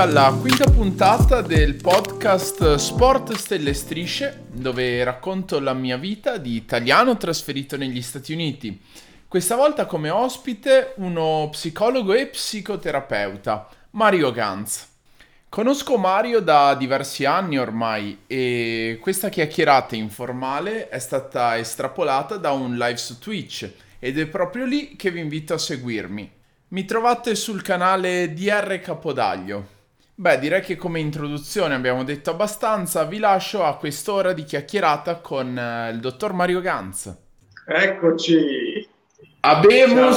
alla 0.00 0.32
quinta 0.40 0.70
puntata 0.70 1.42
del 1.42 1.74
podcast 1.74 2.76
Sport 2.76 3.34
Stelle 3.34 3.74
Strisce, 3.74 4.44
dove 4.48 5.02
racconto 5.02 5.58
la 5.58 5.72
mia 5.72 5.96
vita 5.96 6.36
di 6.36 6.54
italiano 6.54 7.16
trasferito 7.16 7.76
negli 7.76 8.00
Stati 8.00 8.32
Uniti. 8.32 8.80
Questa 9.26 9.56
volta 9.56 9.86
come 9.86 10.10
ospite 10.10 10.92
uno 10.98 11.48
psicologo 11.50 12.12
e 12.12 12.28
psicoterapeuta, 12.28 13.68
Mario 13.90 14.30
Ganz. 14.30 14.86
Conosco 15.48 15.96
Mario 15.96 16.38
da 16.42 16.76
diversi 16.76 17.24
anni 17.24 17.58
ormai 17.58 18.18
e 18.28 18.98
questa 19.00 19.28
chiacchierata 19.28 19.96
informale 19.96 20.88
è 20.88 20.98
stata 21.00 21.58
estrapolata 21.58 22.36
da 22.36 22.52
un 22.52 22.76
live 22.76 22.98
su 22.98 23.18
Twitch 23.18 23.68
ed 23.98 24.16
è 24.16 24.26
proprio 24.26 24.64
lì 24.64 24.94
che 24.94 25.10
vi 25.10 25.18
invito 25.18 25.54
a 25.54 25.58
seguirmi. 25.58 26.30
Mi 26.68 26.84
trovate 26.84 27.34
sul 27.34 27.62
canale 27.62 28.32
DR 28.32 28.78
Capodaglio. 28.80 29.77
Beh, 30.20 30.40
direi 30.40 30.62
che 30.62 30.74
come 30.74 30.98
introduzione 30.98 31.76
abbiamo 31.76 32.02
detto 32.02 32.30
abbastanza, 32.30 33.04
vi 33.04 33.18
lascio 33.18 33.62
a 33.62 33.76
quest'ora 33.76 34.32
di 34.32 34.42
chiacchierata 34.42 35.20
con 35.20 35.56
eh, 35.56 35.90
il 35.92 36.00
dottor 36.00 36.32
Mario 36.32 36.60
Ganz. 36.60 37.16
Eccoci. 37.64 38.88
Abbiamo 39.42 40.10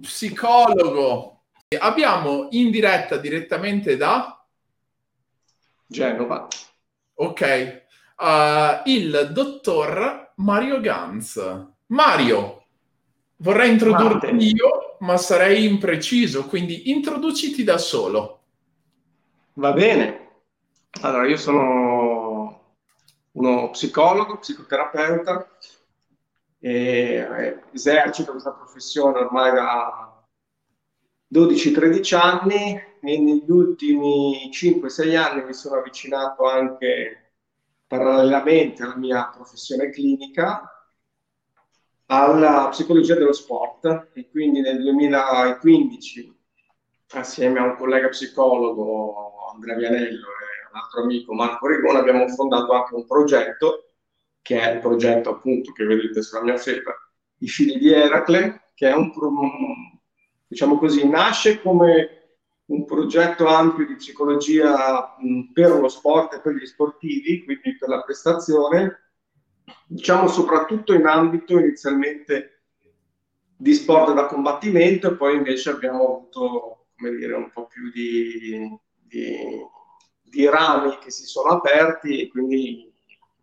psicologo. 0.00 1.42
Abbiamo 1.78 2.48
in 2.52 2.70
diretta 2.70 3.18
direttamente 3.18 3.98
da 3.98 4.42
Genova. 5.86 6.48
Ok. 7.16 7.82
Uh, 8.16 8.88
il 8.88 9.28
dottor 9.32 10.32
Mario 10.36 10.80
Ganz. 10.80 11.66
Mario, 11.88 12.64
vorrei 13.36 13.70
introdurti 13.70 14.28
io 14.34 14.96
ma 15.00 15.18
sarei 15.18 15.66
impreciso, 15.66 16.46
quindi 16.46 16.88
introduciti 16.88 17.64
da 17.64 17.76
solo. 17.76 18.37
Va 19.58 19.72
bene. 19.72 20.36
Allora, 21.02 21.26
io 21.26 21.36
sono 21.36 22.76
uno 23.32 23.70
psicologo, 23.70 24.38
psicoterapeuta, 24.38 25.50
e 26.60 27.58
esercito 27.72 28.30
questa 28.30 28.52
professione 28.52 29.18
ormai 29.18 29.52
da 29.52 30.24
12-13 31.34 32.14
anni 32.14 32.80
e 33.00 33.18
negli 33.18 33.50
ultimi 33.50 34.48
5-6 34.52 35.16
anni 35.16 35.44
mi 35.44 35.54
sono 35.54 35.78
avvicinato 35.78 36.44
anche 36.44 37.32
parallelamente 37.88 38.84
alla 38.84 38.96
mia 38.96 39.28
professione 39.34 39.90
clinica 39.90 40.90
alla 42.06 42.68
psicologia 42.70 43.14
dello 43.14 43.32
sport 43.32 44.10
e 44.14 44.28
quindi 44.30 44.60
nel 44.60 44.80
2015 44.80 46.36
assieme 47.14 47.58
a 47.58 47.64
un 47.64 47.76
collega 47.76 48.08
psicologo 48.08 49.37
Andrea 49.58 49.76
Vianello 49.76 50.26
e 50.28 50.70
un 50.70 50.78
altro 50.80 51.02
amico 51.02 51.34
Marco 51.34 51.66
Rigone 51.66 51.98
abbiamo 51.98 52.28
fondato 52.28 52.72
anche 52.72 52.94
un 52.94 53.06
progetto 53.06 53.90
che 54.40 54.60
è 54.60 54.74
il 54.74 54.78
progetto 54.78 55.30
appunto 55.30 55.72
che 55.72 55.84
vedete 55.84 56.22
sulla 56.22 56.42
mia 56.42 56.56
felpa 56.56 56.94
I 57.38 57.48
figli 57.48 57.76
di 57.78 57.92
Eracle 57.92 58.70
che 58.74 58.88
è 58.88 58.94
un 58.94 59.12
diciamo 60.46 60.78
così 60.78 61.06
nasce 61.08 61.60
come 61.60 62.12
un 62.66 62.84
progetto 62.84 63.46
ampio 63.46 63.86
di 63.86 63.96
psicologia 63.96 65.16
per 65.52 65.70
lo 65.72 65.88
sport 65.88 66.34
e 66.34 66.40
per 66.40 66.54
gli 66.54 66.66
sportivi 66.66 67.44
quindi 67.44 67.76
per 67.76 67.88
la 67.88 68.02
prestazione 68.02 69.10
diciamo 69.86 70.28
soprattutto 70.28 70.94
in 70.94 71.06
ambito 71.06 71.58
inizialmente 71.58 72.62
di 73.56 73.74
sport 73.74 74.14
da 74.14 74.26
combattimento 74.26 75.08
e 75.08 75.16
poi 75.16 75.36
invece 75.36 75.70
abbiamo 75.70 76.04
avuto 76.04 76.86
come 76.96 77.16
dire, 77.16 77.34
un 77.34 77.50
po' 77.50 77.66
più 77.66 77.90
di, 77.90 78.78
di, 79.08 79.36
di 80.22 80.48
rami 80.48 80.98
che 80.98 81.10
si 81.10 81.24
sono 81.24 81.50
aperti 81.50 82.20
e 82.20 82.28
quindi 82.28 82.92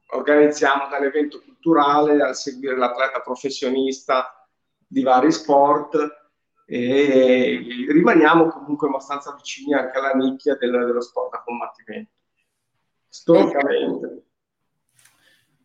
organizziamo 0.10 0.88
dall'evento 0.88 1.42
culturale 1.42 2.22
al 2.22 2.36
seguire 2.36 2.78
l'atleta 2.78 3.22
professionista 3.22 4.48
di 4.88 5.02
vari 5.02 5.32
sport 5.32 6.24
e 6.68 7.64
rimaniamo 7.90 8.48
comunque 8.48 8.88
abbastanza 8.88 9.34
vicini 9.36 9.74
anche 9.74 9.98
alla 9.98 10.14
nicchia 10.14 10.56
del, 10.56 10.72
dello 10.72 11.02
sport 11.02 11.32
da 11.32 11.44
combattimento. 11.44 12.12
Storicamente. 13.08 14.24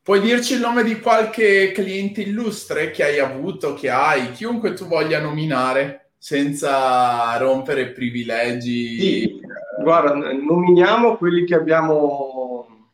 Puoi 0.02 0.20
dirci 0.20 0.54
il 0.54 0.60
nome 0.60 0.82
di 0.82 0.98
qualche 0.98 1.72
cliente 1.72 2.22
illustre 2.22 2.90
che 2.90 3.04
hai 3.04 3.18
avuto, 3.18 3.74
che 3.74 3.90
hai, 3.90 4.32
chiunque 4.32 4.72
tu 4.72 4.86
voglia 4.86 5.20
nominare, 5.20 6.12
senza 6.16 7.36
rompere 7.36 7.92
privilegi? 7.92 8.98
Sì, 8.98 9.40
guarda, 9.82 10.14
nominiamo 10.14 11.16
quelli 11.16 11.44
che 11.44 11.54
abbiamo 11.54 12.90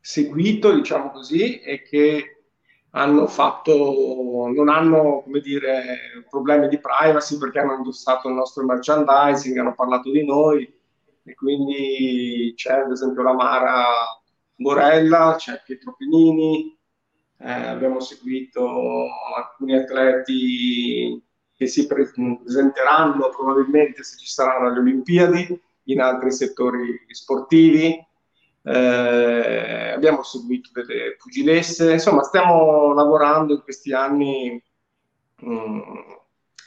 seguito, 0.00 0.72
diciamo 0.72 1.10
così, 1.10 1.60
e 1.60 1.82
che 1.82 2.44
hanno 2.90 3.26
fatto, 3.26 4.50
non 4.54 4.68
hanno, 4.68 5.22
come 5.22 5.40
dire, 5.40 6.24
problemi 6.28 6.68
di 6.68 6.78
privacy 6.78 7.38
perché 7.38 7.60
hanno 7.60 7.76
indossato 7.76 8.28
il 8.28 8.34
nostro 8.34 8.64
merchandising, 8.64 9.56
hanno 9.56 9.74
parlato 9.74 10.10
di 10.10 10.24
noi, 10.24 10.62
e 11.24 11.34
quindi 11.34 12.52
c'è 12.56 12.80
ad 12.80 12.90
esempio 12.90 13.22
la 13.22 13.32
Mara 13.32 13.84
Borella, 14.56 15.36
c'è 15.38 15.62
Pietro 15.64 15.94
Pinini, 15.96 16.76
eh, 17.38 17.50
abbiamo 17.50 18.00
seguito 18.00 18.68
alcuni 19.34 19.74
atleti 19.74 21.22
che 21.62 21.68
si 21.68 21.86
presenteranno 21.86 23.28
probabilmente 23.28 24.02
se 24.02 24.16
ci 24.18 24.26
saranno 24.26 24.72
le 24.72 24.80
Olimpiadi 24.80 25.60
in 25.84 26.00
altri 26.00 26.32
settori 26.32 27.06
sportivi. 27.08 28.04
Eh, 28.64 29.92
abbiamo 29.94 30.22
seguito 30.22 30.70
delle 30.72 31.14
pugilesse, 31.16 31.92
insomma 31.92 32.22
stiamo 32.22 32.92
lavorando 32.92 33.54
in 33.54 33.62
questi 33.62 33.92
anni. 33.92 34.62
Um, 35.40 36.20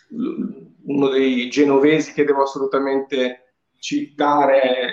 uno 0.07 1.09
dei 1.09 1.49
genovesi 1.49 2.13
che 2.13 2.25
devo 2.25 2.43
assolutamente 2.43 3.55
citare 3.79 4.61
è 4.61 4.87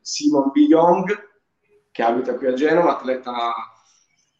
Simon 0.00 0.50
Biyong, 0.52 1.30
che 1.90 2.02
abita 2.02 2.36
qui 2.36 2.46
a 2.46 2.52
Genova, 2.52 2.98
atleta 2.98 3.52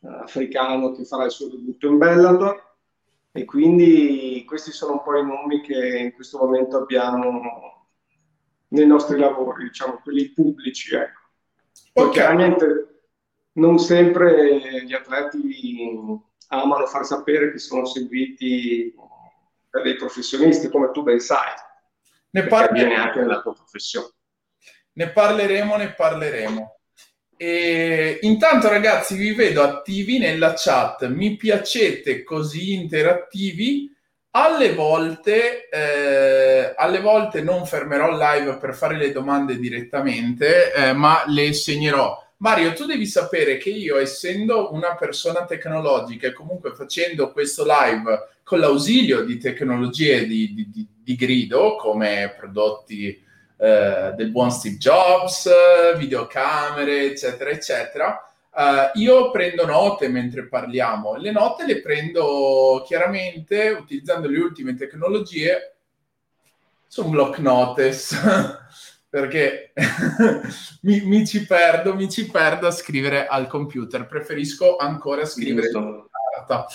eh, 0.00 0.08
africano 0.22 0.92
che 0.92 1.04
farà 1.04 1.24
il 1.24 1.30
suo 1.30 1.48
debutto 1.48 1.88
in 1.88 1.98
Bellator 1.98 2.71
e 3.32 3.44
quindi 3.46 4.44
questi 4.46 4.72
sono 4.72 4.92
un 4.92 5.02
po' 5.02 5.16
i 5.16 5.24
nomi 5.24 5.62
che 5.62 5.98
in 5.98 6.12
questo 6.12 6.38
momento 6.38 6.76
abbiamo 6.76 7.88
nei 8.68 8.86
nostri 8.86 9.18
lavori, 9.18 9.64
diciamo 9.64 10.00
quelli 10.02 10.30
pubblici. 10.30 10.94
Ecco. 10.94 11.20
Poi 11.92 12.04
okay. 12.04 12.14
chiaramente 12.14 13.04
non 13.52 13.78
sempre 13.78 14.84
gli 14.84 14.92
atleti 14.92 16.20
amano 16.48 16.86
far 16.86 17.06
sapere 17.06 17.50
che 17.50 17.58
sono 17.58 17.86
seguiti 17.86 18.94
da 19.70 19.80
dei 19.80 19.96
professionisti, 19.96 20.68
come 20.68 20.90
tu 20.90 21.02
ben 21.02 21.18
sai. 21.18 21.54
Ne 22.30 22.46
parleremo 22.46 22.94
anche 23.02 23.20
nella 23.20 23.40
tua 23.40 23.54
professione. 23.54 24.10
Ne 24.92 25.10
parleremo, 25.10 25.76
ne 25.76 25.94
parleremo. 25.94 26.71
E 27.44 28.20
intanto 28.20 28.68
ragazzi 28.68 29.16
vi 29.16 29.32
vedo 29.32 29.64
attivi 29.64 30.18
nella 30.18 30.54
chat, 30.56 31.08
mi 31.08 31.34
piacete 31.34 32.22
così 32.22 32.74
interattivi. 32.74 33.92
Alle 34.30 34.74
volte, 34.74 35.68
eh, 35.68 36.72
alle 36.76 37.00
volte 37.00 37.42
non 37.42 37.66
fermerò 37.66 38.12
il 38.12 38.18
live 38.18 38.58
per 38.58 38.76
fare 38.76 38.96
le 38.96 39.10
domande 39.10 39.58
direttamente, 39.58 40.72
eh, 40.72 40.92
ma 40.92 41.24
le 41.26 41.52
segnerò. 41.52 42.16
Mario, 42.36 42.74
tu 42.74 42.86
devi 42.86 43.06
sapere 43.06 43.56
che 43.56 43.70
io, 43.70 43.98
essendo 43.98 44.72
una 44.72 44.94
persona 44.94 45.44
tecnologica 45.44 46.28
e 46.28 46.32
comunque 46.32 46.72
facendo 46.76 47.32
questo 47.32 47.64
live 47.66 48.28
con 48.44 48.60
l'ausilio 48.60 49.24
di 49.24 49.38
tecnologie 49.38 50.28
di, 50.28 50.54
di, 50.54 50.70
di, 50.70 50.86
di 50.96 51.16
grido, 51.16 51.74
come 51.74 52.32
prodotti 52.38 53.30
eh, 53.62 54.12
del 54.16 54.32
buon 54.32 54.50
Steve 54.50 54.76
Jobs, 54.76 55.48
videocamere, 55.96 57.04
eccetera, 57.04 57.50
eccetera. 57.50 58.26
Uh, 58.54 58.98
io 58.98 59.30
prendo 59.30 59.64
note 59.64 60.08
mentre 60.08 60.48
parliamo. 60.48 61.14
Le 61.14 61.30
note 61.30 61.64
le 61.64 61.80
prendo 61.80 62.82
chiaramente 62.84 63.68
utilizzando 63.68 64.26
le 64.26 64.38
ultime 64.40 64.74
tecnologie 64.74 65.76
su 66.88 67.04
un 67.04 67.10
block 67.10 67.38
notice 67.38 68.16
perché 69.08 69.72
mi, 70.82 71.00
mi, 71.02 71.24
ci 71.24 71.46
perdo, 71.46 71.94
mi 71.94 72.10
ci 72.10 72.26
perdo 72.26 72.66
a 72.66 72.72
scrivere 72.72 73.28
al 73.28 73.46
computer. 73.46 74.08
Preferisco 74.08 74.76
ancora 74.76 75.24
scrivere 75.24 75.68
in 75.68 76.08
carta. 76.42 76.66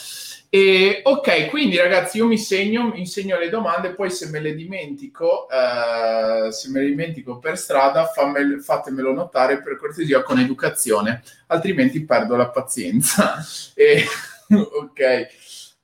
E, 0.50 1.02
ok, 1.04 1.50
quindi 1.50 1.78
ragazzi, 1.78 2.18
io 2.18 2.26
mi 2.26 2.38
segno, 2.38 2.88
mi 2.88 3.06
segno 3.06 3.38
le 3.38 3.50
domande, 3.50 3.94
poi 3.94 4.10
se 4.10 4.30
me 4.30 4.40
le 4.40 4.56
dimentico, 4.56 5.48
eh, 5.50 6.52
se 6.52 6.70
me 6.70 6.80
le 6.80 6.88
dimentico 6.88 7.38
per 7.38 7.58
strada, 7.58 8.06
fammel, 8.06 8.62
fatemelo 8.62 9.14
notare 9.14 9.62
per 9.62 9.76
cortesia 9.78 10.24
con 10.24 10.40
educazione, 10.40 11.22
altrimenti 11.48 12.04
perdo 12.06 12.36
la 12.36 12.50
pazienza. 12.50 13.36
E, 13.80 14.04
ok. 14.50 15.28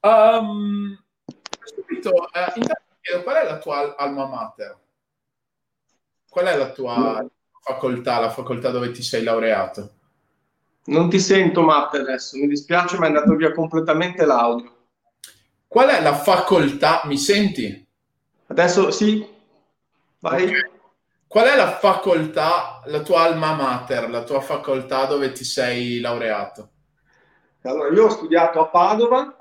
Um, 0.01 0.97
subito, 1.63 2.12
eh, 2.31 2.51
intanto 2.56 2.81
chiedo 3.01 3.21
qual 3.21 3.35
è 3.35 3.44
la 3.44 3.57
tua 3.59 3.95
alma 3.95 4.25
mater? 4.25 4.77
Qual 6.27 6.45
è 6.45 6.57
la 6.57 6.71
tua 6.71 7.24
facoltà, 7.62 8.19
la 8.19 8.31
facoltà 8.31 8.71
dove 8.71 8.89
ti 8.91 9.03
sei 9.03 9.21
laureato? 9.21 10.02
Non 10.85 11.09
ti 11.09 11.19
sento, 11.19 11.62
Matte, 11.62 12.00
adesso. 12.00 12.38
Mi 12.38 12.47
dispiace, 12.47 12.97
ma 12.97 13.06
è 13.06 13.07
andato 13.07 13.35
via 13.35 13.51
completamente 13.51 14.25
l'audio. 14.25 14.71
Qual 15.68 15.89
è 15.89 16.01
la 16.01 16.13
facoltà? 16.13 17.01
Mi 17.06 17.18
senti? 17.18 17.88
Adesso 18.47 18.91
sì. 18.91 19.25
Vai. 20.19 20.44
Okay. 20.44 20.71
Qual 21.27 21.47
è 21.47 21.56
la 21.56 21.77
facoltà, 21.80 22.81
la 22.85 23.01
tua 23.01 23.21
alma 23.21 23.56
mater, 23.56 24.07
la 24.09 24.24
tua 24.24 24.39
facoltà 24.39 25.06
dove 25.06 25.31
ti 25.31 25.44
sei 25.44 26.00
laureato? 26.00 26.69
Allora, 27.63 27.91
io 27.91 28.06
ho 28.06 28.09
studiato 28.09 28.59
a 28.59 28.68
Padova, 28.68 29.35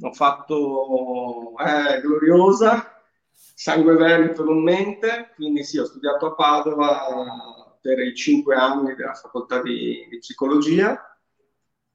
ho 0.00 0.12
fatto 0.12 1.52
eh, 1.58 2.00
gloriosa, 2.00 3.02
sangue 3.34 3.96
veneto 3.96 4.44
non 4.44 4.62
mente, 4.62 5.32
quindi 5.34 5.62
sì, 5.62 5.76
ho 5.76 5.84
studiato 5.84 6.26
a 6.26 6.34
Padova 6.34 7.65
per 7.86 8.00
i 8.00 8.16
cinque 8.16 8.56
anni 8.56 8.96
della 8.96 9.14
facoltà 9.14 9.62
di, 9.62 10.08
di 10.10 10.18
psicologia, 10.18 11.00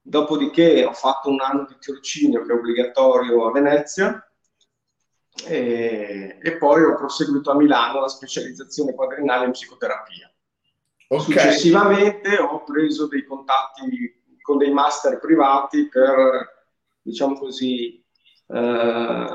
dopodiché 0.02 0.86
ho 0.86 0.94
fatto 0.94 1.30
un 1.30 1.42
anno 1.42 1.66
di 1.68 1.76
tirocinio 1.78 2.44
che 2.44 2.54
è 2.54 2.56
obbligatorio 2.56 3.46
a 3.46 3.52
Venezia, 3.52 4.26
e, 5.46 6.38
e, 6.42 6.58
poi 6.58 6.84
ho 6.84 6.96
proseguito 6.96 7.52
a 7.52 7.56
Milano 7.56 8.00
la 8.00 8.08
specializzazione 8.08 8.94
quadrinale 8.94 9.46
in 9.46 9.52
psicoterapia. 9.52 10.34
Okay. 11.08 11.24
Successivamente 11.26 12.38
ho 12.38 12.64
preso 12.64 13.08
dei 13.08 13.26
contatti 13.26 14.40
con 14.42 14.58
dei 14.58 14.72
master 14.72 15.20
privati 15.20 15.90
per, 15.90 16.68
diciamo 17.02 17.38
così, 17.38 18.02
eh, 18.48 19.26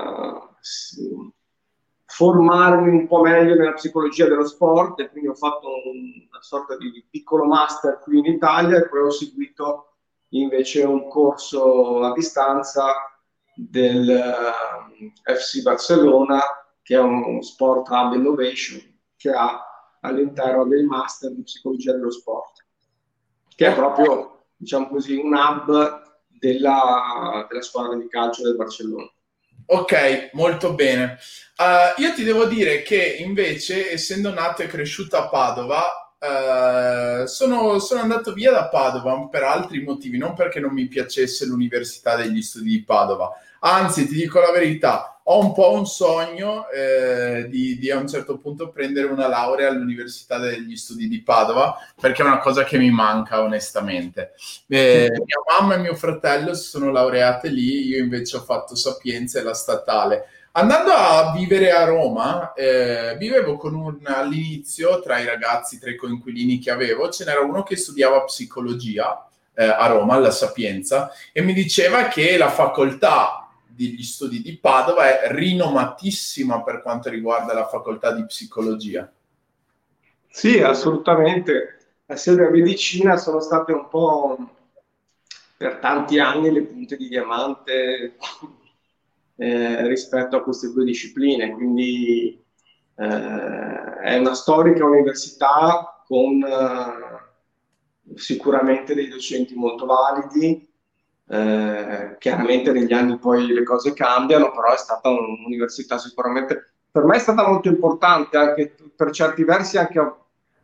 formarmi 2.16 2.88
un 2.88 3.06
po' 3.06 3.20
meglio 3.20 3.54
nella 3.54 3.74
psicologia 3.74 4.26
dello 4.26 4.46
sport 4.46 4.98
e 5.00 5.10
quindi 5.10 5.28
ho 5.28 5.34
fatto 5.34 5.68
una 5.68 6.40
sorta 6.40 6.74
di 6.78 7.04
piccolo 7.10 7.44
master 7.44 7.98
qui 7.98 8.20
in 8.20 8.24
Italia 8.24 8.78
e 8.78 8.88
poi 8.88 9.00
ho 9.00 9.10
seguito 9.10 9.96
invece 10.30 10.82
un 10.84 11.08
corso 11.08 12.00
a 12.00 12.14
distanza 12.14 12.94
del 13.54 14.08
eh, 14.08 15.34
FC 15.34 15.60
Barcellona, 15.60 16.40
che 16.82 16.94
è 16.94 16.98
un 16.98 17.42
Sport 17.42 17.90
Hub 17.90 18.14
Innovation, 18.14 18.80
che 19.16 19.30
ha 19.30 19.62
all'interno 20.00 20.64
del 20.64 20.86
Master 20.86 21.32
di 21.32 21.42
Psicologia 21.42 21.92
dello 21.92 22.10
Sport, 22.10 22.64
che 23.54 23.66
è 23.66 23.74
proprio, 23.74 24.46
diciamo 24.56 24.88
così, 24.88 25.16
un 25.16 25.34
hub 25.34 26.02
della, 26.28 27.46
della 27.46 27.62
squadra 27.62 27.94
di 27.94 28.08
calcio 28.08 28.42
del 28.42 28.56
Barcellona. 28.56 29.10
Ok, 29.66 30.30
molto 30.32 30.74
bene. 30.74 31.18
Uh, 31.56 32.00
io 32.00 32.12
ti 32.14 32.22
devo 32.24 32.44
dire 32.46 32.82
che 32.82 33.16
invece, 33.18 33.92
essendo 33.92 34.32
nato 34.32 34.62
e 34.62 34.66
cresciuto 34.66 35.16
a 35.16 35.28
Padova, 35.28 36.00
Uh, 36.18 37.26
sono, 37.26 37.78
sono, 37.78 38.00
andato 38.00 38.32
via 38.32 38.50
da 38.50 38.68
Padova 38.68 39.28
per 39.28 39.42
altri 39.42 39.82
motivi, 39.82 40.16
non 40.16 40.32
perché 40.32 40.60
non 40.60 40.72
mi 40.72 40.88
piacesse 40.88 41.44
l'Università 41.44 42.16
degli 42.16 42.40
Studi 42.40 42.70
di 42.70 42.82
Padova, 42.82 43.30
Anzi, 43.60 44.06
ti 44.06 44.14
dico 44.14 44.38
la 44.38 44.52
verità, 44.52 45.15
ho 45.28 45.40
un 45.40 45.52
po' 45.52 45.72
un 45.72 45.86
sogno 45.86 46.68
eh, 46.68 47.48
di, 47.48 47.78
di, 47.78 47.90
a 47.90 47.98
un 47.98 48.06
certo 48.06 48.38
punto 48.38 48.70
prendere 48.70 49.08
una 49.08 49.26
laurea 49.26 49.68
all'Università 49.68 50.38
degli 50.38 50.76
Studi 50.76 51.08
di 51.08 51.20
Padova, 51.22 51.76
perché 52.00 52.22
è 52.22 52.26
una 52.26 52.38
cosa 52.38 52.62
che 52.62 52.78
mi 52.78 52.90
manca 52.90 53.42
onestamente. 53.42 54.34
Eh, 54.68 55.10
mia 55.10 55.58
mamma 55.58 55.74
e 55.74 55.78
mio 55.78 55.94
fratello 55.94 56.54
si 56.54 56.68
sono 56.68 56.92
laureate 56.92 57.48
lì, 57.48 57.86
io 57.88 57.98
invece 57.98 58.36
ho 58.36 58.42
fatto 58.42 58.76
Sapienza 58.76 59.40
e 59.40 59.42
la 59.42 59.54
statale. 59.54 60.28
Andando 60.52 60.92
a 60.92 61.32
vivere 61.36 61.72
a 61.72 61.84
Roma, 61.84 62.52
eh, 62.52 63.16
vivevo 63.18 63.56
con 63.56 63.74
un, 63.74 63.98
all'inizio 64.04 65.00
tra 65.00 65.18
i 65.18 65.26
ragazzi, 65.26 65.80
tra 65.80 65.90
i 65.90 65.96
coinquilini 65.96 66.60
che 66.60 66.70
avevo, 66.70 67.10
ce 67.10 67.24
n'era 67.24 67.40
uno 67.40 67.64
che 67.64 67.76
studiava 67.76 68.22
psicologia 68.22 69.28
eh, 69.54 69.64
a 69.64 69.86
Roma, 69.88 70.14
alla 70.14 70.30
Sapienza, 70.30 71.10
e 71.32 71.42
mi 71.42 71.52
diceva 71.52 72.06
che 72.06 72.36
la 72.38 72.48
facoltà 72.48 73.45
degli 73.76 74.02
studi 74.02 74.40
di 74.40 74.56
Padova 74.56 75.20
è 75.20 75.32
rinomatissima 75.32 76.62
per 76.62 76.82
quanto 76.82 77.10
riguarda 77.10 77.52
la 77.52 77.68
facoltà 77.68 78.12
di 78.12 78.24
psicologia. 78.24 79.10
Sì, 80.28 80.60
assolutamente. 80.60 81.78
La 82.06 82.16
sede 82.16 82.38
della 82.38 82.50
medicina 82.50 83.16
sono 83.16 83.40
state 83.40 83.72
un 83.72 83.88
po' 83.88 84.38
per 85.56 85.76
tanti 85.76 86.18
anni 86.18 86.52
le 86.52 86.62
punte 86.62 86.96
di 86.96 87.08
diamante 87.08 88.16
eh, 89.36 89.88
rispetto 89.88 90.36
a 90.36 90.42
queste 90.42 90.72
due 90.72 90.84
discipline, 90.84 91.52
quindi 91.52 92.42
eh, 92.96 93.98
è 94.02 94.18
una 94.18 94.34
storica 94.34 94.84
università 94.84 96.02
con 96.06 96.42
eh, 96.42 98.16
sicuramente 98.16 98.94
dei 98.94 99.08
docenti 99.08 99.54
molto 99.54 99.86
validi, 99.86 100.68
eh, 101.28 102.16
chiaramente 102.18 102.72
negli 102.72 102.92
anni 102.92 103.18
poi 103.18 103.46
le 103.46 103.64
cose 103.64 103.92
cambiano, 103.92 104.50
però 104.52 104.72
è 104.72 104.76
stata 104.76 105.08
un'università 105.08 105.98
sicuramente, 105.98 106.72
per 106.90 107.04
me 107.04 107.16
è 107.16 107.20
stata 107.20 107.46
molto 107.46 107.68
importante, 107.68 108.36
anche 108.36 108.74
per 108.94 109.10
certi 109.10 109.44
versi 109.44 109.76
anche 109.78 110.14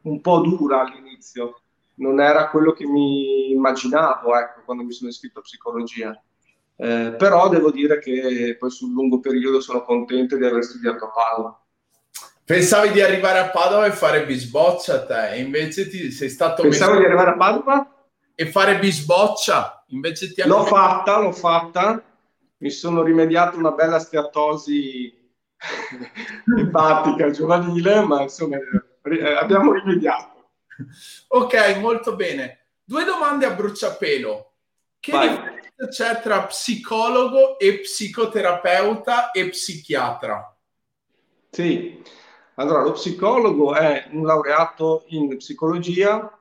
un 0.03 0.21
po' 0.21 0.41
dura 0.41 0.81
all'inizio, 0.81 1.61
non 1.97 2.21
era 2.21 2.49
quello 2.49 2.73
che 2.73 2.87
mi 2.87 3.51
immaginavo 3.51 4.37
ecco, 4.37 4.61
quando 4.65 4.85
mi 4.85 4.93
sono 4.93 5.11
iscritto 5.11 5.41
a 5.41 5.43
psicologia. 5.43 6.23
Eh, 6.75 7.15
però 7.17 7.49
devo 7.49 7.71
dire 7.71 7.99
che 7.99 8.57
poi 8.59 8.71
sul 8.71 8.93
lungo 8.93 9.21
periodo 9.21 9.61
sono 9.61 9.85
contento 9.85 10.37
di 10.37 10.45
aver 10.45 10.65
studiato 10.65 11.05
a 11.05 11.11
Padova. 11.11 11.61
Pensavi 12.45 12.91
di 12.91 13.01
arrivare 13.01 13.39
a 13.39 13.51
Padova 13.51 13.87
e 13.87 13.93
fare 13.93 14.25
bisboccia 14.25 15.05
te, 15.05 15.37
invece 15.37 15.89
ti 15.89 16.11
sei 16.11 16.29
stato... 16.29 16.63
Pensavo 16.63 16.93
messo... 16.93 17.03
di 17.03 17.07
arrivare 17.07 17.31
a 17.31 17.37
Padova? 17.37 18.02
E 18.35 18.51
fare 18.51 18.79
bisboccia 18.79 19.83
Invece 19.93 20.33
ti 20.33 20.43
L'ho 20.47 20.65
fatta, 20.65 21.19
l'ho 21.21 21.33
fatta, 21.33 22.03
mi 22.59 22.71
sono 22.71 23.03
rimediato 23.03 23.59
una 23.59 23.73
bella 23.73 23.99
steatosi 23.99 25.31
epatica 26.59 27.31
giovanile, 27.31 28.01
ma 28.03 28.23
insomma 28.23 28.57
eh, 28.57 29.33
abbiamo 29.35 29.73
rimediato. 29.73 30.51
Ok, 31.29 31.77
molto 31.79 32.17
bene. 32.17 32.69
Due 32.83 33.05
domande 33.05 33.45
a 33.45 33.51
bruciapelo. 33.53 34.51
Che 34.99 35.13
Vai. 35.13 35.29
differenza 35.29 35.89
c'è 35.89 36.23
tra 36.23 36.45
psicologo 36.45 37.59
e 37.59 37.81
psicoterapeuta 37.81 39.31
e 39.31 39.51
psichiatra? 39.51 40.57
Sì, 41.51 42.03
allora 42.55 42.83
lo 42.83 42.93
psicologo 42.93 43.75
è 43.75 44.09
un 44.13 44.25
laureato 44.25 45.05
in 45.09 45.37
psicologia 45.37 46.39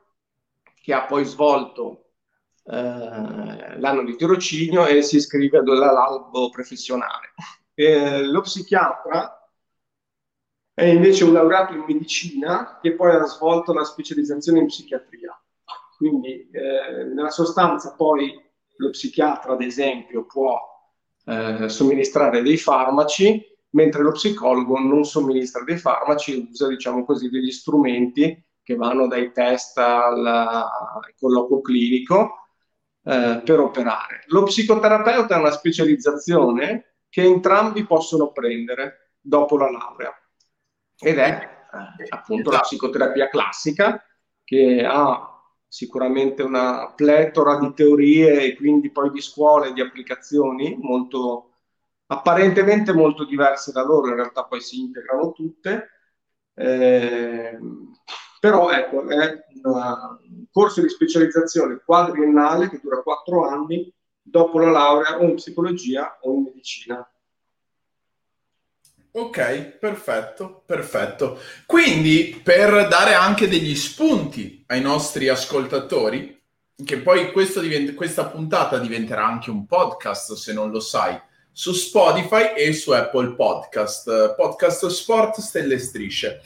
che 0.81 0.93
ha 0.93 1.05
poi 1.05 1.23
svolto 1.25 2.11
eh, 2.65 3.79
l'anno 3.79 4.03
di 4.03 4.15
tirocinio 4.15 4.85
e 4.85 5.01
si 5.01 5.17
iscrive 5.17 5.59
all'albo 5.59 6.49
professionale. 6.49 7.33
Eh, 7.73 8.23
lo 8.25 8.41
psichiatra 8.41 9.49
è 10.73 10.85
invece 10.85 11.23
un 11.23 11.33
laureato 11.33 11.73
in 11.73 11.83
medicina 11.87 12.79
che 12.81 12.93
poi 12.93 13.11
ha 13.11 13.23
svolto 13.25 13.73
la 13.73 13.83
specializzazione 13.83 14.59
in 14.59 14.65
psichiatria. 14.65 15.39
Quindi 15.97 16.49
eh, 16.49 17.03
nella 17.13 17.29
sostanza 17.29 17.93
poi 17.93 18.33
lo 18.77 18.89
psichiatra, 18.89 19.53
ad 19.53 19.61
esempio, 19.61 20.25
può 20.25 20.59
eh, 21.25 21.69
somministrare 21.69 22.41
dei 22.41 22.57
farmaci, 22.57 23.45
mentre 23.71 24.01
lo 24.01 24.11
psicologo 24.11 24.79
non 24.79 25.03
somministra 25.03 25.63
dei 25.63 25.77
farmaci, 25.77 26.47
usa, 26.49 26.67
diciamo 26.67 27.05
così, 27.05 27.29
degli 27.29 27.51
strumenti 27.51 28.43
che 28.71 28.75
vanno 28.75 29.07
dai 29.07 29.31
test 29.31 29.77
al, 29.77 30.65
colloquio 31.19 31.61
clinico 31.61 32.47
eh, 33.03 33.41
per 33.43 33.59
operare. 33.59 34.23
Lo 34.27 34.43
psicoterapeuta 34.43 35.35
è 35.35 35.39
una 35.39 35.51
specializzazione 35.51 36.95
che 37.09 37.23
entrambi 37.23 37.85
possono 37.85 38.31
prendere 38.31 39.15
dopo 39.19 39.57
la 39.57 39.69
laurea 39.69 40.13
ed 40.97 41.17
è 41.17 41.49
eh, 41.99 42.05
appunto 42.09 42.51
la 42.51 42.59
psicoterapia 42.59 43.27
classica 43.27 44.03
che 44.43 44.85
ha 44.87 45.27
sicuramente 45.67 46.43
una 46.43 46.93
pletora 46.93 47.57
di 47.59 47.73
teorie 47.73 48.41
e 48.41 48.55
quindi 48.55 48.91
poi 48.91 49.09
di 49.11 49.21
scuole 49.21 49.69
e 49.69 49.73
di 49.73 49.81
applicazioni 49.81 50.77
molto 50.79 51.47
apparentemente 52.07 52.93
molto 52.93 53.23
diverse 53.23 53.71
da 53.71 53.83
loro, 53.83 54.09
in 54.09 54.15
realtà 54.15 54.43
poi 54.43 54.59
si 54.59 54.79
integrano 54.79 55.31
tutte. 55.31 55.89
Eh, 56.53 57.57
però 58.41 58.71
ecco, 58.71 59.07
è 59.07 59.45
un 59.61 60.45
corso 60.51 60.81
di 60.81 60.89
specializzazione 60.89 61.79
quadriennale 61.85 62.71
che 62.71 62.79
dura 62.81 63.03
quattro 63.03 63.47
anni 63.47 63.93
dopo 64.19 64.57
la 64.57 64.71
laurea 64.71 65.19
o 65.19 65.25
in 65.25 65.35
psicologia 65.35 66.17
o 66.21 66.33
in 66.33 66.41
medicina. 66.45 67.07
Ok, 69.11 69.77
perfetto, 69.77 70.63
perfetto. 70.65 71.37
Quindi 71.67 72.41
per 72.43 72.87
dare 72.87 73.13
anche 73.13 73.47
degli 73.47 73.75
spunti 73.75 74.63
ai 74.69 74.81
nostri 74.81 75.27
ascoltatori, 75.27 76.41
che 76.83 76.97
poi 76.97 77.31
diventa, 77.59 77.93
questa 77.93 78.25
puntata 78.25 78.79
diventerà 78.79 79.23
anche 79.23 79.51
un 79.51 79.67
podcast, 79.67 80.33
se 80.33 80.51
non 80.51 80.71
lo 80.71 80.79
sai, 80.79 81.15
su 81.51 81.73
Spotify 81.73 82.55
e 82.55 82.73
su 82.73 82.89
Apple 82.89 83.35
Podcast, 83.35 84.33
podcast 84.33 84.87
Sport 84.87 85.41
Stelle 85.41 85.77
Strisce. 85.77 86.41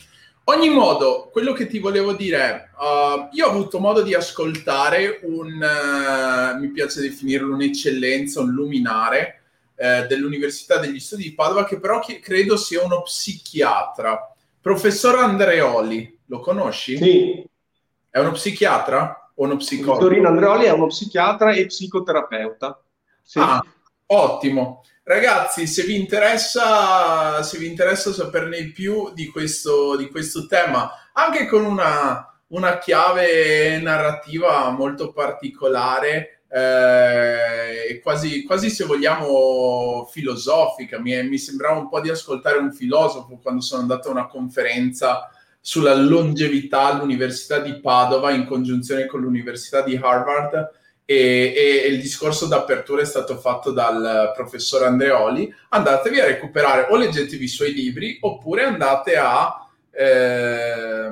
Ogni 0.45 0.69
modo, 0.69 1.29
quello 1.31 1.53
che 1.53 1.67
ti 1.67 1.79
volevo 1.79 2.13
dire 2.13 2.37
è, 2.37 2.69
uh, 2.77 3.29
io 3.31 3.47
ho 3.47 3.49
avuto 3.51 3.79
modo 3.79 4.01
di 4.01 4.13
ascoltare 4.13 5.19
un, 5.23 5.53
uh, 5.53 6.59
mi 6.59 6.69
piace 6.69 7.01
definirlo 7.01 7.53
un'eccellenza, 7.53 8.41
un 8.41 8.51
luminare 8.51 9.41
uh, 9.75 10.07
dell'Università 10.07 10.77
degli 10.77 10.99
Studi 10.99 11.23
di 11.23 11.33
Padova, 11.33 11.65
che 11.65 11.79
però 11.79 11.99
che 11.99 12.19
credo 12.19 12.57
sia 12.57 12.83
uno 12.83 13.01
psichiatra, 13.01 14.33
professor 14.61 15.15
Andreoli, 15.19 16.19
lo 16.25 16.39
conosci? 16.39 16.97
Sì. 16.97 17.43
È 18.09 18.19
uno 18.19 18.31
psichiatra 18.31 19.31
o 19.35 19.43
uno 19.43 19.57
psicologo? 19.57 19.99
Vittorino 19.99 20.27
Andreoli 20.27 20.65
è 20.65 20.71
uno 20.71 20.87
psichiatra 20.87 21.51
e 21.51 21.65
psicoterapeuta. 21.65 22.81
Sì. 23.21 23.39
Ah, 23.39 23.63
ottimo. 24.07 24.83
Ragazzi, 25.07 25.67
se 25.67 25.83
vi 25.83 25.99
interessa, 25.99 27.43
se 27.43 27.59
vi 27.59 27.67
interessa 27.67 28.11
saperne 28.11 28.57
di 28.57 28.71
più 28.71 29.13
di 29.13 29.27
questo, 29.27 29.95
di 29.95 30.09
questo 30.09 30.47
tema, 30.47 30.89
anche 31.13 31.45
con 31.45 31.63
una, 31.63 32.27
una 32.47 32.79
chiave 32.79 33.77
narrativa 33.77 34.67
molto 34.71 35.13
particolare, 35.13 36.45
eh, 36.49 37.99
quasi, 38.01 38.45
quasi 38.45 38.71
se 38.71 38.85
vogliamo 38.85 40.09
filosofica. 40.11 40.99
Mi, 40.99 41.21
mi, 41.27 41.37
sembrava 41.37 41.77
un 41.77 41.87
po' 41.87 42.01
di 42.01 42.09
ascoltare 42.09 42.57
un 42.57 42.73
filosofo 42.73 43.37
quando 43.43 43.61
sono 43.61 43.81
andato 43.81 44.07
a 44.07 44.11
una 44.11 44.25
conferenza 44.25 45.29
sulla 45.61 45.93
longevità 45.93 46.81
all'Università 46.85 47.59
di 47.59 47.79
Padova 47.79 48.31
in 48.31 48.45
congiunzione 48.45 49.05
con 49.05 49.21
l'Università 49.21 49.81
di 49.81 49.99
Harvard 50.01 50.83
e, 51.05 51.53
e, 51.55 51.87
il 51.87 52.01
discorso 52.01 52.47
d'apertura 52.47 53.01
è 53.01 53.05
stato 53.05 53.37
fatto 53.37 53.71
dal 53.71 54.33
professor 54.35 54.83
Andreoli. 54.83 55.53
Andatevi 55.69 56.19
a 56.19 56.25
recuperare 56.25 56.87
o 56.89 56.95
leggetevi 56.95 57.43
i 57.43 57.47
suoi 57.47 57.73
libri 57.73 58.17
oppure 58.21 58.63
andate 58.63 59.15
a 59.15 59.69
eh, 59.91 61.11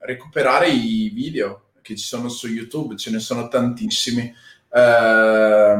recuperare 0.00 0.68
i 0.68 1.10
video 1.14 1.70
che 1.80 1.96
ci 1.96 2.04
sono 2.04 2.28
su 2.28 2.48
YouTube, 2.48 2.96
ce 2.96 3.10
ne 3.10 3.20
sono 3.20 3.46
tantissimi. 3.48 4.34
Eh, 4.70 5.76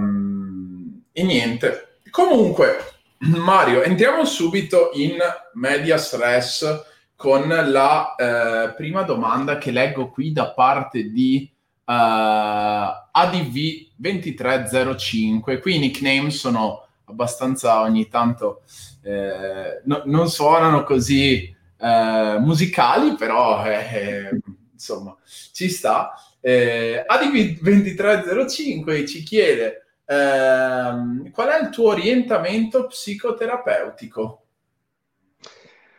e 1.12 1.22
niente. 1.24 1.98
Comunque, 2.10 2.78
Mario, 3.18 3.82
entriamo 3.82 4.24
subito 4.24 4.90
in 4.94 5.16
media 5.54 5.98
stress 5.98 6.84
con 7.16 7.48
la 7.48 8.14
eh, 8.14 8.74
prima 8.74 9.02
domanda 9.02 9.58
che 9.58 9.72
leggo 9.72 10.08
qui 10.08 10.32
da 10.32 10.52
parte 10.52 11.10
di 11.10 11.50
uh, 11.88 13.08
ADV 13.12 13.56
2305. 13.96 15.58
Qui 15.60 15.74
i 15.74 15.78
nickname 15.78 16.30
sono 16.30 16.86
abbastanza 17.06 17.80
ogni 17.80 18.08
tanto 18.08 18.62
eh, 19.02 19.80
no, 19.84 20.02
non 20.04 20.28
suonano 20.28 20.84
così 20.84 21.54
eh, 21.80 22.36
musicali, 22.38 23.14
però 23.14 23.64
eh, 23.64 24.38
insomma 24.72 25.16
ci 25.52 25.68
sta. 25.68 26.12
Eh, 26.40 27.02
ADV 27.06 27.60
2305 27.60 29.06
ci 29.06 29.22
chiede 29.22 29.86
ehm, 30.04 31.30
qual 31.30 31.48
è 31.48 31.62
il 31.62 31.70
tuo 31.70 31.88
orientamento 31.88 32.86
psicoterapeutico? 32.86 34.42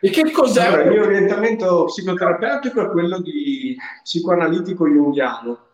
E 0.02 0.08
che 0.08 0.30
cos'è? 0.30 0.64
Allora, 0.64 0.82
il 0.84 0.90
mio 0.90 1.02
orientamento 1.02 1.84
psicoterapeutico 1.84 2.80
è 2.80 2.90
quello 2.90 3.20
di 3.20 3.76
psicoanalitico 4.02 4.86
jungiano 4.88 5.69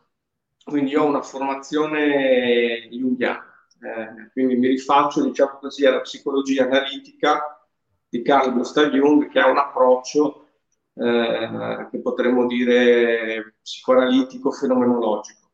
quindi 0.67 0.91
io 0.91 1.05
ho 1.05 1.07
una 1.07 1.23
formazione 1.23 2.89
jungiana, 2.91 3.45
eh, 3.81 4.31
quindi 4.33 4.57
mi 4.57 4.67
rifaccio, 4.67 5.23
diciamo 5.23 5.59
così, 5.61 5.87
alla 5.87 6.01
psicologia 6.01 6.65
analitica 6.65 7.65
di 8.09 8.21
Carl 8.21 8.53
Gustav 8.53 8.91
Jung, 8.91 9.29
che 9.29 9.39
ha 9.39 9.49
un 9.49 9.59
approccio 9.59 10.49
eh, 10.95 11.87
che 11.89 12.01
potremmo 12.01 12.47
dire 12.49 13.59
psicoanalitico 13.63 14.51
fenomenologico. 14.51 15.53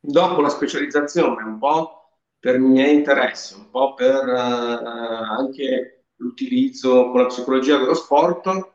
Dopo 0.00 0.40
la 0.40 0.48
specializzazione, 0.48 1.42
un 1.42 1.58
po' 1.58 2.18
per 2.38 2.54
i 2.54 2.60
miei 2.60 2.94
interessi, 2.94 3.54
un 3.56 3.68
po' 3.68 3.92
per 3.92 4.26
eh, 4.26 4.38
anche 4.38 6.04
l'utilizzo 6.16 7.10
con 7.10 7.20
la 7.20 7.26
psicologia 7.26 7.76
dello 7.76 7.94
sport, 7.94 8.70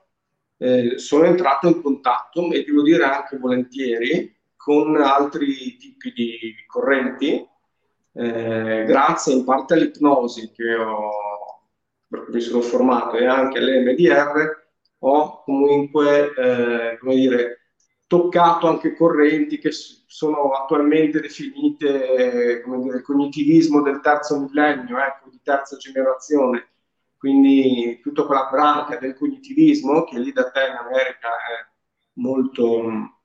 eh, 0.58 1.00
sono 1.00 1.24
entrato 1.24 1.68
in 1.68 1.82
contatto 1.82 2.52
e 2.52 2.64
devo 2.64 2.84
dire 2.84 3.04
anche 3.04 3.38
volentieri 3.40 4.37
con 4.68 4.98
altri 4.98 5.78
tipi 5.78 6.12
di 6.12 6.54
correnti, 6.68 7.48
eh, 8.12 8.84
grazie 8.86 9.34
in 9.34 9.46
parte 9.46 9.76
all'ipnosi 9.76 10.52
che 10.52 10.76
ho, 10.76 11.10
mi 12.10 12.42
sono 12.42 12.62
formato 12.62 13.16
e 13.16 13.26
anche 13.28 13.60
all'MDR, 13.60 14.68
ho 15.00 15.42
comunque, 15.44 16.34
eh, 16.34 16.98
come 16.98 17.16
dire, 17.16 17.70
toccato 18.08 18.68
anche 18.68 18.94
correnti 18.94 19.58
che 19.58 19.72
sono 19.72 20.52
attualmente 20.52 21.22
definite 21.22 22.60
come 22.62 22.80
dire, 22.82 23.02
cognitivismo 23.02 23.82
del 23.82 24.02
terzo 24.02 24.38
millennio, 24.38 24.98
ecco, 24.98 25.30
di 25.30 25.40
terza 25.42 25.78
generazione. 25.78 26.72
Quindi 27.18 28.02
tutta 28.02 28.26
quella 28.26 28.50
branca 28.52 28.98
del 28.98 29.16
cognitivismo 29.16 30.04
che 30.04 30.20
lì 30.20 30.34
da 30.34 30.52
te 30.52 30.60
in 30.60 30.76
America 30.76 31.30
è 31.30 31.72
molto 32.16 33.16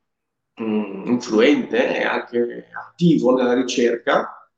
mh, 0.55 1.03
influente 1.07 1.97
e 1.99 2.03
anche 2.05 2.69
attivo 2.73 3.35
nella 3.35 3.55
ricerca, 3.55 4.49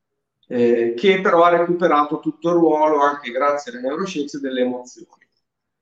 eh, 0.48 0.94
che 0.96 1.20
però 1.20 1.44
ha 1.44 1.56
recuperato 1.56 2.20
tutto 2.20 2.50
il 2.50 2.56
ruolo 2.56 3.00
anche 3.00 3.30
grazie 3.30 3.72
alle 3.72 3.80
neuroscienze 3.82 4.40
delle 4.40 4.62
emozioni. 4.62 5.08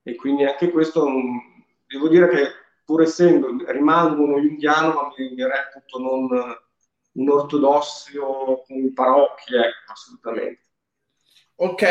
E 0.03 0.15
quindi 0.15 0.43
anche 0.45 0.69
questo, 0.71 1.07
mh, 1.07 1.65
devo 1.87 2.07
dire 2.09 2.27
che 2.29 2.47
pur 2.85 3.01
essendo, 3.01 3.55
rimango 3.67 4.23
uno 4.23 4.39
jungiano, 4.39 4.93
ma 4.93 5.13
mi, 5.17 5.35
reputo 5.35 5.99
non 5.99 6.27
un 7.15 7.29
ortodosso 7.29 8.63
con 8.65 8.93
parrocchie, 8.93 9.57
ecco, 9.59 9.91
assolutamente. 9.91 10.61
Ok, 11.55 11.83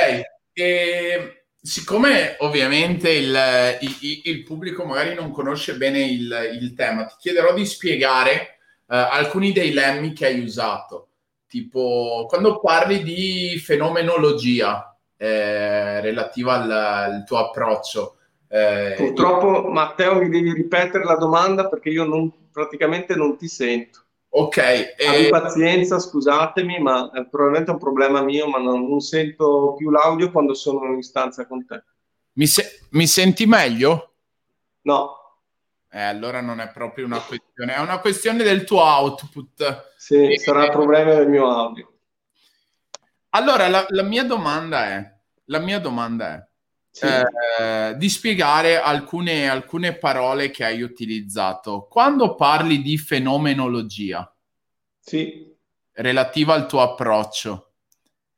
e 0.53 1.42
siccome 1.63 2.35
ovviamente 2.41 3.09
il, 3.11 3.79
il, 3.81 4.21
il, 4.25 4.43
pubblico 4.43 4.85
magari 4.85 5.15
non 5.15 5.31
conosce 5.31 5.77
bene 5.77 6.01
il, 6.01 6.59
il 6.61 6.75
tema, 6.75 7.05
ti 7.05 7.15
chiederò 7.19 7.55
di 7.55 7.65
spiegare 7.65 8.59
uh, 8.87 8.95
alcuni 8.95 9.53
dei 9.53 9.73
lemmi 9.73 10.13
che 10.13 10.27
hai 10.27 10.41
usato. 10.41 11.07
Tipo, 11.47 12.27
quando 12.29 12.61
parli 12.61 13.03
di 13.03 13.59
fenomenologia 13.63 14.93
eh, 15.23 16.01
relativa 16.01 16.55
al, 16.55 16.71
al, 16.71 17.25
tuo 17.25 17.39
approccio. 17.39 18.17
Eh, 18.49 18.95
Purtroppo, 18.97 19.69
Matteo, 19.69 20.17
mi 20.17 20.29
devi 20.29 20.53
ripetere 20.53 21.05
la 21.05 21.15
domanda 21.15 21.69
perché 21.69 21.91
io 21.91 22.05
non, 22.05 22.33
praticamente 22.51 23.15
non 23.15 23.37
ti 23.37 23.47
sento. 23.47 24.02
Ok. 24.35 24.59
Abbi 25.07 25.29
pazienza, 25.29 25.99
scusatemi, 25.99 26.81
ma 26.81 27.11
è 27.13 27.27
probabilmente 27.27 27.71
un 27.71 27.79
problema 27.79 28.23
mio, 28.23 28.49
ma 28.49 28.59
non, 28.59 28.89
non, 28.89 29.01
sento 29.01 29.75
più 29.77 29.91
l'audio 29.91 30.31
quando 30.31 30.55
sono 30.55 30.95
in 30.95 31.03
stanza 31.03 31.47
con 31.47 31.67
te. 31.67 31.83
Mi, 32.35 32.47
se- 32.47 32.87
mi 32.93 33.07
senti 33.07 33.45
meglio? 33.45 34.15
No. 34.83 35.17
Eh, 35.91 36.01
allora 36.01 36.41
non 36.41 36.61
è 36.61 36.71
proprio 36.71 37.05
una 37.05 37.21
questione, 37.21 37.75
è 37.75 37.81
una 37.81 37.99
questione 37.99 38.43
del 38.43 38.65
tuo 38.65 38.81
output. 38.81 39.93
Sì, 39.99 40.33
e, 40.33 40.39
sarà 40.39 40.65
il 40.65 40.71
problema 40.71 41.13
del 41.13 41.29
mio 41.29 41.51
audio. 41.51 41.93
Allora, 43.31 43.69
la, 43.69 43.85
la 43.91 44.03
mia 44.03 44.25
domanda 44.25 44.87
è, 44.87 45.15
la 45.45 45.59
mia 45.59 45.79
domanda 45.79 46.35
è 46.35 46.47
sì. 46.93 47.07
eh, 47.07 47.95
di 47.97 48.09
spiegare 48.11 48.79
alcune, 48.79 49.49
alcune 49.49 49.97
parole 49.97 50.51
che 50.51 50.65
hai 50.65 50.83
utilizzato. 50.83 51.89
Quando 51.91 52.35
parli 52.35 52.83
di 52.83 52.99
fenomenologia, 52.99 54.31
sì. 55.01 55.51
relativa 55.93 56.53
al 56.53 56.69
tuo 56.69 56.83
approccio, 56.83 57.73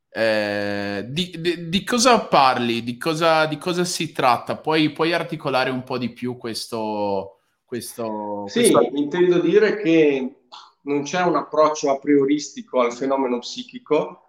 eh, 0.09 1.05
di, 1.09 1.35
di, 1.41 1.69
di, 1.69 1.85
cosa 1.85 2.21
parli? 2.21 2.85
Di 2.85 2.97
cosa, 2.97 3.47
di 3.47 3.59
cosa 3.59 3.85
si 3.85 4.13
tratta? 4.13 4.57
Puoi, 4.57 4.93
puoi, 4.93 5.13
articolare 5.13 5.71
un 5.71 5.83
po' 5.83 5.99
di 5.99 6.13
più 6.13 6.37
questo... 6.37 7.41
questo 7.65 8.45
sì, 8.47 8.71
questo... 8.71 8.91
intendo 8.95 9.41
dire 9.41 9.77
che 9.83 10.45
non 10.83 11.03
c'è 11.03 11.23
un 11.23 11.35
approccio 11.35 11.91
a 11.91 11.99
prioristico 11.99 12.81
al 12.81 12.93
fenomeno 12.93 13.41
psichico, 13.41 14.21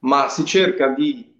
ma 0.00 0.28
si 0.28 0.44
cerca 0.44 0.88
di 0.88 1.33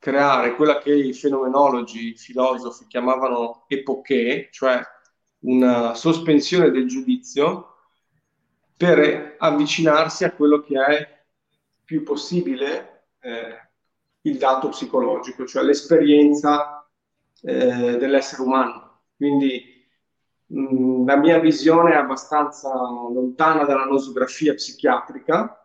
creare 0.00 0.56
quella 0.56 0.78
che 0.78 0.94
i 0.94 1.12
fenomenologi, 1.12 2.08
i 2.08 2.16
filosofi 2.16 2.86
chiamavano 2.86 3.66
epoche, 3.68 4.48
cioè 4.50 4.80
una 5.40 5.94
sospensione 5.94 6.70
del 6.70 6.88
giudizio 6.88 7.66
per 8.76 9.36
avvicinarsi 9.38 10.24
a 10.24 10.32
quello 10.32 10.62
che 10.62 10.82
è 10.82 11.24
più 11.84 12.02
possibile 12.02 13.08
eh, 13.20 13.68
il 14.22 14.38
dato 14.38 14.70
psicologico, 14.70 15.46
cioè 15.46 15.62
l'esperienza 15.62 16.88
eh, 17.42 17.98
dell'essere 17.98 18.40
umano. 18.40 19.02
Quindi 19.16 19.86
mh, 20.46 21.04
la 21.04 21.16
mia 21.16 21.38
visione 21.38 21.92
è 21.92 21.96
abbastanza 21.96 22.70
lontana 22.72 23.64
dalla 23.64 23.84
nosografia 23.84 24.54
psichiatrica, 24.54 25.62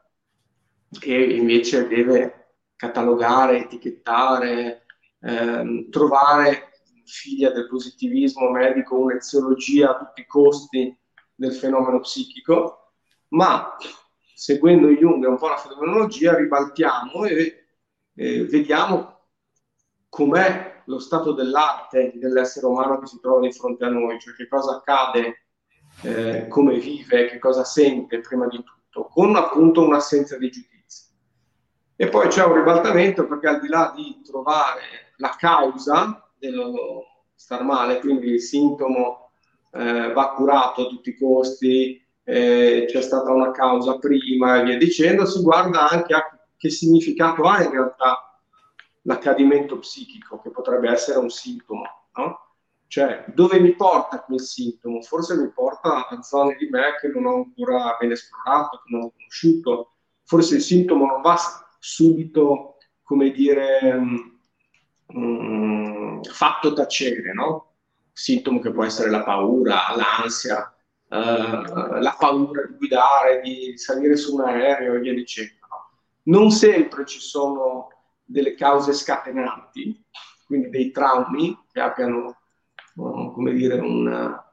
che 1.00 1.16
invece 1.16 1.88
deve 1.88 2.45
catalogare, 2.76 3.64
etichettare, 3.64 4.86
ehm, 5.22 5.90
trovare 5.90 6.72
figlia 7.06 7.52
del 7.52 7.68
positivismo 7.68 8.50
medico, 8.50 8.98
un'eziologia 8.98 9.92
a 9.92 9.98
tutti 9.98 10.22
i 10.22 10.26
costi 10.26 10.98
del 11.34 11.54
fenomeno 11.54 12.00
psichico, 12.00 12.94
ma 13.30 13.76
seguendo 14.34 14.90
Jung 14.90 15.24
e 15.24 15.28
un 15.28 15.38
po' 15.38 15.48
la 15.48 15.58
fenomenologia 15.58 16.36
ribaltiamo 16.36 17.26
e, 17.26 17.68
e 18.16 18.46
vediamo 18.46 19.20
com'è 20.10 20.84
lo 20.86 21.00
stato 21.00 21.34
dell'arte 21.34 22.14
dell'essere 22.16 22.66
umano 22.66 23.00
che 23.00 23.08
si 23.08 23.20
trova 23.20 23.42
di 23.42 23.52
fronte 23.52 23.86
a 23.86 23.90
noi, 23.90 24.20
cioè 24.20 24.34
che 24.34 24.48
cosa 24.48 24.78
accade, 24.78 25.46
eh, 26.04 26.48
come 26.48 26.78
vive, 26.80 27.28
che 27.28 27.40
cosa 27.40 27.64
sente 27.64 28.20
prima 28.20 28.48
di 28.48 28.64
tutto, 28.64 29.06
con 29.06 29.36
appunto 29.36 29.84
un'assenza 29.84 30.38
di 30.38 30.50
giudizio. 30.50 30.75
E 31.96 32.10
poi 32.10 32.28
c'è 32.28 32.44
un 32.44 32.56
ribaltamento 32.56 33.26
perché 33.26 33.48
al 33.48 33.62
di 33.62 33.68
là 33.68 33.94
di 33.96 34.22
trovare 34.24 35.14
la 35.18 35.36
causa 35.38 36.30
dello 36.38 37.06
star 37.34 37.64
male, 37.64 38.00
quindi 38.00 38.32
il 38.32 38.42
sintomo 38.42 39.32
eh, 39.72 40.12
va 40.12 40.34
curato 40.34 40.86
a 40.86 40.90
tutti 40.90 41.10
i 41.10 41.18
costi, 41.18 42.04
eh, 42.24 42.86
c'è 42.88 43.02
stata 43.02 43.32
una 43.32 43.52
causa 43.52 43.98
prima 43.98 44.60
e 44.60 44.64
via 44.64 44.78
dicendo, 44.78 45.26
si 45.26 45.42
guarda 45.42 45.90
anche 45.90 46.14
a 46.14 46.36
che 46.58 46.70
significato 46.70 47.44
ha 47.44 47.64
in 47.64 47.72
realtà 47.72 48.40
l'accadimento 49.04 49.78
psichico, 49.78 50.42
che 50.42 50.50
potrebbe 50.50 50.90
essere 50.90 51.20
un 51.20 51.30
sintomo, 51.30 51.84
no? 52.16 52.40
Cioè, 52.88 53.26
dove 53.28 53.60
mi 53.60 53.76
porta 53.76 54.22
quel 54.22 54.40
sintomo? 54.40 55.02
Forse 55.02 55.36
mi 55.36 55.50
porta 55.50 56.08
a 56.08 56.22
zone 56.22 56.56
di 56.56 56.68
me 56.70 56.96
che 57.00 57.08
non 57.10 57.26
ho 57.26 57.36
ancora 57.36 57.98
ben 58.00 58.12
esplorato, 58.12 58.82
che 58.84 58.94
non 58.94 59.04
ho 59.04 59.12
conosciuto. 59.12 59.92
Forse 60.24 60.56
il 60.56 60.62
sintomo 60.62 61.06
non 61.06 61.22
va 61.22 61.36
subito, 61.86 62.78
come 63.04 63.30
dire, 63.30 63.80
um, 65.06 66.24
fatto 66.24 66.74
tacere, 66.74 67.32
no? 67.32 67.76
Sintomo 68.12 68.60
che 68.60 68.72
può 68.72 68.84
essere 68.84 69.12
la 69.12 69.24
paura, 69.24 69.96
l'ansia, 69.96 70.76
uh, 71.10 72.00
la 72.00 72.16
paura 72.18 72.66
di 72.66 72.74
guidare, 72.78 73.42
di 73.42 73.78
salire 73.78 74.16
su 74.16 74.34
un 74.34 74.42
aereo 74.42 74.96
e 74.96 75.00
via 75.00 75.14
dicendo. 75.14 75.54
Non 76.24 76.50
sempre 76.50 77.06
ci 77.06 77.20
sono 77.20 77.90
delle 78.24 78.56
cause 78.56 78.92
scatenanti, 78.92 80.04
quindi 80.48 80.70
dei 80.70 80.90
traumi 80.90 81.56
che 81.72 81.82
abbiano, 81.82 82.36
uh, 82.96 83.32
come 83.32 83.54
dire, 83.54 83.78
una, 83.78 84.45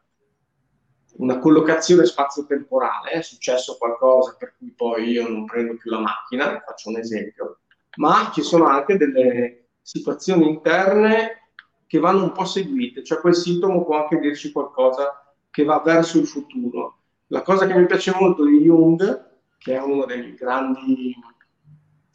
una 1.16 1.38
collocazione 1.38 2.04
spazio-temporale, 2.04 3.10
è 3.10 3.22
successo 3.22 3.76
qualcosa 3.78 4.36
per 4.38 4.54
cui 4.56 4.72
poi 4.72 5.10
io 5.10 5.28
non 5.28 5.44
prendo 5.44 5.76
più 5.76 5.90
la 5.90 6.00
macchina, 6.00 6.62
faccio 6.64 6.88
un 6.88 6.96
esempio, 6.96 7.60
ma 7.96 8.30
ci 8.32 8.42
sono 8.42 8.66
anche 8.66 8.96
delle 8.96 9.68
situazioni 9.82 10.48
interne 10.48 11.50
che 11.86 11.98
vanno 11.98 12.22
un 12.22 12.32
po' 12.32 12.44
seguite, 12.44 13.04
cioè 13.04 13.20
quel 13.20 13.34
sintomo 13.34 13.84
può 13.84 14.00
anche 14.00 14.18
dirci 14.18 14.50
qualcosa 14.50 15.34
che 15.50 15.64
va 15.64 15.82
verso 15.84 16.18
il 16.18 16.26
futuro. 16.26 16.98
La 17.26 17.42
cosa 17.42 17.66
che 17.66 17.74
mi 17.74 17.86
piace 17.86 18.14
molto 18.18 18.44
di 18.46 18.60
Jung, 18.60 19.30
che 19.58 19.74
è 19.74 19.80
uno 19.80 20.06
dei 20.06 20.34
grandi 20.34 21.14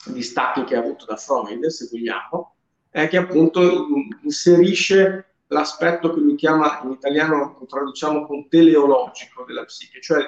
distacchi 0.08 0.64
che 0.64 0.76
ha 0.76 0.80
avuto 0.80 1.06
da 1.06 1.16
Freud, 1.16 1.66
se 1.68 1.88
vogliamo, 1.92 2.56
è 2.90 3.08
che 3.08 3.18
appunto 3.18 3.86
inserisce 4.24 5.36
l'aspetto 5.48 6.14
che 6.14 6.20
lui 6.20 6.36
chiama 6.36 6.82
in 6.84 6.92
italiano, 6.92 7.58
lo 7.60 7.66
traduciamo 7.66 8.26
con 8.26 8.48
teleologico 8.48 9.44
della 9.46 9.64
psiche, 9.64 10.02
cioè 10.02 10.26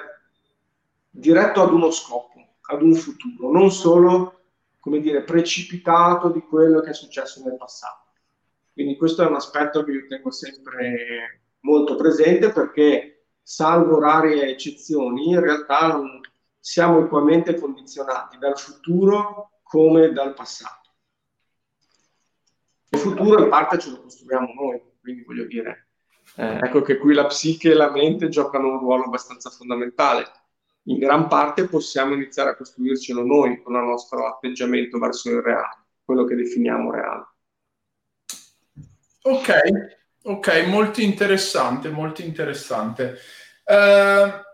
diretto 1.10 1.62
ad 1.62 1.72
uno 1.72 1.90
scopo, 1.90 2.56
ad 2.62 2.82
un 2.82 2.94
futuro, 2.94 3.50
non 3.50 3.70
solo, 3.70 4.40
come 4.78 5.00
dire, 5.00 5.22
precipitato 5.22 6.28
di 6.30 6.40
quello 6.40 6.80
che 6.80 6.90
è 6.90 6.94
successo 6.94 7.42
nel 7.44 7.56
passato. 7.56 8.12
Quindi 8.72 8.96
questo 8.96 9.22
è 9.22 9.26
un 9.26 9.34
aspetto 9.34 9.82
che 9.84 9.90
io 9.90 10.06
tengo 10.06 10.30
sempre 10.30 11.42
molto 11.60 11.96
presente 11.96 12.50
perché, 12.50 13.26
salvo 13.42 13.98
rare 13.98 14.48
eccezioni, 14.48 15.30
in 15.30 15.40
realtà 15.40 16.00
siamo 16.58 17.04
equamente 17.04 17.58
condizionati 17.58 18.38
dal 18.38 18.58
futuro 18.58 19.60
come 19.62 20.12
dal 20.12 20.34
passato. 20.34 20.88
Il 22.90 22.98
futuro 22.98 23.42
in 23.42 23.48
parte 23.48 23.78
ce 23.78 23.90
lo 23.90 24.02
costruiamo 24.02 24.52
noi, 24.54 24.82
quindi 25.10 25.24
voglio 25.24 25.44
dire, 25.44 25.88
eh, 26.36 26.58
ecco 26.62 26.82
che 26.82 26.98
qui 26.98 27.14
la 27.14 27.26
psiche 27.26 27.70
e 27.70 27.74
la 27.74 27.90
mente 27.90 28.28
giocano 28.28 28.68
un 28.68 28.78
ruolo 28.78 29.04
abbastanza 29.04 29.50
fondamentale. 29.50 30.30
In 30.84 30.98
gran 30.98 31.28
parte 31.28 31.66
possiamo 31.66 32.14
iniziare 32.14 32.50
a 32.50 32.56
costruircelo 32.56 33.24
noi 33.24 33.60
con 33.62 33.74
il 33.74 33.82
nostro 33.82 34.26
atteggiamento 34.26 34.98
verso 34.98 35.30
il 35.30 35.40
reale, 35.40 35.84
quello 36.04 36.24
che 36.24 36.34
definiamo 36.34 36.90
reale. 36.90 37.26
Ok, 39.22 39.54
ok, 40.22 40.66
molto 40.66 41.00
interessante, 41.00 41.90
molto 41.90 42.22
interessante. 42.22 43.18
Uh, 43.64 44.48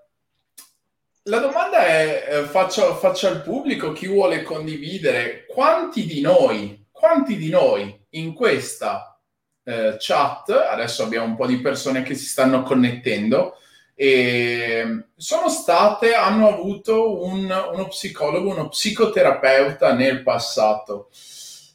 la 1.28 1.38
domanda 1.38 1.86
è, 1.86 2.26
eh, 2.28 2.42
faccio, 2.44 2.94
faccio 2.96 3.28
al 3.28 3.42
pubblico, 3.42 3.92
chi 3.92 4.06
vuole 4.06 4.42
condividere, 4.42 5.44
quanti 5.46 6.06
di 6.06 6.20
noi, 6.20 6.86
quanti 6.90 7.36
di 7.36 7.48
noi 7.48 8.06
in 8.10 8.32
questa 8.32 9.15
eh, 9.68 9.96
chat, 9.98 10.50
adesso 10.50 11.02
abbiamo 11.02 11.26
un 11.26 11.34
po' 11.34 11.46
di 11.46 11.60
persone 11.60 12.02
che 12.02 12.14
si 12.14 12.26
stanno 12.26 12.62
connettendo, 12.62 13.58
e 13.96 15.06
sono 15.16 15.48
state, 15.48 16.14
hanno 16.14 16.48
avuto 16.48 17.24
un, 17.24 17.44
uno 17.44 17.88
psicologo, 17.88 18.50
uno 18.50 18.68
psicoterapeuta 18.68 19.92
nel 19.92 20.22
passato. 20.22 21.08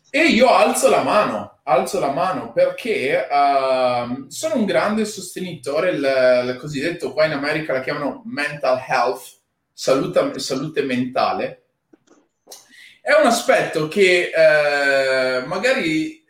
E 0.10 0.28
io 0.28 0.50
alzo 0.50 0.90
la 0.90 1.04
mano, 1.04 1.60
alzo 1.64 2.00
la 2.00 2.12
mano 2.12 2.52
perché 2.54 3.28
uh, 3.30 4.26
sono 4.30 4.56
un 4.56 4.66
grande 4.66 5.06
sostenitore, 5.06 5.90
il, 5.90 6.58
cosiddetto, 6.60 7.12
qua 7.12 7.26
in 7.26 7.34
America 7.34 7.74
la 7.74 7.82
chiamano 7.82 8.22
mental 8.26 8.82
health, 8.88 9.40
salute, 9.74 10.40
salute 10.40 10.84
mentale. 10.84 11.64
È 13.02 13.12
un 13.20 13.26
aspetto 13.26 13.88
che 13.88 14.32
uh, 14.34 15.48
magari 15.48 16.21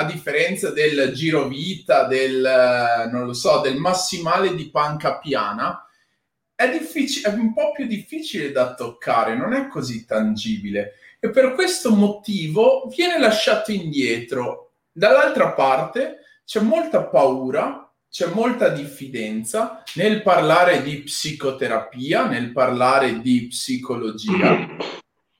a 0.00 0.04
differenza 0.04 0.70
del 0.70 1.12
giro 1.12 1.46
vita, 1.46 2.04
del, 2.04 3.08
non 3.10 3.26
lo 3.26 3.32
so, 3.32 3.60
del 3.60 3.76
massimale 3.76 4.54
di 4.54 4.70
panca 4.70 5.18
piana, 5.18 5.84
è, 6.54 6.68
diffic- 6.70 7.26
è 7.26 7.32
un 7.32 7.52
po' 7.54 7.72
più 7.72 7.86
difficile 7.86 8.52
da 8.52 8.74
toccare, 8.74 9.36
non 9.36 9.52
è 9.52 9.68
così 9.68 10.04
tangibile 10.04 10.94
e 11.20 11.30
per 11.30 11.52
questo 11.52 11.94
motivo 11.94 12.90
viene 12.94 13.18
lasciato 13.18 13.70
indietro. 13.72 14.72
Dall'altra 14.90 15.52
parte 15.52 16.20
c'è 16.44 16.60
molta 16.60 17.04
paura, 17.04 17.90
c'è 18.10 18.26
molta 18.26 18.70
diffidenza 18.70 19.82
nel 19.94 20.22
parlare 20.22 20.82
di 20.82 21.02
psicoterapia, 21.02 22.26
nel 22.26 22.52
parlare 22.52 23.20
di 23.20 23.46
psicologia, 23.48 24.66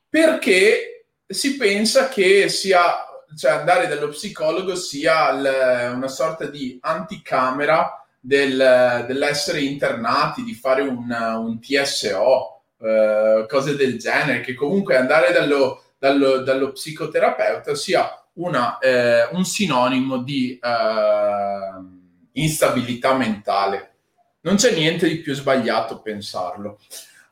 perché 0.09 1.07
si 1.27 1.57
pensa 1.57 2.09
che 2.09 2.49
sia 2.49 3.10
cioè 3.37 3.53
andare 3.53 3.87
dallo 3.87 4.09
psicologo 4.09 4.75
sia 4.75 5.33
l, 5.33 5.93
una 5.95 6.09
sorta 6.09 6.47
di 6.47 6.79
anticamera 6.81 8.05
del, 8.19 9.05
dell'essere 9.07 9.61
internati, 9.61 10.43
di 10.43 10.55
fare 10.55 10.83
un, 10.83 11.11
un 11.11 11.61
TSO, 11.61 12.63
eh, 12.81 13.47
cose 13.49 13.77
del 13.77 13.99
genere, 13.99 14.41
che 14.41 14.55
comunque 14.55 14.97
andare 14.97 15.33
dallo, 15.33 15.83
dallo, 15.99 16.43
dallo 16.43 16.73
psicoterapeuta 16.73 17.75
sia 17.75 18.15
una, 18.35 18.79
eh, 18.79 19.29
un 19.33 19.45
sinonimo 19.45 20.19
di 20.19 20.59
eh, 20.63 21.71
instabilità 22.33 23.15
mentale. 23.15 23.95
Non 24.43 24.57
c'è 24.57 24.75
niente 24.75 25.09
di 25.09 25.17
più 25.19 25.35
sbagliato 25.35 26.01
pensarlo. 26.01 26.79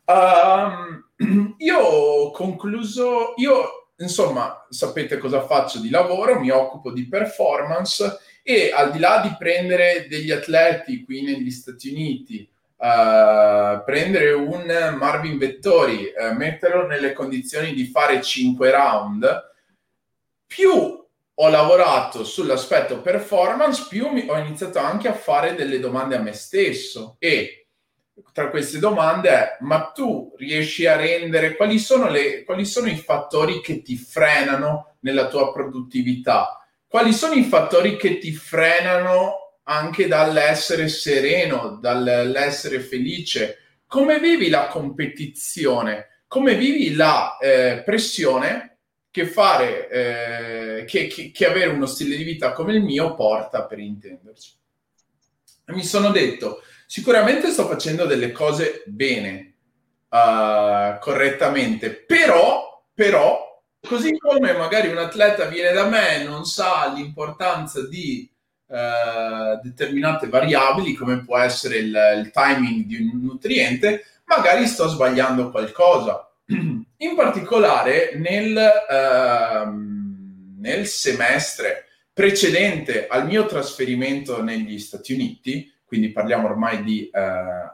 Um, 0.04 1.06
io 1.58 1.78
ho 1.78 2.30
concluso, 2.30 3.34
io 3.36 3.77
insomma, 3.98 4.66
sapete 4.68 5.18
cosa 5.18 5.46
faccio 5.46 5.80
di 5.80 5.90
lavoro, 5.90 6.40
mi 6.40 6.50
occupo 6.50 6.92
di 6.92 7.06
performance 7.08 8.18
e 8.42 8.70
al 8.72 8.90
di 8.90 8.98
là 8.98 9.20
di 9.20 9.34
prendere 9.38 10.06
degli 10.08 10.30
atleti 10.30 11.04
qui 11.04 11.22
negli 11.22 11.50
Stati 11.50 11.90
Uniti, 11.90 12.48
uh, 12.76 13.82
prendere 13.84 14.32
un 14.32 14.96
Marvin 14.98 15.38
Vettori, 15.38 16.12
uh, 16.16 16.34
metterlo 16.34 16.86
nelle 16.86 17.12
condizioni 17.12 17.74
di 17.74 17.84
fare 17.86 18.22
5 18.22 18.70
round, 18.70 19.52
più 20.46 21.06
ho 21.40 21.48
lavorato 21.48 22.24
sull'aspetto 22.24 23.00
performance, 23.00 23.86
più 23.88 24.06
ho 24.06 24.38
iniziato 24.38 24.78
anche 24.78 25.08
a 25.08 25.12
fare 25.12 25.54
delle 25.54 25.78
domande 25.78 26.16
a 26.16 26.20
me 26.20 26.32
stesso 26.32 27.16
e 27.18 27.57
tra 28.32 28.50
queste 28.50 28.78
domande 28.78 29.28
è, 29.30 29.56
ma 29.60 29.90
tu 29.94 30.34
riesci 30.36 30.86
a 30.86 30.96
rendere, 30.96 31.56
quali 31.56 31.78
sono, 31.78 32.08
le, 32.08 32.44
quali 32.44 32.64
sono 32.64 32.88
i 32.88 32.96
fattori 32.96 33.60
che 33.60 33.82
ti 33.82 33.96
frenano 33.96 34.96
nella 35.00 35.28
tua 35.28 35.52
produttività? 35.52 36.58
Quali 36.86 37.12
sono 37.12 37.34
i 37.34 37.44
fattori 37.44 37.96
che 37.96 38.18
ti 38.18 38.32
frenano 38.32 39.58
anche 39.64 40.06
dall'essere 40.06 40.88
sereno, 40.88 41.78
dall'essere 41.80 42.80
felice? 42.80 43.58
Come 43.86 44.18
vivi 44.18 44.48
la 44.48 44.68
competizione? 44.68 46.22
Come 46.26 46.54
vivi 46.54 46.94
la 46.94 47.36
eh, 47.38 47.82
pressione 47.84 48.78
che 49.10 49.26
fare, 49.26 49.88
eh, 49.88 50.84
che, 50.84 51.06
che, 51.06 51.30
che 51.30 51.46
avere 51.46 51.70
uno 51.70 51.86
stile 51.86 52.16
di 52.16 52.22
vita 52.22 52.52
come 52.52 52.74
il 52.74 52.82
mio 52.82 53.14
porta 53.14 53.64
per 53.64 53.78
intenderci. 53.78 54.52
Mi 55.66 55.84
sono 55.84 56.10
detto, 56.10 56.62
sicuramente 56.88 57.50
sto 57.50 57.66
facendo 57.66 58.06
delle 58.06 58.32
cose 58.32 58.82
bene, 58.86 59.56
uh, 60.08 60.98
correttamente, 60.98 61.90
però, 61.90 62.82
però, 62.94 63.62
così 63.86 64.16
come 64.16 64.54
magari 64.54 64.88
un 64.88 64.96
atleta 64.96 65.44
viene 65.44 65.72
da 65.72 65.86
me 65.86 66.16
e 66.16 66.24
non 66.24 66.46
sa 66.46 66.90
l'importanza 66.94 67.86
di 67.86 68.28
uh, 68.68 69.60
determinate 69.62 70.28
variabili, 70.28 70.94
come 70.94 71.22
può 71.22 71.36
essere 71.36 71.76
il, 71.76 72.14
il 72.16 72.30
timing 72.30 72.86
di 72.86 72.96
un 72.96 73.20
nutriente, 73.22 74.04
magari 74.24 74.66
sto 74.66 74.88
sbagliando 74.88 75.50
qualcosa. 75.50 76.26
In 76.46 77.14
particolare 77.14 78.14
nel, 78.16 78.56
uh, 78.56 80.58
nel 80.58 80.86
semestre 80.86 81.84
precedente 82.14 83.06
al 83.06 83.26
mio 83.26 83.44
trasferimento 83.44 84.42
negli 84.42 84.78
Stati 84.78 85.12
Uniti, 85.12 85.70
quindi 85.88 86.12
parliamo 86.12 86.46
ormai 86.46 86.84
di 86.84 87.10
uh, 87.10 87.18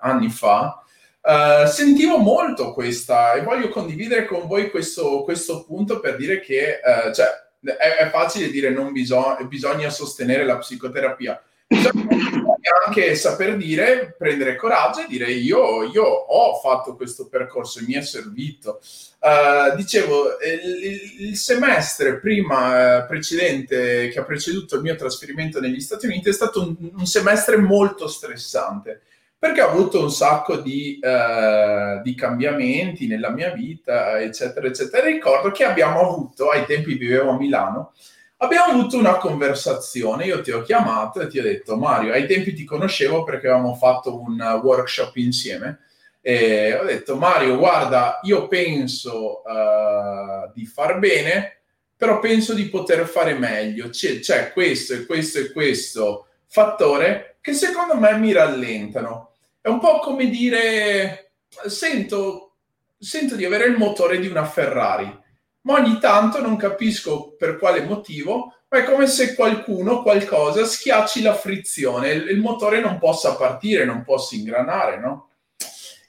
anni 0.01 0.31
fa, 0.31 0.83
uh, 1.21 1.67
sentivo 1.67 2.17
molto 2.19 2.73
questa 2.73 3.33
e 3.33 3.43
voglio 3.43 3.69
condividere 3.69 4.25
con 4.25 4.47
voi 4.47 4.71
questo, 4.71 5.25
questo 5.25 5.65
punto 5.65 5.99
per 5.99 6.17
dire 6.17 6.41
che 6.41 6.81
uh, 6.81 7.13
cioè, 7.13 7.27
è, 7.61 8.05
è, 8.05 8.11
facile 8.11 8.51
dire 8.51 8.71
non 8.71 8.93
bisogna, 8.93 9.43
bisogna 9.43 9.91
sostenere 9.91 10.45
la 10.45 10.59
psicoterapia. 10.59 11.43
Bisogna 11.67 12.43
anche 12.87 13.15
saper 13.15 13.57
dire, 13.57 14.15
prendere 14.17 14.57
coraggio 14.57 15.01
e 15.01 15.07
dire 15.09 15.31
io, 15.31 15.85
io 15.85 16.05
ho 16.05 16.55
fatto 16.61 16.97
questo 16.97 17.29
percorso, 17.29 17.81
mi 17.87 17.95
è 17.95 18.03
servito. 18.03 18.81
Uh, 19.21 19.75
dicevo, 19.75 20.39
il, 20.41 21.29
il, 21.29 21.37
semestre 21.37 22.19
prima 22.19 22.99
uh, 22.99 23.07
precedente 23.07 24.09
che 24.09 24.19
ha 24.19 24.25
preceduto 24.25 24.77
il 24.77 24.83
mio 24.83 24.97
trasferimento 24.97 25.61
negli 25.61 25.81
Stati 25.81 26.05
Uniti 26.07 26.29
è 26.29 26.33
stato 26.33 26.61
un, 26.61 26.77
un 26.95 27.07
semestre 27.07 27.57
molto 27.57 28.07
stressante 28.07 29.01
perché 29.45 29.61
ho 29.61 29.69
avuto 29.69 30.01
un 30.01 30.11
sacco 30.11 30.57
di, 30.57 30.99
uh, 31.03 32.01
di, 32.03 32.15
cambiamenti 32.15 33.07
nella 33.07 33.29
mia 33.29 33.53
vita, 33.53 34.19
eccetera, 34.19 34.67
eccetera. 34.67 35.05
Ricordo 35.05 35.51
che 35.51 35.65
abbiamo 35.65 36.01
avuto, 36.01 36.49
ai 36.49 36.65
tempi 36.65 36.95
vivevo 36.95 37.33
a 37.33 37.37
Milano, 37.37 37.93
abbiamo 38.39 38.73
avuto 38.73 38.97
una 38.97 39.17
conversazione, 39.17 40.25
io 40.25 40.41
ti 40.41 40.51
ho 40.51 40.63
chiamato 40.63 41.21
e 41.21 41.29
ti 41.29 41.39
ho 41.39 41.43
detto 41.43 41.77
Mario, 41.77 42.13
ai 42.13 42.27
tempi 42.27 42.53
ti 42.53 42.65
conoscevo 42.65 43.23
perché 43.23 43.49
avevamo 43.49 43.75
fatto 43.75 44.21
un 44.21 44.41
workshop 44.63 45.17
insieme 45.17 45.79
e 46.27 46.75
ho 46.75 46.85
detto 46.85 47.17
Mario, 47.17 47.59
guarda, 47.59 48.21
io 48.23 48.49
penso 48.49 49.43
uh, 49.43 50.51
di 50.55 50.65
far 50.65 50.99
bene, 50.99 51.59
però 51.95 52.19
penso 52.19 52.55
di 52.55 52.71
poter 52.71 53.07
fare 53.07 53.35
meglio. 53.35 53.91
C'è, 53.91 54.21
c'è 54.21 54.51
questo 54.55 54.95
e 54.95 55.05
questo 55.05 55.41
e 55.41 55.53
questo 55.53 56.29
fattore 56.47 57.37
che 57.43 57.53
secondo 57.53 57.95
me 57.97 58.17
mi 58.17 58.33
rallentano. 58.33 59.33
È 59.61 59.69
un 59.69 59.79
po' 59.79 59.99
come 59.99 60.31
dire, 60.31 61.33
sento, 61.67 62.55
sento 62.99 63.37
di 63.37 63.45
avere 63.45 63.67
il 63.67 63.77
motore 63.77 64.19
di 64.19 64.27
una 64.27 64.47
Ferrari 64.47 65.24
ma 65.65 65.75
ogni 65.75 65.99
tanto 65.99 66.41
non 66.41 66.57
capisco 66.57 67.35
per 67.39 67.59
quale 67.59 67.83
motivo, 67.83 68.55
ma 68.69 68.79
è 68.79 68.85
come 68.85 69.07
se 69.07 69.35
qualcuno, 69.35 70.03
qualcosa, 70.03 70.65
schiacci 70.65 71.23
la 71.23 71.35
frizione, 71.35 72.11
il, 72.11 72.29
il 72.31 72.41
motore 72.41 72.81
non 72.81 72.99
possa 72.99 73.35
partire, 73.37 73.85
non 73.85 74.03
possa 74.03 74.35
ingranare, 74.35 74.99
no? 74.99 75.29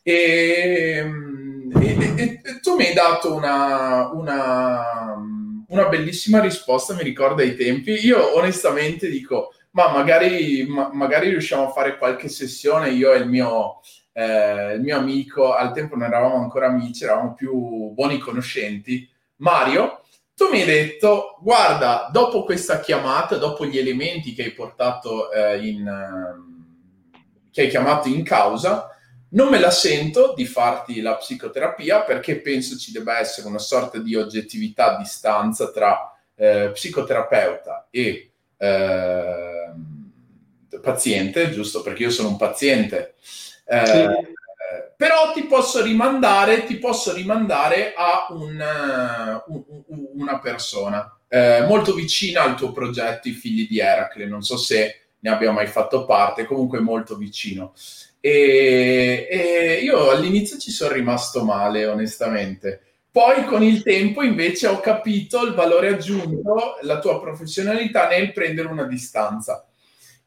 E, 0.01 1.03
e, 1.79 1.97
e, 2.17 2.41
e 2.43 2.59
tu 2.61 2.75
mi 2.75 2.85
hai 2.85 2.93
dato 2.93 3.33
una, 3.33 4.09
una, 4.11 5.15
una, 5.67 5.87
bellissima 5.87 6.41
risposta, 6.41 6.93
mi 6.93 7.03
ricorda 7.03 7.43
i 7.43 7.55
tempi. 7.55 7.91
Io 8.05 8.35
onestamente 8.35 9.09
dico, 9.09 9.53
ma 9.71 9.89
magari, 9.91 10.65
ma, 10.67 10.89
magari 10.91 11.29
riusciamo 11.29 11.67
a 11.67 11.71
fare 11.71 11.97
qualche 11.97 12.29
sessione, 12.29 12.89
io 12.89 13.13
e 13.13 13.17
il 13.17 13.27
mio, 13.27 13.79
eh, 14.11 14.73
il 14.73 14.81
mio 14.81 14.97
amico, 14.97 15.53
al 15.53 15.73
tempo 15.73 15.95
non 15.95 16.07
eravamo 16.07 16.35
ancora 16.35 16.67
amici, 16.67 17.03
eravamo 17.03 17.33
più 17.33 17.91
buoni 17.93 18.19
conoscenti, 18.19 19.09
Mario, 19.37 20.01
tu 20.35 20.49
mi 20.49 20.61
hai 20.61 20.65
detto, 20.65 21.37
guarda, 21.41 22.09
dopo 22.11 22.43
questa 22.43 22.79
chiamata, 22.79 23.37
dopo 23.37 23.65
gli 23.65 23.77
elementi 23.77 24.33
che 24.33 24.43
hai 24.43 24.51
portato 24.51 25.31
eh, 25.31 25.65
in, 25.65 25.87
uh, 25.87 27.13
che 27.51 27.61
hai 27.61 27.69
chiamato 27.69 28.07
in 28.09 28.23
causa, 28.23 28.89
non 29.29 29.49
me 29.49 29.59
la 29.59 29.71
sento 29.71 30.33
di 30.35 30.45
farti 30.45 31.01
la 31.01 31.15
psicoterapia 31.15 32.01
perché 32.01 32.39
penso 32.39 32.77
ci 32.77 32.91
debba 32.91 33.19
essere 33.19 33.47
una 33.47 33.59
sorta 33.59 33.97
di 33.97 34.15
oggettività 34.15 34.93
a 34.93 34.97
distanza 34.97 35.71
tra 35.71 36.15
eh, 36.35 36.69
psicoterapeuta 36.71 37.87
e 37.89 38.31
eh, 38.57 39.71
paziente, 40.81 41.49
giusto? 41.51 41.81
Perché 41.81 42.03
io 42.03 42.11
sono 42.11 42.29
un 42.29 42.37
paziente. 42.37 43.15
Eh, 43.65 43.85
sì 43.85 44.33
però 44.97 45.31
ti 45.33 45.43
posso 45.43 45.83
rimandare, 45.83 46.65
ti 46.65 46.77
posso 46.77 47.13
rimandare 47.13 47.93
a 47.95 48.27
un, 48.29 49.43
uh, 49.47 49.63
un, 49.87 50.07
una 50.13 50.39
persona 50.39 51.17
uh, 51.27 51.65
molto 51.65 51.93
vicina 51.93 52.43
al 52.43 52.55
tuo 52.55 52.71
progetto, 52.71 53.27
i 53.27 53.33
figli 53.33 53.67
di 53.67 53.79
Eracle. 53.79 54.25
Non 54.25 54.41
so 54.41 54.57
se 54.57 55.01
ne 55.19 55.29
abbia 55.29 55.51
mai 55.51 55.67
fatto 55.67 56.05
parte, 56.05 56.45
comunque 56.45 56.79
molto 56.79 57.15
vicino. 57.15 57.73
E, 58.19 59.27
e 59.29 59.79
io 59.83 60.09
all'inizio 60.09 60.57
ci 60.57 60.71
sono 60.71 60.93
rimasto 60.93 61.43
male, 61.43 61.85
onestamente. 61.85 62.81
Poi 63.11 63.45
con 63.45 63.63
il 63.63 63.81
tempo 63.81 64.23
invece 64.23 64.67
ho 64.67 64.79
capito 64.79 65.45
il 65.45 65.53
valore 65.53 65.87
aggiunto, 65.87 66.77
la 66.81 66.99
tua 66.99 67.21
professionalità 67.21 68.09
nel 68.09 68.33
prendere 68.33 68.67
una 68.67 68.83
distanza. 68.83 69.65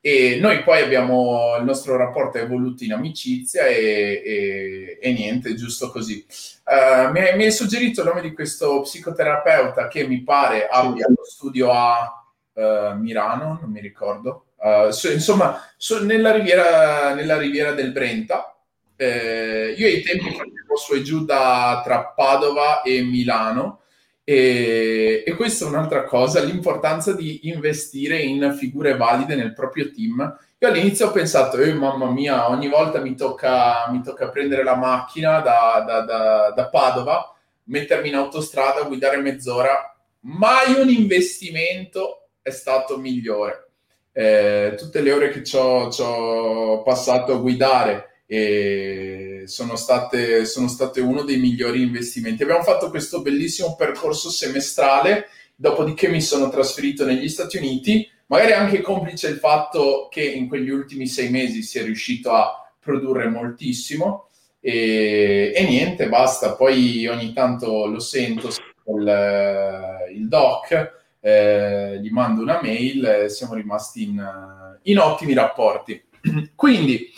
E 0.01 0.39
noi 0.41 0.63
poi 0.63 0.83
abbiamo 0.83 1.57
il 1.59 1.65
nostro 1.65 1.97
rapporto 1.97 2.39
è 2.39 2.43
evoluto 2.43 2.85
in 2.85 2.93
amicizia 2.93 3.67
e, 3.67 4.23
e, 4.25 4.99
e 5.01 5.13
niente, 5.13 5.55
giusto 5.55 5.91
così. 5.91 6.25
Uh, 6.65 7.11
mi, 7.11 7.21
mi, 7.35 7.45
hai 7.45 7.51
suggerito 7.51 8.03
il 8.03 8.07
nome 8.07 8.21
di 8.21 8.33
questo 8.33 8.83
psicoterapeuta 8.83 9.89
che 9.89 10.07
mi 10.07 10.23
pare 10.23 10.69
abbia 10.69 11.07
lo 11.09 11.25
studio 11.25 11.73
a 11.73 12.25
uh, 12.53 12.95
Milano, 12.97 13.59
non 13.61 13.71
mi 13.71 13.81
ricordo. 13.81 14.45
Uh, 14.57 14.91
so, 14.91 15.11
insomma, 15.11 15.61
so, 15.77 16.05
nella, 16.05 16.31
riviera, 16.31 17.15
nella, 17.15 17.37
riviera, 17.37 17.73
del 17.73 17.91
Brenta. 17.91 18.53
Eh, 19.01 19.75
io 19.77 19.87
ai 19.87 20.03
tempi 20.03 20.31
facevo 20.31 20.77
su 20.77 20.95
e 20.95 21.03
giù 21.03 21.25
da, 21.25 21.81
tra 21.85 22.07
Padova 22.07 22.83
e 22.83 23.01
Milano 23.03 23.83
e, 24.31 25.23
e, 25.25 25.35
questa 25.37 25.64
è 25.64 25.69
un'altra 25.69 26.05
cosa, 26.05 26.45
l'importanza 26.45 27.14
di 27.14 27.49
investire 27.49 28.19
in 28.19 28.55
figure 28.59 28.95
valide 28.95 29.35
nel 29.35 29.55
proprio 29.55 29.91
team. 29.91 30.38
Io 30.59 30.69
all'inizio 30.69 31.07
ho 31.07 31.12
pensato, 31.12 31.57
eh, 31.57 31.73
mamma 31.73 32.11
mia, 32.11 32.51
ogni 32.51 32.69
volta 32.69 33.01
mi 33.01 33.14
tocca, 33.14 33.88
mi 33.91 34.03
tocca 34.03 34.29
prendere 34.29 34.64
la 34.64 34.77
macchina 34.77 35.41
da, 35.41 35.83
da, 35.87 36.01
da, 36.03 36.53
da, 36.55 36.69
Padova, 36.69 37.35
mettermi 37.64 38.09
in 38.09 38.17
autostrada, 38.17 38.83
guidare 38.83 39.17
mezz'ora. 39.17 39.97
Mai 40.21 40.79
un 40.79 40.91
investimento 40.91 42.27
è 42.43 42.51
stato 42.51 42.99
migliore. 42.99 43.71
Eh, 44.12 44.75
tutte 44.77 45.01
le 45.01 45.12
ore 45.12 45.31
che 45.31 45.43
ci 45.43 45.57
ho 45.57 46.83
passato 46.83 47.33
a 47.33 47.38
guidare 47.38 48.25
e 48.27 49.28
sono 49.46 49.77
state, 49.77 50.44
sono 50.44 50.68
state 50.68 51.01
uno 51.01 51.22
dei 51.22 51.38
migliori 51.38 51.83
investimenti. 51.83 52.42
Abbiamo 52.42 52.62
fatto 52.62 52.90
questo 52.90 53.22
bellissimo 53.22 53.77
percorso 53.77 54.31
semestrale, 54.31 55.29
dopodiché 55.55 56.09
mi 56.09 56.20
sono 56.20 56.48
trasferito 56.48 57.05
negli 57.05 57.29
Stati 57.29 57.57
Uniti, 57.57 58.09
magari 58.27 58.53
anche 58.53 58.81
complice 58.81 59.29
il 59.29 59.38
fatto 59.38 60.09
che 60.11 60.22
in 60.22 60.48
quegli 60.48 60.70
ultimi 60.70 61.07
sei 61.07 61.31
mesi 61.31 61.62
si 61.62 61.79
è 61.79 61.83
riuscito 61.83 62.31
a 62.31 62.72
produrre 62.81 63.29
moltissimo 63.29 64.29
e, 64.61 65.53
e 65.55 65.64
niente, 65.64 66.09
basta. 66.09 66.55
Poi 66.55 67.07
ogni 67.07 67.33
tanto 67.33 67.87
lo 67.87 68.01
sento 68.01 68.48
il, 68.87 70.14
il 70.14 70.29
doc, 70.29 70.92
eh, 71.20 71.98
gli 72.01 72.11
mando 72.11 72.42
una 72.42 72.61
mail, 72.62 73.27
siamo 73.29 73.55
rimasti 73.55 74.05
in, 74.05 74.79
in 74.83 74.98
ottimi 74.98 75.35
rapporti. 75.35 76.03
Quindi, 76.55 77.11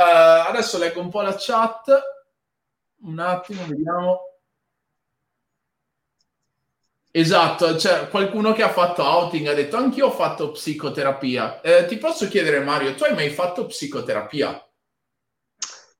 Uh, 0.00 0.48
adesso 0.48 0.78
leggo 0.78 0.98
un 1.00 1.10
po' 1.10 1.20
la 1.20 1.36
chat. 1.38 1.90
Un 3.02 3.18
attimo, 3.18 3.66
vediamo. 3.66 4.20
Esatto, 7.10 7.74
c'è 7.74 8.08
qualcuno 8.08 8.54
che 8.54 8.62
ha 8.62 8.70
fatto 8.70 9.02
outing 9.02 9.48
ha 9.48 9.52
detto 9.52 9.76
anch'io 9.76 10.06
ho 10.06 10.10
fatto 10.10 10.52
psicoterapia. 10.52 11.60
Eh, 11.60 11.84
ti 11.84 11.98
posso 11.98 12.28
chiedere, 12.28 12.60
Mario, 12.60 12.94
tu 12.94 13.04
hai 13.04 13.12
mai 13.12 13.28
fatto 13.28 13.66
psicoterapia? 13.66 14.66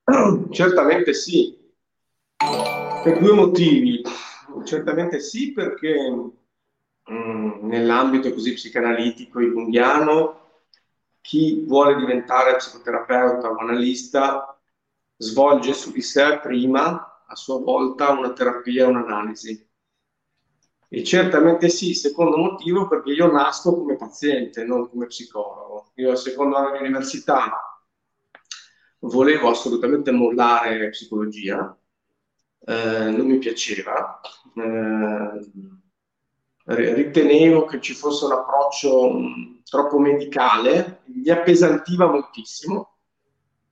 Certamente 0.51 1.13
sì, 1.13 1.59
per 3.03 3.19
due 3.19 3.33
motivi. 3.35 4.01
Certamente 4.65 5.21
sì, 5.21 5.53
perché 5.53 6.11
mh, 6.11 6.33
mm, 7.13 7.69
nell'ambito 7.69 8.33
così 8.33 8.55
psicanalitico 8.55 9.41
jungiano 9.41 10.40
chi 11.21 11.65
vuole 11.67 11.97
diventare 11.97 12.57
psicoterapeuta 12.57 13.51
o 13.51 13.57
analista 13.57 14.59
svolge 15.17 15.75
su 15.75 15.93
di 15.93 16.03
sé 16.03 16.39
prima, 16.41 17.25
a 17.27 17.35
sua 17.37 17.59
volta, 17.59 18.11
una 18.11 18.33
terapia, 18.33 18.89
un'analisi. 18.89 19.69
E 20.93 21.05
certamente 21.05 21.69
sì, 21.69 21.95
secondo 21.95 22.37
motivo 22.37 22.89
perché 22.89 23.13
io 23.13 23.31
nasco 23.31 23.75
come 23.77 23.97
paziente, 23.97 24.65
non 24.65 24.89
come 24.89 25.07
psicologo. 25.07 25.93
Io 25.97 26.17
secondo 26.17 26.57
anno 26.57 26.73
di 26.73 26.79
università 26.79 27.53
volevo 29.01 29.51
assolutamente 29.51 30.11
mollare 30.11 30.91
psicologia, 30.91 31.77
eh, 32.67 33.11
non 33.11 33.27
mi 33.27 33.39
piaceva, 33.39 34.21
eh, 34.55 35.51
ritenevo 36.75 37.65
che 37.65 37.81
ci 37.81 37.95
fosse 37.95 38.25
un 38.27 38.33
approccio 38.33 39.11
mh, 39.13 39.63
troppo 39.65 39.99
medicale, 39.99 41.03
mi 41.07 41.29
appesantiva 41.29 42.07
moltissimo 42.07 42.97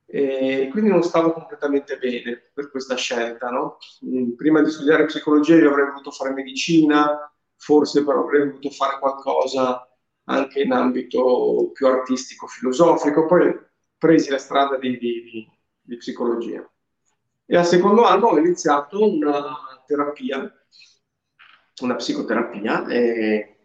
e 0.05 0.69
quindi 0.71 0.89
non 0.89 1.03
stavo 1.03 1.31
completamente 1.33 1.97
bene 1.97 2.49
per 2.53 2.71
questa 2.71 2.95
scelta. 2.95 3.49
No? 3.49 3.77
Prima 4.35 4.61
di 4.61 4.69
studiare 4.71 5.05
psicologia 5.05 5.55
io 5.55 5.69
avrei 5.69 5.87
voluto 5.87 6.11
fare 6.11 6.33
medicina, 6.33 7.31
forse 7.55 8.03
però 8.03 8.21
avrei 8.21 8.47
voluto 8.47 8.69
fare 8.71 8.99
qualcosa 8.99 9.83
anche 10.25 10.61
in 10.61 10.71
ambito 10.71 11.71
più 11.73 11.87
artistico, 11.87 12.47
filosofico, 12.47 13.25
poi 13.25 13.57
presi 13.97 14.29
la 14.29 14.37
strada 14.37 14.77
di, 14.77 14.97
di, 14.97 15.49
di 15.81 15.97
psicologia. 15.97 16.67
E 17.45 17.57
al 17.57 17.65
secondo 17.65 18.03
anno 18.03 18.27
ho 18.27 18.37
iniziato 18.37 19.03
una 19.03 19.41
terapia, 19.85 20.51
una 21.83 21.95
psicoterapia, 21.95 22.87
eh, 22.87 23.57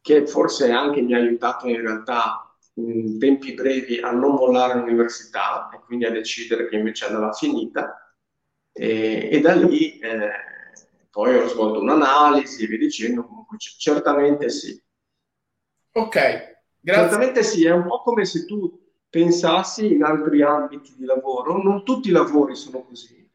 che 0.00 0.26
forse 0.26 0.70
anche 0.70 1.00
mi 1.00 1.14
ha 1.14 1.18
aiutato 1.18 1.68
in 1.68 1.80
realtà 1.80 2.46
in 2.74 3.18
tempi 3.18 3.54
brevi 3.54 3.98
a 4.00 4.10
non 4.10 4.34
mollare 4.34 4.74
l'università 4.78 5.68
e 5.72 5.80
quindi 5.84 6.06
a 6.06 6.10
decidere 6.10 6.68
che 6.68 6.76
invece 6.76 7.06
andava 7.06 7.32
finita 7.32 8.14
e, 8.72 9.28
e 9.30 9.40
da 9.40 9.54
lì 9.54 9.98
eh, 9.98 10.30
poi 11.10 11.36
ho 11.36 11.46
svolto 11.46 11.80
un'analisi 11.80 12.64
e 12.64 12.66
via 12.66 12.78
dicendo, 12.78 13.26
comunque 13.26 13.58
c- 13.58 13.76
certamente 13.76 14.48
sì. 14.48 14.80
Ok, 15.94 16.16
grazie. 16.80 17.02
Certamente 17.08 17.42
sì, 17.42 17.64
è 17.66 17.70
un 17.70 17.86
po' 17.86 18.02
come 18.02 18.24
se 18.24 18.44
tu 18.46 18.80
pensassi 19.08 19.92
in 19.92 20.02
altri 20.02 20.42
ambiti 20.42 20.94
di 20.96 21.04
lavoro, 21.04 21.62
non 21.62 21.84
tutti 21.84 22.08
i 22.08 22.12
lavori 22.12 22.54
sono 22.54 22.82
così, 22.84 23.28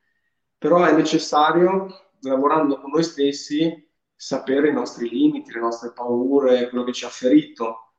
però 0.58 0.84
è 0.86 0.92
necessario, 0.94 2.07
lavorando 2.28 2.80
con 2.80 2.92
noi 2.92 3.04
stessi, 3.04 3.86
sapere 4.16 4.70
i 4.70 4.74
nostri 4.74 5.10
limiti, 5.10 5.52
le 5.52 5.60
nostre 5.60 5.92
paure, 5.94 6.70
quello 6.70 6.84
che 6.84 6.94
ci 6.94 7.06
ha 7.06 7.10
ferito. 7.10 7.94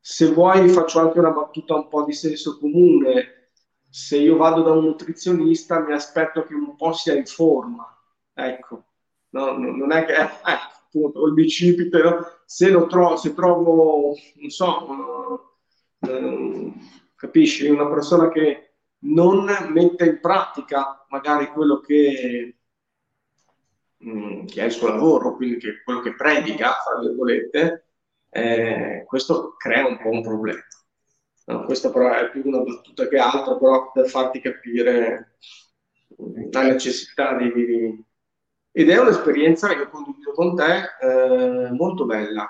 Se 0.00 0.30
vuoi 0.32 0.68
faccio 0.68 1.00
anche 1.00 1.18
una 1.18 1.30
battuta 1.30 1.74
un 1.74 1.88
po' 1.88 2.04
di 2.04 2.12
senso 2.12 2.58
comune, 2.58 3.50
se 3.88 4.18
io 4.18 4.36
vado 4.36 4.62
da 4.62 4.72
un 4.72 4.84
nutrizionista 4.84 5.80
mi 5.80 5.92
aspetto 5.92 6.44
che 6.44 6.54
un 6.54 6.74
po' 6.76 6.92
sia 6.92 7.14
in 7.14 7.26
forma, 7.26 7.86
ecco, 8.34 8.84
no, 9.30 9.56
non 9.56 9.92
è 9.92 10.04
che, 10.04 10.14
eh, 10.18 10.28
appunto, 10.42 11.26
il 11.26 11.32
bicipite, 11.32 12.02
no? 12.02 12.26
se 12.44 12.70
lo 12.70 12.86
trovo, 12.86 13.16
se 13.16 13.34
trovo, 13.34 14.14
non 14.34 14.50
so, 14.50 15.58
eh, 16.00 16.72
capisci, 17.14 17.68
una 17.68 17.88
persona 17.88 18.28
che 18.28 18.74
non 19.04 19.44
mette 19.70 20.06
in 20.06 20.20
pratica 20.20 21.06
magari 21.08 21.46
quello 21.48 21.80
che, 21.80 22.56
mm, 24.06 24.46
che 24.46 24.62
è 24.62 24.64
il 24.64 24.72
suo 24.72 24.88
lavoro, 24.88 25.36
quindi 25.36 25.58
che, 25.58 25.82
quello 25.82 26.00
che 26.00 26.14
predica, 26.14 26.74
tra 26.84 26.98
virgolette, 27.00 27.86
eh, 28.30 29.04
questo 29.06 29.54
crea 29.56 29.86
un 29.86 29.98
po' 30.00 30.10
un 30.10 30.22
problema. 30.22 30.60
No, 31.46 31.64
questa 31.64 31.90
però 31.90 32.12
è 32.12 32.30
più 32.30 32.42
una 32.44 32.60
battuta 32.60 33.06
che 33.06 33.18
altro, 33.18 33.58
però 33.58 33.90
per 33.92 34.08
farti 34.08 34.40
capire 34.40 35.36
la 36.50 36.62
necessità 36.62 37.36
di. 37.36 38.04
Ed 38.76 38.90
è 38.90 38.98
un'esperienza 38.98 39.68
che 39.68 39.82
ho 39.82 39.88
condiviso 39.88 40.32
con 40.32 40.56
te 40.56 40.82
eh, 41.00 41.70
molto 41.70 42.06
bella, 42.06 42.48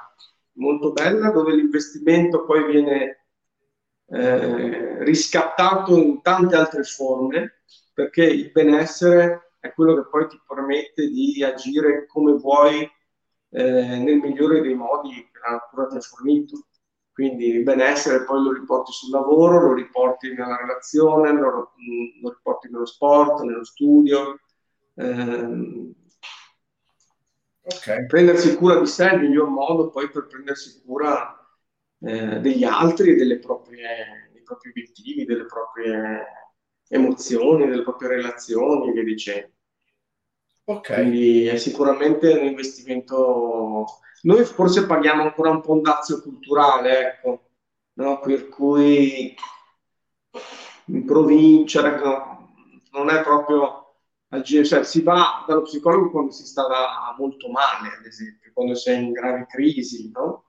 molto 0.52 0.92
bella, 0.92 1.30
dove 1.30 1.54
l'investimento 1.54 2.44
poi 2.44 2.64
viene 2.70 3.26
eh, 4.06 5.04
riscattato 5.04 5.96
in 5.96 6.22
tante 6.22 6.56
altre 6.56 6.82
forme, 6.84 7.62
perché 7.92 8.24
il 8.24 8.50
benessere 8.52 9.43
è 9.64 9.72
quello 9.72 9.94
che 9.94 10.09
poi 10.11 10.29
ti 10.29 10.38
permette 10.46 11.09
di 11.09 11.42
agire 11.42 12.05
come 12.07 12.35
vuoi 12.35 12.83
eh, 12.83 13.98
nel 13.98 14.18
migliore 14.18 14.61
dei 14.61 14.74
modi 14.74 15.14
che 15.14 15.38
la 15.42 15.53
natura 15.53 15.87
ti 15.87 15.96
ha 15.96 16.00
fornito. 16.00 16.66
Quindi 17.11 17.46
il 17.46 17.62
benessere 17.62 18.24
poi 18.24 18.42
lo 18.42 18.53
riporti 18.53 18.92
sul 18.92 19.11
lavoro, 19.11 19.68
lo 19.68 19.72
riporti 19.72 20.35
nella 20.35 20.57
relazione, 20.57 21.33
lo, 21.33 21.72
lo 22.20 22.29
riporti 22.29 22.68
nello 22.70 22.85
sport, 22.85 23.40
nello 23.40 23.64
studio. 23.64 24.38
Eh, 24.96 25.94
okay. 27.62 28.07
Prendersi 28.07 28.57
cura 28.57 28.79
di 28.79 28.87
sé 28.87 29.09
è 29.09 29.14
il 29.14 29.20
miglior 29.20 29.48
modo 29.48 29.88
poi 29.88 30.11
per 30.11 30.27
prendersi 30.27 30.83
cura 30.85 31.38
eh, 32.00 32.38
degli 32.40 32.64
altri, 32.64 33.14
delle 33.14 33.38
proprie, 33.38 34.29
dei 34.31 34.42
propri 34.42 34.70
obiettivi, 34.70 35.24
delle 35.24 35.46
proprie 35.46 36.43
emozioni, 36.88 37.66
delle 37.66 37.83
proprie 37.83 38.09
relazioni 38.09 38.88
e 38.88 38.92
via 38.92 39.05
dicendo. 39.05 39.53
Ok. 40.64 40.94
Quindi 40.94 41.47
è 41.47 41.57
sicuramente 41.57 42.33
un 42.33 42.47
investimento. 42.47 43.87
Noi 44.23 44.44
forse 44.44 44.87
paghiamo 44.87 45.23
ancora 45.23 45.51
un 45.51 45.61
po' 45.61 45.73
un 45.73 45.83
dazio 45.83 46.23
culturale, 46.23 47.09
ecco, 47.09 47.49
no? 47.94 48.20
per 48.20 48.49
cui 48.49 49.35
in 50.87 51.05
provincia 51.05 51.87
ecco, 51.87 52.53
non 52.92 53.11
è 53.11 53.23
proprio 53.23 53.85
cioè, 54.42 54.83
si 54.85 55.03
va 55.03 55.44
dallo 55.47 55.62
psicologo 55.62 56.11
quando 56.11 56.33
si 56.33 56.44
sta 56.44 56.66
molto 57.16 57.49
male, 57.51 57.97
ad 57.99 58.05
esempio, 58.05 58.51
quando 58.53 58.75
si 58.75 58.90
è 58.90 58.94
in 58.94 59.12
gravi 59.12 59.47
crisi, 59.47 60.11
no? 60.12 60.47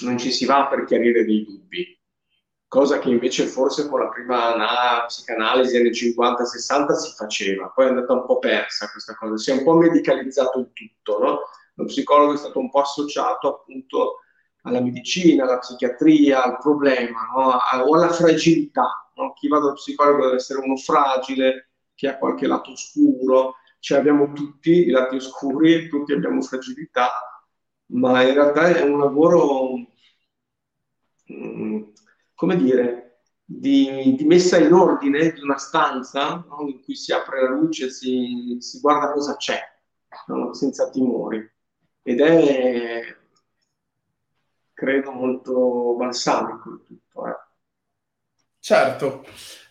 Non 0.00 0.16
ci 0.18 0.30
si 0.30 0.46
va 0.46 0.66
per 0.66 0.84
chiarire 0.84 1.24
dei 1.24 1.44
dubbi 1.44 2.01
cosa 2.72 2.98
che 2.98 3.10
invece 3.10 3.44
forse 3.44 3.86
con 3.86 4.00
la 4.00 4.08
prima 4.08 4.54
na- 4.54 5.04
psicanalisi 5.06 5.76
anni 5.76 5.92
50-60 5.92 6.94
si 6.94 7.12
faceva, 7.14 7.68
poi 7.68 7.84
è 7.84 7.88
andata 7.90 8.14
un 8.14 8.24
po' 8.24 8.38
persa 8.38 8.88
questa 8.90 9.14
cosa, 9.14 9.36
si 9.36 9.50
è 9.50 9.52
un 9.52 9.62
po' 9.62 9.74
medicalizzato 9.74 10.58
il 10.58 10.70
tutto, 10.72 11.18
no? 11.18 11.40
Lo 11.74 11.84
psicologo 11.84 12.32
è 12.32 12.38
stato 12.38 12.58
un 12.58 12.70
po' 12.70 12.80
associato 12.80 13.56
appunto 13.56 14.20
alla 14.62 14.80
medicina, 14.80 15.44
alla 15.44 15.58
psichiatria, 15.58 16.44
al 16.44 16.56
problema 16.56 17.28
no? 17.36 17.50
A- 17.50 17.84
o 17.84 17.94
alla 17.94 18.08
fragilità. 18.08 19.10
No? 19.16 19.34
Chi 19.34 19.48
va 19.48 19.58
dallo 19.58 19.74
psicologo 19.74 20.24
deve 20.24 20.36
essere 20.36 20.60
uno 20.60 20.76
fragile, 20.76 21.72
che 21.94 22.08
ha 22.08 22.16
qualche 22.16 22.46
lato 22.46 22.70
oscuro, 22.70 23.56
cioè 23.80 23.98
abbiamo 23.98 24.32
tutti 24.32 24.70
i 24.86 24.90
lati 24.90 25.16
oscuri, 25.16 25.88
tutti 25.88 26.12
abbiamo 26.14 26.40
fragilità, 26.40 27.10
ma 27.88 28.22
in 28.22 28.32
realtà 28.32 28.68
è 28.74 28.80
un 28.82 28.98
lavoro... 28.98 29.74
Mm, 31.32 31.82
come 32.42 32.56
dire, 32.56 33.20
di, 33.44 34.16
di, 34.16 34.24
messa 34.24 34.58
in 34.58 34.72
ordine 34.72 35.30
di 35.30 35.40
una 35.42 35.58
stanza 35.58 36.44
no? 36.48 36.66
in 36.66 36.82
cui 36.82 36.96
si 36.96 37.12
apre 37.12 37.40
la 37.40 37.50
luce, 37.50 37.88
si, 37.88 38.56
si 38.58 38.80
guarda 38.80 39.12
cosa 39.12 39.36
c'è, 39.36 39.60
no? 40.26 40.52
senza 40.52 40.90
timori. 40.90 41.48
Ed 42.02 42.20
è, 42.20 43.16
credo, 44.72 45.12
molto 45.12 45.94
balsamico 45.96 46.70
il 46.70 46.82
tutto. 46.84 47.28
Eh. 47.28 47.36
Certo. 48.58 49.24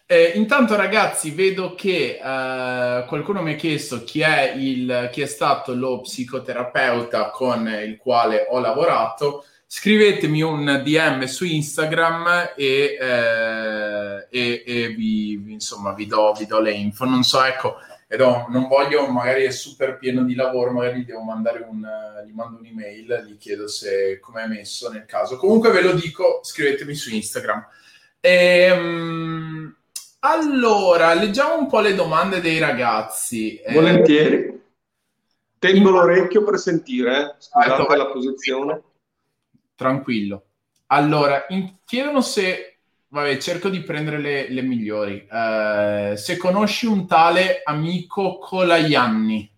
Eh, 0.05 0.31
intanto 0.35 0.77
ragazzi 0.77 1.31
vedo 1.31 1.75
che 1.75 2.21
eh, 2.23 3.05
qualcuno 3.05 3.41
mi 3.41 3.51
ha 3.51 3.57
chiesto 3.57 4.05
chi 4.05 4.21
è, 4.21 4.53
il, 4.55 5.09
chi 5.11 5.19
è 5.19 5.25
stato 5.25 5.75
lo 5.75 5.99
psicoterapeuta 5.99 7.31
con 7.31 7.67
il 7.67 7.97
quale 7.97 8.47
ho 8.49 8.59
lavorato 8.59 9.43
scrivetemi 9.73 10.41
un 10.41 10.81
DM 10.83 11.23
su 11.23 11.45
Instagram 11.45 12.51
e, 12.57 12.97
eh, 12.99 14.27
e, 14.29 14.63
e 14.65 14.87
vi, 14.89 15.41
insomma, 15.47 15.93
vi 15.93 16.07
do, 16.07 16.33
vi 16.37 16.45
do, 16.45 16.59
le 16.59 16.71
info. 16.71 17.05
Non 17.05 17.23
so, 17.23 17.41
ecco, 17.41 17.77
do, 18.05 18.47
non 18.49 18.67
voglio, 18.67 19.07
magari 19.07 19.45
è 19.45 19.51
super 19.51 19.97
pieno 19.97 20.23
di 20.23 20.35
lavoro, 20.35 20.71
magari 20.71 21.05
devo 21.05 21.21
mandare 21.21 21.65
un, 21.65 21.87
gli 22.27 22.33
mando 22.33 22.59
un'email, 22.59 23.25
gli 23.25 23.37
chiedo 23.37 23.69
se 23.69 24.19
come 24.19 24.43
è 24.43 24.47
messo 24.47 24.91
nel 24.91 25.05
caso. 25.05 25.37
Comunque 25.37 25.71
ve 25.71 25.83
lo 25.83 25.93
dico, 25.93 26.41
scrivetemi 26.43 26.93
su 26.93 27.15
Instagram. 27.15 27.65
Ehm, 28.19 29.73
allora, 30.19 31.13
leggiamo 31.13 31.57
un 31.57 31.67
po' 31.67 31.79
le 31.79 31.95
domande 31.95 32.41
dei 32.41 32.59
ragazzi. 32.59 33.55
Eh, 33.55 33.71
Volentieri. 33.71 34.59
Tengo 35.57 35.91
l'orecchio 35.91 36.43
per 36.43 36.57
sentire, 36.57 37.21
eh. 37.21 37.35
scusate 37.37 37.93
ah, 37.93 37.95
la 37.95 38.07
posizione 38.07 38.81
tranquillo. 39.81 40.45
Allora, 40.87 41.45
in, 41.49 41.77
chiedono 41.83 42.21
se, 42.21 42.77
vabbè, 43.07 43.37
cerco 43.37 43.69
di 43.69 43.81
prendere 43.81 44.19
le, 44.19 44.49
le 44.49 44.61
migliori. 44.61 45.27
Uh, 45.27 46.15
se 46.15 46.37
conosci 46.37 46.85
un 46.85 47.07
tale 47.07 47.61
amico 47.63 48.37
Colaianni. 48.37 49.51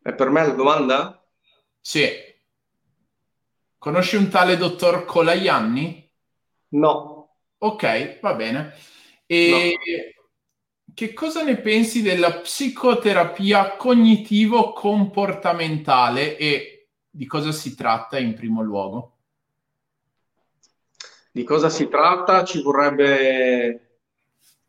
È 0.00 0.14
per 0.14 0.30
me 0.30 0.46
la 0.46 0.54
domanda? 0.54 1.22
Sì. 1.80 2.08
Conosci 3.76 4.16
un 4.16 4.30
tale 4.30 4.56
dottor 4.56 5.04
Colaianni? 5.04 6.10
No. 6.68 7.34
Ok, 7.58 8.20
va 8.20 8.32
bene. 8.34 8.74
E 9.26 9.50
no. 9.50 9.58
che 10.94 11.12
cosa 11.12 11.42
ne 11.42 11.58
pensi 11.58 12.00
della 12.02 12.32
psicoterapia 12.32 13.76
cognitivo-comportamentale 13.76 16.36
e 16.36 16.71
di 17.14 17.26
cosa 17.26 17.52
si 17.52 17.74
tratta 17.74 18.18
in 18.18 18.32
primo 18.34 18.62
luogo? 18.62 19.18
Di 21.30 21.44
cosa 21.44 21.68
si 21.68 21.88
tratta? 21.88 22.42
Ci 22.42 22.62
vorrebbe 22.62 23.98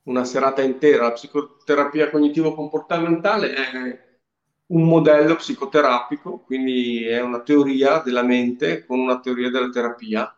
una 0.04 0.26
serata 0.26 0.62
intera. 0.62 1.04
La 1.04 1.12
psicoterapia 1.14 2.10
cognitivo-comportamentale 2.10 3.54
è 3.54 4.20
un 4.68 4.84
modello 4.84 5.36
psicoterapico, 5.36 6.40
quindi 6.40 7.06
è 7.06 7.22
una 7.22 7.42
teoria 7.42 8.00
della 8.00 8.24
mente 8.24 8.86
con 8.86 9.00
una 9.00 9.20
teoria 9.20 9.50
della 9.50 9.70
terapia. 9.70 10.38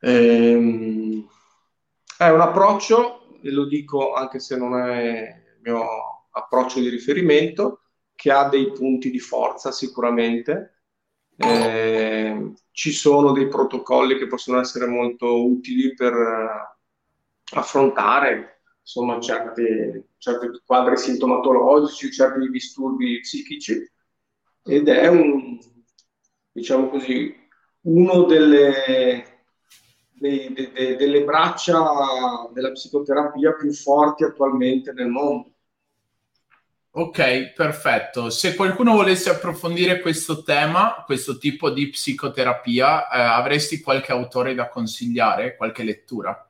Ehm, 0.00 1.28
è 2.18 2.28
un 2.28 2.40
approccio, 2.40 3.40
e 3.42 3.50
lo 3.50 3.66
dico 3.66 4.12
anche 4.14 4.38
se 4.38 4.56
non 4.56 4.78
è 4.78 5.42
il 5.56 5.60
mio 5.60 5.84
approccio 6.30 6.78
di 6.78 6.88
riferimento, 6.88 7.80
che 8.14 8.30
ha 8.30 8.48
dei 8.48 8.70
punti 8.72 9.10
di 9.10 9.18
forza 9.18 9.72
sicuramente. 9.72 10.73
Eh, 11.36 12.52
ci 12.70 12.92
sono 12.92 13.32
dei 13.32 13.48
protocolli 13.48 14.16
che 14.16 14.26
possono 14.26 14.60
essere 14.60 14.86
molto 14.86 15.44
utili 15.44 15.94
per 15.94 16.12
affrontare 17.54 18.54
insomma, 18.84 19.18
certi, 19.18 20.04
certi 20.18 20.60
quadri 20.64 20.96
sintomatologici, 20.96 22.12
certi 22.12 22.48
disturbi 22.50 23.20
psichici 23.20 23.90
ed 24.62 24.88
è 24.88 25.08
un, 25.08 25.58
diciamo 26.52 26.88
così, 26.88 27.34
uno 27.82 28.24
delle, 28.24 29.44
dei, 30.12 30.52
de, 30.52 30.72
de, 30.72 30.96
delle 30.96 31.24
braccia 31.24 32.48
della 32.52 32.72
psicoterapia 32.72 33.54
più 33.54 33.72
forti 33.72 34.24
attualmente 34.24 34.92
nel 34.92 35.08
mondo. 35.08 35.53
Ok, 36.96 37.54
perfetto. 37.54 38.30
Se 38.30 38.54
qualcuno 38.54 38.92
volesse 38.94 39.28
approfondire 39.28 39.98
questo 39.98 40.44
tema, 40.44 41.02
questo 41.04 41.38
tipo 41.38 41.70
di 41.70 41.88
psicoterapia, 41.88 43.08
eh, 43.08 43.20
avresti 43.20 43.80
qualche 43.80 44.12
autore 44.12 44.54
da 44.54 44.68
consigliare, 44.68 45.56
qualche 45.56 45.82
lettura? 45.82 46.48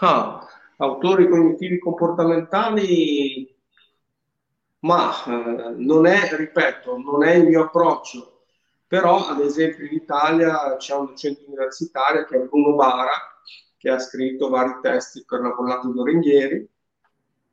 Ah, 0.00 0.46
autori 0.78 1.28
cognitivi 1.28 1.78
comportamentali, 1.78 3.54
ma 4.80 5.12
eh, 5.26 5.74
non 5.76 6.06
è, 6.06 6.34
ripeto, 6.34 6.96
non 6.96 7.24
è 7.24 7.34
il 7.34 7.44
mio 7.44 7.64
approccio, 7.64 8.44
però 8.86 9.26
ad 9.26 9.40
esempio 9.40 9.84
in 9.84 9.92
Italia 9.92 10.76
c'è 10.78 10.94
un 10.94 11.08
docente 11.08 11.44
universitario 11.46 12.24
che 12.24 12.36
è 12.36 12.40
Bruno 12.40 12.74
Bara, 12.74 13.10
che 13.76 13.90
ha 13.90 13.98
scritto 13.98 14.48
vari 14.48 14.78
testi 14.80 15.24
per 15.26 15.40
la 15.40 15.52
collata 15.52 15.88
Dorenghieri, 15.88 16.66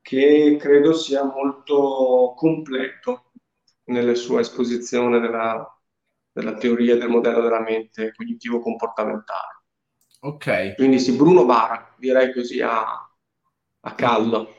che 0.01 0.57
credo 0.59 0.93
sia 0.93 1.23
molto 1.23 2.33
completo 2.35 3.31
nelle 3.85 4.15
sue 4.15 4.41
esposizioni 4.41 5.19
della, 5.19 5.79
della 6.31 6.55
teoria 6.55 6.97
del 6.97 7.09
modello 7.09 7.41
della 7.41 7.61
mente 7.61 8.13
cognitivo-comportamentale. 8.13 9.63
Ok. 10.21 10.75
Quindi 10.75 10.99
sì, 10.99 11.15
Bruno 11.15 11.45
Bara, 11.45 11.95
direi 11.97 12.33
così 12.33 12.61
a, 12.61 12.83
a 13.81 13.95
caldo. 13.95 14.55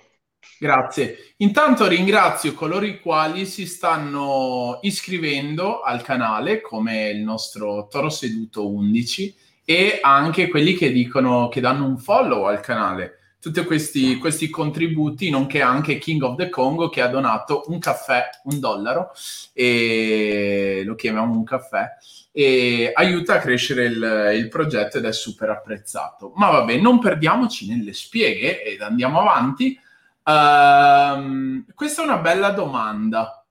Grazie. 0.58 1.34
Intanto 1.38 1.86
ringrazio 1.86 2.52
coloro 2.54 2.84
i 2.84 3.00
quali 3.00 3.46
si 3.46 3.66
stanno 3.66 4.78
iscrivendo 4.82 5.80
al 5.82 6.02
canale, 6.02 6.60
come 6.60 7.10
il 7.10 7.20
nostro 7.20 7.86
Toro 7.88 8.08
Seduto 8.10 8.68
11, 8.68 9.36
e 9.64 9.98
anche 10.02 10.48
quelli 10.48 10.74
che 10.74 10.90
dicono 10.90 11.48
che 11.48 11.60
danno 11.60 11.86
un 11.86 11.98
follow 11.98 12.44
al 12.44 12.60
canale. 12.60 13.18
Tutti 13.42 13.64
questi, 13.64 14.18
questi 14.18 14.48
contributi, 14.48 15.28
nonché 15.28 15.60
anche 15.60 15.98
King 15.98 16.22
of 16.22 16.36
the 16.36 16.48
Congo 16.48 16.88
che 16.88 17.00
ha 17.00 17.08
donato 17.08 17.64
un 17.66 17.80
caffè, 17.80 18.30
un 18.44 18.60
dollaro, 18.60 19.10
e 19.52 20.84
lo 20.86 20.94
chiamiamo 20.94 21.34
un 21.34 21.42
caffè, 21.42 21.88
e 22.30 22.92
aiuta 22.94 23.34
a 23.34 23.38
crescere 23.40 23.86
il, 23.86 24.32
il, 24.36 24.48
progetto 24.48 24.98
ed 24.98 25.06
è 25.06 25.12
super 25.12 25.50
apprezzato. 25.50 26.30
Ma 26.36 26.50
vabbè, 26.50 26.76
non 26.76 27.00
perdiamoci 27.00 27.68
nelle 27.68 27.92
spieghe 27.92 28.62
ed 28.62 28.80
andiamo 28.80 29.18
avanti. 29.18 29.76
Uh, 30.22 31.64
questa 31.74 32.02
è 32.02 32.04
una 32.04 32.18
bella 32.18 32.50
domanda. 32.50 33.44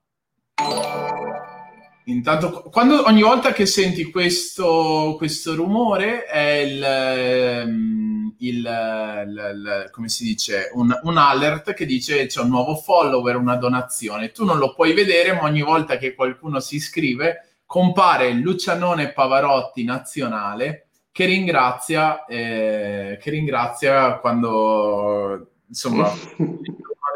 Intanto, 2.04 2.62
quando, 2.62 3.06
ogni 3.06 3.22
volta 3.22 3.52
che 3.52 3.64
senti 3.64 4.10
questo, 4.10 5.14
questo 5.16 5.54
rumore 5.54 6.24
è 6.24 6.58
il, 6.58 6.82
ehm, 6.82 8.34
il, 8.38 8.56
il, 8.56 9.52
il, 9.54 9.88
come 9.92 10.08
si 10.08 10.24
dice, 10.24 10.70
un, 10.72 10.98
un, 11.02 11.16
alert 11.16 11.74
che 11.74 11.86
dice 11.86 12.26
c'è 12.26 12.40
un 12.40 12.48
nuovo 12.48 12.74
follower, 12.74 13.36
una 13.36 13.56
donazione. 13.56 14.32
Tu 14.32 14.44
non 14.44 14.58
lo 14.58 14.74
puoi 14.74 14.94
vedere, 14.94 15.32
ma 15.32 15.44
ogni 15.44 15.62
volta 15.62 15.96
che 15.96 16.14
qualcuno 16.14 16.58
si 16.58 16.76
iscrive 16.76 17.60
compare 17.66 18.32
Lucianone 18.32 19.12
Pavarotti 19.12 19.84
nazionale 19.84 20.88
che 21.12 21.26
ringrazia, 21.26 22.24
eh, 22.24 23.18
che 23.20 23.30
ringrazia 23.30 24.18
quando 24.18 25.52
insomma 25.68 26.10
uno 26.38 26.58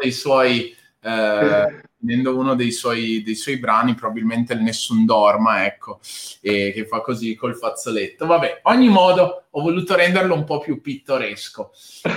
dei 0.01 0.11
suoi 0.11 0.75
eh, 1.01 1.81
uno 1.99 2.55
dei 2.55 2.71
suoi, 2.71 3.21
dei 3.23 3.35
suoi, 3.35 3.57
brani, 3.57 3.95
probabilmente 3.95 4.53
il 4.53 4.61
Nessun 4.61 5.05
Dorma, 5.05 5.65
ecco, 5.65 5.99
e 6.41 6.71
che 6.73 6.85
fa 6.85 7.01
così 7.01 7.35
col 7.35 7.55
fazzoletto. 7.55 8.25
Vabbè, 8.25 8.61
ogni 8.63 8.89
modo 8.89 9.45
ho 9.49 9.61
voluto 9.61 9.95
renderlo 9.95 10.33
un 10.33 10.43
po' 10.43 10.59
più 10.59 10.81
pittoresco. 10.81 11.71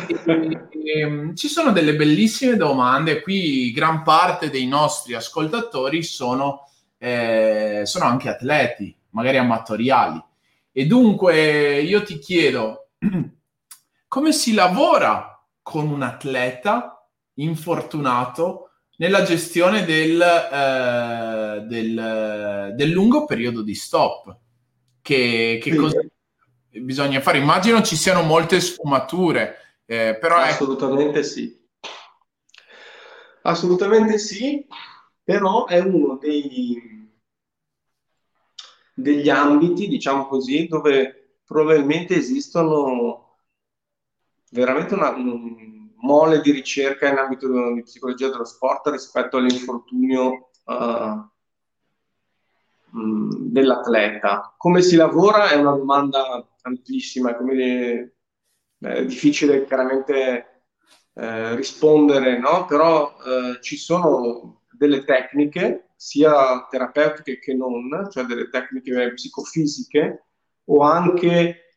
E, 0.07 0.69
e, 0.85 1.01
ehm, 1.01 1.35
ci 1.35 1.49
sono 1.49 1.73
delle 1.73 1.97
bellissime 1.97 2.57
domande, 2.57 3.23
qui 3.23 3.71
gran 3.73 4.03
parte 4.03 4.51
dei 4.51 4.67
nostri 4.67 5.15
ascoltatori 5.15 6.03
sono 6.03 6.65
eh, 7.03 7.83
sono 7.85 8.05
anche 8.05 8.29
atleti, 8.29 8.95
magari 9.11 9.39
amatoriali. 9.39 10.23
E 10.71 10.87
dunque 10.87 11.81
io 11.81 12.03
ti 12.03 12.19
chiedo, 12.19 12.91
come 14.07 14.33
si 14.33 14.53
lavora 14.53 15.43
con 15.63 15.89
un 15.89 16.03
atleta 16.03 17.09
infortunato 17.35 18.70
nella 19.01 19.23
gestione 19.23 19.85
del, 19.85 20.21
eh, 20.21 21.65
del, 21.67 22.75
del 22.77 22.91
lungo 22.91 23.25
periodo 23.25 23.63
di 23.63 23.75
stop? 23.75 24.37
Che, 25.01 25.59
che 25.63 25.71
sì. 25.71 25.77
cosa 25.77 26.01
bisogna 26.71 27.21
fare? 27.21 27.39
Immagino 27.39 27.83
ci 27.83 27.97
siano 27.97 28.23
molte 28.23 28.61
sfumature, 28.61 29.57
eh, 29.87 30.17
però... 30.21 30.37
Assolutamente 30.37 31.21
è... 31.21 31.23
sì. 31.23 31.59
Assolutamente 33.43 34.19
sì 34.19 34.67
però 35.31 35.67
è 35.67 35.79
uno 35.79 36.17
dei, 36.17 37.09
degli 38.93 39.29
ambiti, 39.29 39.87
diciamo 39.87 40.27
così, 40.27 40.67
dove 40.67 41.37
probabilmente 41.45 42.17
esistono 42.17 43.37
veramente 44.51 44.95
una, 44.95 45.11
un 45.11 45.70
mole 46.01 46.41
di 46.41 46.51
ricerca 46.51 47.09
in 47.09 47.19
ambito 47.19 47.49
di 47.73 47.83
psicologia 47.83 48.29
dello 48.29 48.45
sport 48.45 48.89
rispetto 48.89 49.37
all'infortunio 49.37 50.51
uh, 50.65 51.29
dell'atleta. 52.93 54.55
Come 54.57 54.83
si 54.83 54.97
lavora 54.97 55.51
è 55.51 55.57
una 55.57 55.73
domanda 55.73 56.47
amplissima, 56.63 57.35
come 57.35 58.15
è 58.79 59.05
difficile 59.05 59.65
chiaramente 59.67 60.63
eh, 61.15 61.55
rispondere, 61.55 62.39
no? 62.39 62.65
però 62.67 63.15
eh, 63.25 63.61
ci 63.61 63.77
sono 63.77 64.63
delle 64.71 65.05
tecniche, 65.05 65.91
sia 65.97 66.67
terapeutiche 66.71 67.39
che 67.39 67.55
non, 67.55 68.09
cioè 68.11 68.25
delle 68.25 68.49
tecniche 68.49 69.13
psicofisiche 69.13 70.25
o 70.65 70.81
anche 70.83 71.70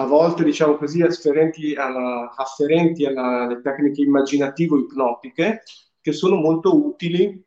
a 0.00 0.06
volte, 0.06 0.44
diciamo 0.44 0.76
così, 0.76 1.02
afferenti, 1.02 1.74
alla, 1.74 2.32
afferenti 2.34 3.04
alla, 3.04 3.42
alle 3.44 3.60
tecniche 3.60 4.02
immaginativo-ipnotiche, 4.02 5.62
che 6.00 6.12
sono 6.12 6.36
molto 6.36 6.74
utili 6.74 7.44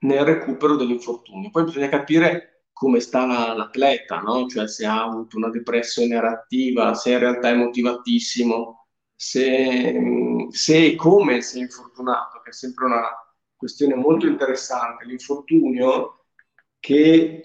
nel 0.00 0.24
recupero 0.24 0.76
dell'infortunio. 0.76 1.50
Poi 1.50 1.64
bisogna 1.64 1.88
capire 1.88 2.64
come 2.72 3.00
sta 3.00 3.26
l'atleta, 3.26 4.20
no? 4.20 4.46
cioè 4.46 4.66
se 4.66 4.86
ha 4.86 5.04
avuto 5.04 5.36
una 5.36 5.50
depressione 5.50 6.18
reattiva, 6.18 6.94
se 6.94 7.12
in 7.12 7.18
realtà 7.18 7.50
è 7.50 7.54
motivatissimo, 7.54 8.86
se, 9.14 10.48
se 10.48 10.84
e 10.86 10.94
come 10.94 11.42
si 11.42 11.58
è 11.58 11.62
infortunato, 11.62 12.40
che 12.42 12.50
è 12.50 12.52
sempre 12.54 12.86
una 12.86 13.02
questione 13.54 13.94
molto 13.94 14.26
interessante. 14.26 15.04
L'infortunio 15.04 16.24
che 16.78 17.42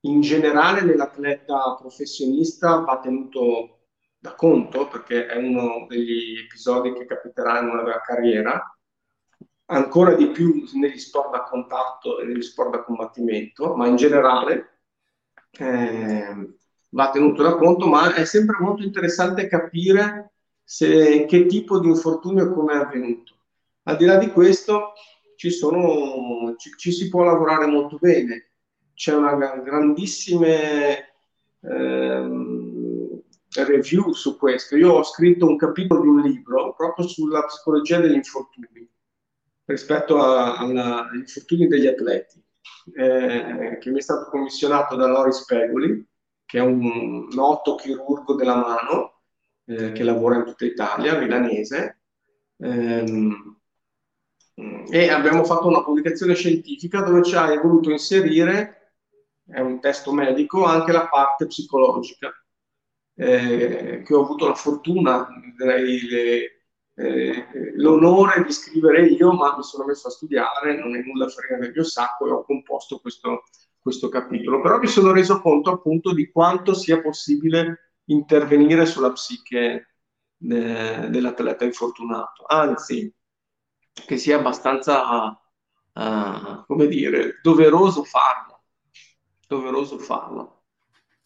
in 0.00 0.20
generale 0.20 0.82
nell'atleta 0.82 1.74
professionista 1.78 2.76
va 2.80 3.00
tenuto 3.00 3.76
da 4.18 4.34
conto 4.34 4.88
perché 4.88 5.26
è 5.26 5.36
uno 5.36 5.86
degli 5.88 6.38
episodi 6.38 6.92
che 6.92 7.06
capiteranno 7.06 7.74
nella 7.74 8.00
carriera, 8.00 8.76
ancora 9.66 10.14
di 10.14 10.28
più 10.28 10.64
negli 10.74 10.98
sport 10.98 11.32
da 11.32 11.42
contatto 11.42 12.18
e 12.20 12.24
negli 12.24 12.42
sport 12.42 12.70
da 12.70 12.84
combattimento, 12.84 13.74
ma 13.74 13.86
in 13.86 13.96
generale 13.96 14.80
eh, 15.58 16.56
va 16.90 17.10
tenuto 17.10 17.42
da 17.42 17.56
conto, 17.56 17.86
ma 17.86 18.14
è 18.14 18.24
sempre 18.24 18.56
molto 18.60 18.82
interessante 18.82 19.48
capire 19.48 20.32
se, 20.62 21.24
che 21.26 21.46
tipo 21.46 21.78
di 21.78 21.88
infortunio 21.88 22.52
come 22.52 22.74
è 22.74 22.76
avvenuto. 22.76 23.34
Al 23.84 23.96
di 23.96 24.04
là 24.04 24.16
di 24.16 24.30
questo 24.30 24.92
ci, 25.36 25.50
sono, 25.50 26.54
ci, 26.56 26.70
ci 26.76 26.90
si 26.92 27.08
può 27.08 27.22
lavorare 27.22 27.66
molto 27.66 27.98
bene, 28.00 28.52
c'è 28.96 29.14
una 29.14 29.34
grandissima 29.34 30.46
ehm, 31.60 33.20
review 33.54 34.12
su 34.12 34.36
questo. 34.38 34.76
Io 34.76 34.92
ho 34.92 35.02
scritto 35.02 35.46
un 35.46 35.56
capitolo 35.56 36.00
di 36.00 36.08
un 36.08 36.22
libro 36.22 36.74
proprio 36.74 37.06
sulla 37.06 37.44
psicologia 37.44 38.00
degli 38.00 38.14
infortuni 38.14 38.88
rispetto 39.66 40.20
agli 40.22 41.18
infortuni 41.18 41.66
degli 41.66 41.86
atleti, 41.86 42.42
eh, 42.94 43.78
che 43.80 43.90
mi 43.90 43.98
è 43.98 44.00
stato 44.00 44.30
commissionato 44.30 44.94
da 44.96 45.08
Loris 45.08 45.44
Pegoli, 45.44 46.06
che 46.44 46.58
è 46.58 46.62
un 46.62 47.28
noto 47.32 47.74
chirurgo 47.74 48.34
della 48.34 48.54
mano 48.54 49.22
eh, 49.66 49.92
che 49.92 50.04
lavora 50.04 50.36
in 50.36 50.44
tutta 50.44 50.64
Italia, 50.64 51.18
milanese. 51.18 52.00
Ehm, 52.58 53.56
e 54.88 55.10
abbiamo 55.10 55.44
fatto 55.44 55.66
una 55.66 55.82
pubblicazione 55.82 56.34
scientifica 56.34 57.02
dove 57.02 57.22
ci 57.22 57.34
ha 57.36 57.60
voluto 57.60 57.90
inserire, 57.90 58.85
è 59.48 59.60
un 59.60 59.80
testo 59.80 60.12
medico, 60.12 60.64
anche 60.64 60.92
la 60.92 61.08
parte 61.08 61.46
psicologica, 61.46 62.32
eh, 63.14 64.02
che 64.04 64.14
ho 64.14 64.22
avuto 64.22 64.48
la 64.48 64.54
fortuna, 64.54 65.26
direi, 65.56 66.06
le, 66.08 66.56
eh, 66.94 67.72
l'onore 67.76 68.42
di 68.44 68.52
scrivere 68.52 69.06
io, 69.06 69.32
ma 69.32 69.56
mi 69.56 69.62
sono 69.62 69.84
messo 69.84 70.08
a 70.08 70.10
studiare, 70.10 70.78
non 70.78 70.96
è 70.96 71.02
nulla 71.02 71.28
frega 71.28 71.56
nel 71.56 71.72
mio 71.72 71.84
sacco 71.84 72.26
e 72.26 72.30
ho 72.30 72.44
composto 72.44 72.98
questo, 72.98 73.44
questo 73.78 74.08
capitolo. 74.08 74.60
Però 74.60 74.78
mi 74.78 74.86
sono 74.86 75.12
reso 75.12 75.40
conto 75.40 75.70
appunto 75.70 76.12
di 76.12 76.30
quanto 76.30 76.74
sia 76.74 77.00
possibile 77.00 77.92
intervenire 78.06 78.86
sulla 78.86 79.12
psiche 79.12 79.96
de, 80.36 81.08
dell'atleta 81.10 81.64
infortunato. 81.64 82.44
Anzi, 82.46 83.12
che 83.92 84.16
sia 84.16 84.38
abbastanza, 84.38 85.28
uh, 85.28 86.64
come 86.66 86.86
dire, 86.86 87.40
doveroso 87.42 88.04
farlo. 88.04 88.55
Doveroso 89.46 89.98
farlo. 89.98 90.62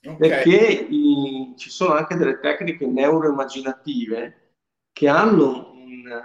Okay. 0.03 0.17
Perché 0.17 0.57
i, 0.89 1.55
ci 1.57 1.71
sono 1.71 1.95
anche 1.95 2.17
delle 2.17 2.41
tecniche 2.41 2.87
neuroimmaginative 2.87 4.55
che 4.93 5.09
hanno 5.09 5.73
un, 5.73 6.23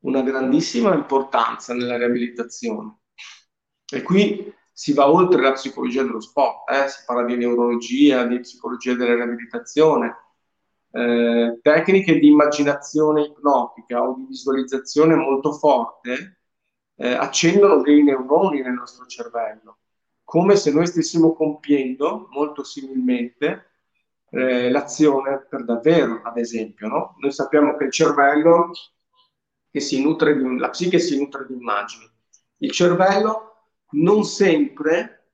una 0.00 0.22
grandissima 0.22 0.94
importanza 0.94 1.74
nella 1.74 1.96
riabilitazione. 1.96 2.98
E 3.90 4.02
qui 4.02 4.52
si 4.72 4.92
va 4.92 5.10
oltre 5.10 5.40
la 5.42 5.52
psicologia 5.52 6.02
dello 6.02 6.20
sport, 6.20 6.70
eh? 6.70 6.88
si 6.88 7.02
parla 7.04 7.24
di 7.24 7.36
neurologia, 7.36 8.24
di 8.24 8.38
psicologia 8.40 8.94
della 8.94 9.14
riabilitazione, 9.14 10.14
eh, 10.92 11.58
tecniche 11.60 12.18
di 12.18 12.28
immaginazione 12.28 13.22
ipnotica 13.22 14.02
o 14.02 14.14
di 14.14 14.26
visualizzazione 14.26 15.14
molto 15.14 15.52
forte 15.52 16.38
eh, 16.94 17.12
accendono 17.12 17.82
dei 17.82 18.02
neuroni 18.02 18.60
nel 18.60 18.72
nostro 18.72 19.06
cervello, 19.06 19.78
come 20.28 20.56
se 20.56 20.70
noi 20.70 20.86
stessimo 20.86 21.32
compiendo 21.32 22.28
molto 22.32 22.62
similmente 22.62 23.70
eh, 24.28 24.70
l'azione 24.70 25.46
per 25.48 25.64
davvero, 25.64 26.20
ad 26.22 26.36
esempio. 26.36 26.86
No? 26.86 27.14
Noi 27.16 27.32
sappiamo 27.32 27.78
che 27.78 27.84
il 27.84 27.90
cervello, 27.90 28.72
che 29.70 29.80
si 29.80 30.02
nutre 30.02 30.36
di, 30.36 30.58
la 30.58 30.68
psiche 30.68 30.98
si 30.98 31.18
nutre 31.18 31.46
di 31.46 31.54
immagini. 31.54 32.04
Il 32.58 32.70
cervello 32.72 33.70
non 33.92 34.22
sempre 34.24 35.30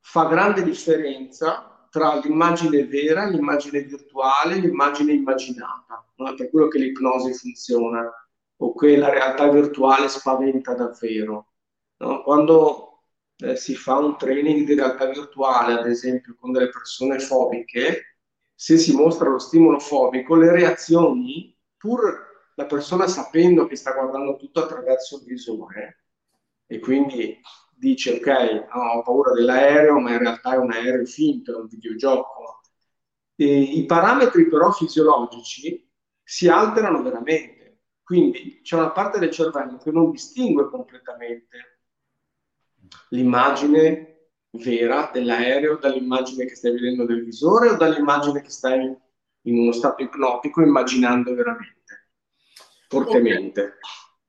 fa 0.00 0.26
grande 0.26 0.62
differenza 0.62 1.88
tra 1.90 2.16
l'immagine 2.16 2.84
vera, 2.84 3.24
l'immagine 3.24 3.80
virtuale, 3.80 4.56
l'immagine 4.56 5.14
immaginata, 5.14 6.06
no? 6.16 6.34
per 6.34 6.50
quello 6.50 6.68
che 6.68 6.78
l'ipnosi 6.78 7.32
funziona 7.32 8.12
o 8.56 8.74
che 8.74 8.94
la 8.98 9.08
realtà 9.08 9.48
virtuale 9.48 10.06
spaventa 10.08 10.74
davvero. 10.74 11.46
No? 11.96 12.22
Quando 12.24 12.87
eh, 13.38 13.56
si 13.56 13.74
fa 13.74 13.98
un 13.98 14.16
training 14.16 14.66
di 14.66 14.74
realtà 14.74 15.06
virtuale, 15.06 15.74
ad 15.78 15.86
esempio 15.86 16.36
con 16.38 16.52
delle 16.52 16.68
persone 16.70 17.18
fobiche, 17.18 18.18
se 18.54 18.76
si 18.78 18.94
mostra 18.94 19.28
lo 19.28 19.38
stimolo 19.38 19.78
fobico, 19.78 20.34
le 20.36 20.50
reazioni, 20.50 21.56
pur 21.76 22.26
la 22.54 22.66
persona 22.66 23.06
sapendo 23.06 23.66
che 23.66 23.76
sta 23.76 23.92
guardando 23.92 24.36
tutto 24.36 24.62
attraverso 24.62 25.18
il 25.18 25.24
visore, 25.24 26.04
e 26.66 26.80
quindi 26.80 27.40
dice 27.74 28.14
ok, 28.14 28.74
no, 28.74 28.82
ho 28.92 29.02
paura 29.02 29.32
dell'aereo, 29.32 29.98
ma 30.00 30.12
in 30.12 30.18
realtà 30.18 30.54
è 30.54 30.56
un 30.58 30.72
aereo 30.72 31.04
finto, 31.06 31.52
è 31.52 31.60
un 31.60 31.66
videogioco. 31.68 32.60
E 33.36 33.46
I 33.46 33.86
parametri 33.86 34.48
però 34.48 34.72
fisiologici 34.72 35.88
si 36.22 36.48
alterano 36.48 37.02
veramente. 37.02 37.82
Quindi 38.02 38.60
c'è 38.62 38.76
una 38.76 38.90
parte 38.90 39.18
del 39.18 39.30
cervello 39.30 39.76
che 39.78 39.90
non 39.92 40.10
distingue 40.10 40.68
completamente 40.68 41.77
l'immagine 43.10 44.08
vera 44.50 45.10
dell'aereo 45.12 45.76
dall'immagine 45.76 46.46
che 46.46 46.54
stai 46.54 46.72
vedendo 46.72 47.04
del 47.04 47.24
visore 47.24 47.70
o 47.70 47.76
dall'immagine 47.76 48.40
che 48.40 48.50
stai 48.50 48.96
in 49.42 49.58
uno 49.58 49.72
stato 49.72 50.02
ipnotico 50.02 50.62
immaginando 50.62 51.34
veramente, 51.34 52.08
fortemente. 52.88 53.78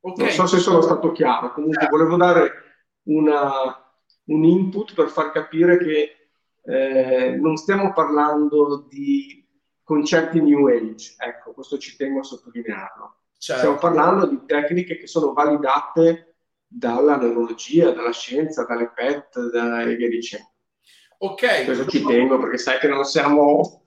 Okay. 0.02 0.26
Non 0.26 0.34
so 0.34 0.46
se 0.48 0.60
sono 0.60 0.82
stato 0.82 1.12
chiaro, 1.12 1.54
comunque 1.54 1.88
volevo 1.90 2.16
dare 2.16 2.52
una, 3.04 3.52
un 4.26 4.44
input 4.44 4.94
per 4.94 5.10
far 5.10 5.32
capire 5.32 5.78
che 5.78 6.30
eh, 6.64 7.36
non 7.38 7.58
stiamo 7.58 7.92
parlando 7.94 8.86
di 8.90 9.46
concetti 9.84 10.40
new 10.40 10.68
age, 10.68 11.16
ecco, 11.18 11.52
questo 11.52 11.78
ci 11.78 11.96
tengo 11.98 12.20
a 12.20 12.24
sottolinearlo. 12.24 13.16
Certo. 13.38 13.62
Stiamo 13.62 13.78
parlando 13.78 14.28
di 14.28 14.46
tecniche 14.46 14.98
che 14.98 15.08
sono 15.08 15.34
validate 15.34 16.29
dalla 16.72 17.18
neurologia, 17.18 17.92
dalla 17.92 18.14
scienza, 18.14 18.64
dalle 18.66 18.92
PET 18.94 19.50
da, 19.50 19.82
e 19.82 19.96
via 19.96 20.08
dicendo. 20.08 20.52
Ok. 21.18 21.66
Questo 21.66 21.88
ci 21.88 22.04
tengo 22.04 22.40
perché 22.40 22.58
sai 22.58 22.78
che 22.78 22.88
non 22.88 23.04
siamo 23.04 23.84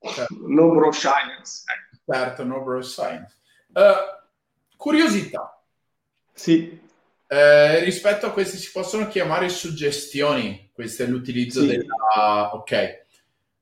certo. 0.00 0.34
no 0.46 0.70
bro 0.70 0.92
science. 0.92 1.64
Ecco. 1.66 2.12
Certo, 2.12 2.44
no 2.44 2.62
bro 2.62 2.82
science. 2.82 3.34
Uh, 3.72 4.76
curiosità. 4.76 5.62
Sì. 6.34 6.86
Eh, 7.30 7.84
rispetto 7.84 8.26
a 8.26 8.32
queste 8.32 8.56
si 8.56 8.70
possono 8.70 9.06
chiamare 9.06 9.50
suggestioni, 9.50 10.70
questo 10.72 11.02
è 11.02 11.06
l'utilizzo 11.06 11.60
sì. 11.60 11.66
della... 11.66 12.54
Ok. 12.54 13.06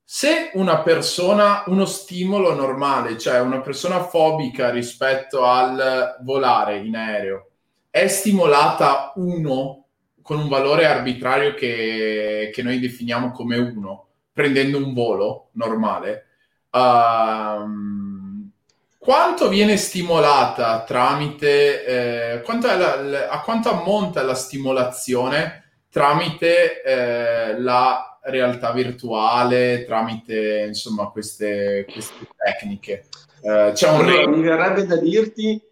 Se 0.05 0.51
una 0.55 0.83
persona, 0.83 1.65
uno 1.67 1.85
stimolo 1.85 2.55
normale, 2.55 3.19
cioè 3.19 3.41
una 3.41 3.61
persona 3.61 4.05
fobica 4.05 4.71
rispetto 4.71 5.45
al 5.45 6.19
volare 6.21 6.79
in 6.79 6.95
aereo, 6.95 7.51
è 7.97 8.09
stimolata 8.09 9.13
1 9.15 9.85
con 10.21 10.39
un 10.39 10.49
valore 10.49 10.85
arbitrario 10.85 11.55
che, 11.55 12.51
che 12.53 12.63
noi 12.63 12.79
definiamo 12.79 13.31
come 13.31 13.57
1, 13.57 14.07
prendendo 14.35 14.77
un 14.77 14.93
volo 14.93 15.49
normale, 15.53 16.27
um, 16.73 18.51
quanto 18.99 19.49
viene 19.49 19.79
stimolata 19.79 20.83
tramite, 20.83 22.35
eh, 22.35 22.41
quanto 22.43 22.67
la, 22.67 23.01
la, 23.01 23.29
a 23.31 23.41
quanto 23.41 23.71
ammonta 23.71 24.23
la 24.23 24.35
stimolazione 24.35 25.85
tramite 25.89 26.83
eh, 26.83 27.59
la 27.59 28.19
realtà 28.25 28.73
virtuale, 28.73 29.87
tramite 29.87 30.65
insomma 30.67 31.09
queste, 31.09 31.87
queste 31.91 32.29
tecniche? 32.37 33.07
Eh, 33.41 33.71
c'è 33.73 33.89
un 33.89 34.05
allora, 34.05 34.29
mi 34.29 34.43
verrebbe 34.43 34.85
da 34.85 34.97
dirti 34.97 35.66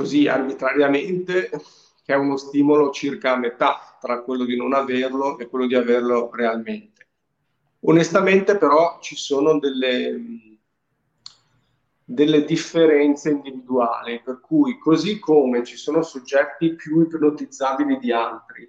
così 0.00 0.26
arbitrariamente 0.28 1.50
che 1.50 2.14
è 2.14 2.16
uno 2.16 2.38
stimolo 2.38 2.88
circa 2.88 3.32
a 3.34 3.36
metà 3.36 3.98
tra 4.00 4.22
quello 4.22 4.46
di 4.46 4.56
non 4.56 4.72
averlo 4.72 5.38
e 5.38 5.46
quello 5.46 5.66
di 5.66 5.74
averlo 5.74 6.30
realmente. 6.32 7.08
Onestamente 7.80 8.56
però 8.56 8.98
ci 9.02 9.14
sono 9.14 9.58
delle 9.58 10.48
delle 12.02 12.44
differenze 12.44 13.30
individuali, 13.30 14.20
per 14.20 14.40
cui 14.40 14.78
così 14.78 15.20
come 15.20 15.62
ci 15.64 15.76
sono 15.76 16.02
soggetti 16.02 16.74
più 16.74 17.02
ipnotizzabili 17.02 17.98
di 17.98 18.10
altri 18.10 18.68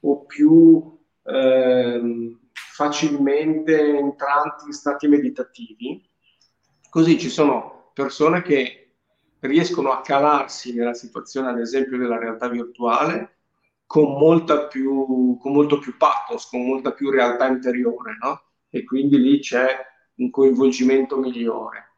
o 0.00 0.24
più 0.26 0.96
eh, 1.24 2.36
facilmente 2.52 3.96
entranti 3.96 4.66
in 4.66 4.72
stati 4.72 5.08
meditativi, 5.08 6.08
così 6.88 7.18
ci 7.18 7.30
sono 7.30 7.90
persone 7.94 8.42
che 8.42 8.87
riescono 9.40 9.90
a 9.92 10.00
calarsi 10.00 10.74
nella 10.74 10.94
situazione, 10.94 11.48
ad 11.50 11.58
esempio, 11.58 11.98
della 11.98 12.18
realtà 12.18 12.48
virtuale 12.48 13.36
con, 13.86 14.44
più, 14.68 15.38
con 15.38 15.52
molto 15.52 15.78
più 15.78 15.96
pathos, 15.96 16.48
con 16.48 16.66
molta 16.66 16.92
più 16.92 17.10
realtà 17.10 17.46
interiore, 17.46 18.16
no? 18.20 18.42
E 18.68 18.84
quindi 18.84 19.18
lì 19.18 19.40
c'è 19.40 19.66
un 20.16 20.30
coinvolgimento 20.30 21.16
migliore 21.16 21.88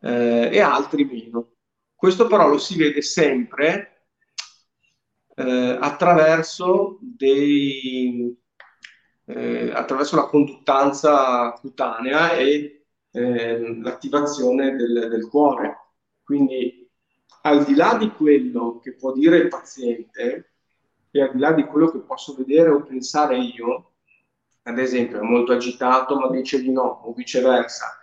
eh, 0.00 0.48
e 0.52 0.60
altri 0.60 1.04
meno. 1.04 1.52
Questo 1.94 2.26
però 2.26 2.48
lo 2.48 2.58
si 2.58 2.76
vede 2.76 3.02
sempre 3.02 4.04
eh, 5.34 5.78
attraverso, 5.80 6.98
dei, 7.00 8.36
eh, 9.26 9.70
attraverso 9.72 10.16
la 10.16 10.26
conduttanza 10.26 11.52
cutanea 11.52 12.32
e 12.36 12.86
eh, 13.10 13.80
l'attivazione 13.80 14.76
del, 14.76 15.08
del 15.10 15.28
cuore. 15.28 15.87
Quindi 16.28 16.86
al 17.44 17.64
di 17.64 17.74
là 17.74 17.96
di 17.96 18.10
quello 18.10 18.80
che 18.80 18.94
può 18.96 19.14
dire 19.14 19.38
il 19.38 19.48
paziente 19.48 20.50
e 21.10 21.22
al 21.22 21.32
di 21.32 21.38
là 21.38 21.52
di 21.52 21.64
quello 21.64 21.90
che 21.90 22.00
posso 22.00 22.34
vedere 22.34 22.68
o 22.68 22.82
pensare 22.82 23.38
io, 23.38 23.92
ad 24.64 24.78
esempio 24.78 25.20
è 25.20 25.22
molto 25.22 25.52
agitato 25.52 26.18
ma 26.18 26.28
dice 26.28 26.60
di 26.60 26.70
no, 26.70 26.82
o 26.82 27.14
viceversa, 27.14 27.96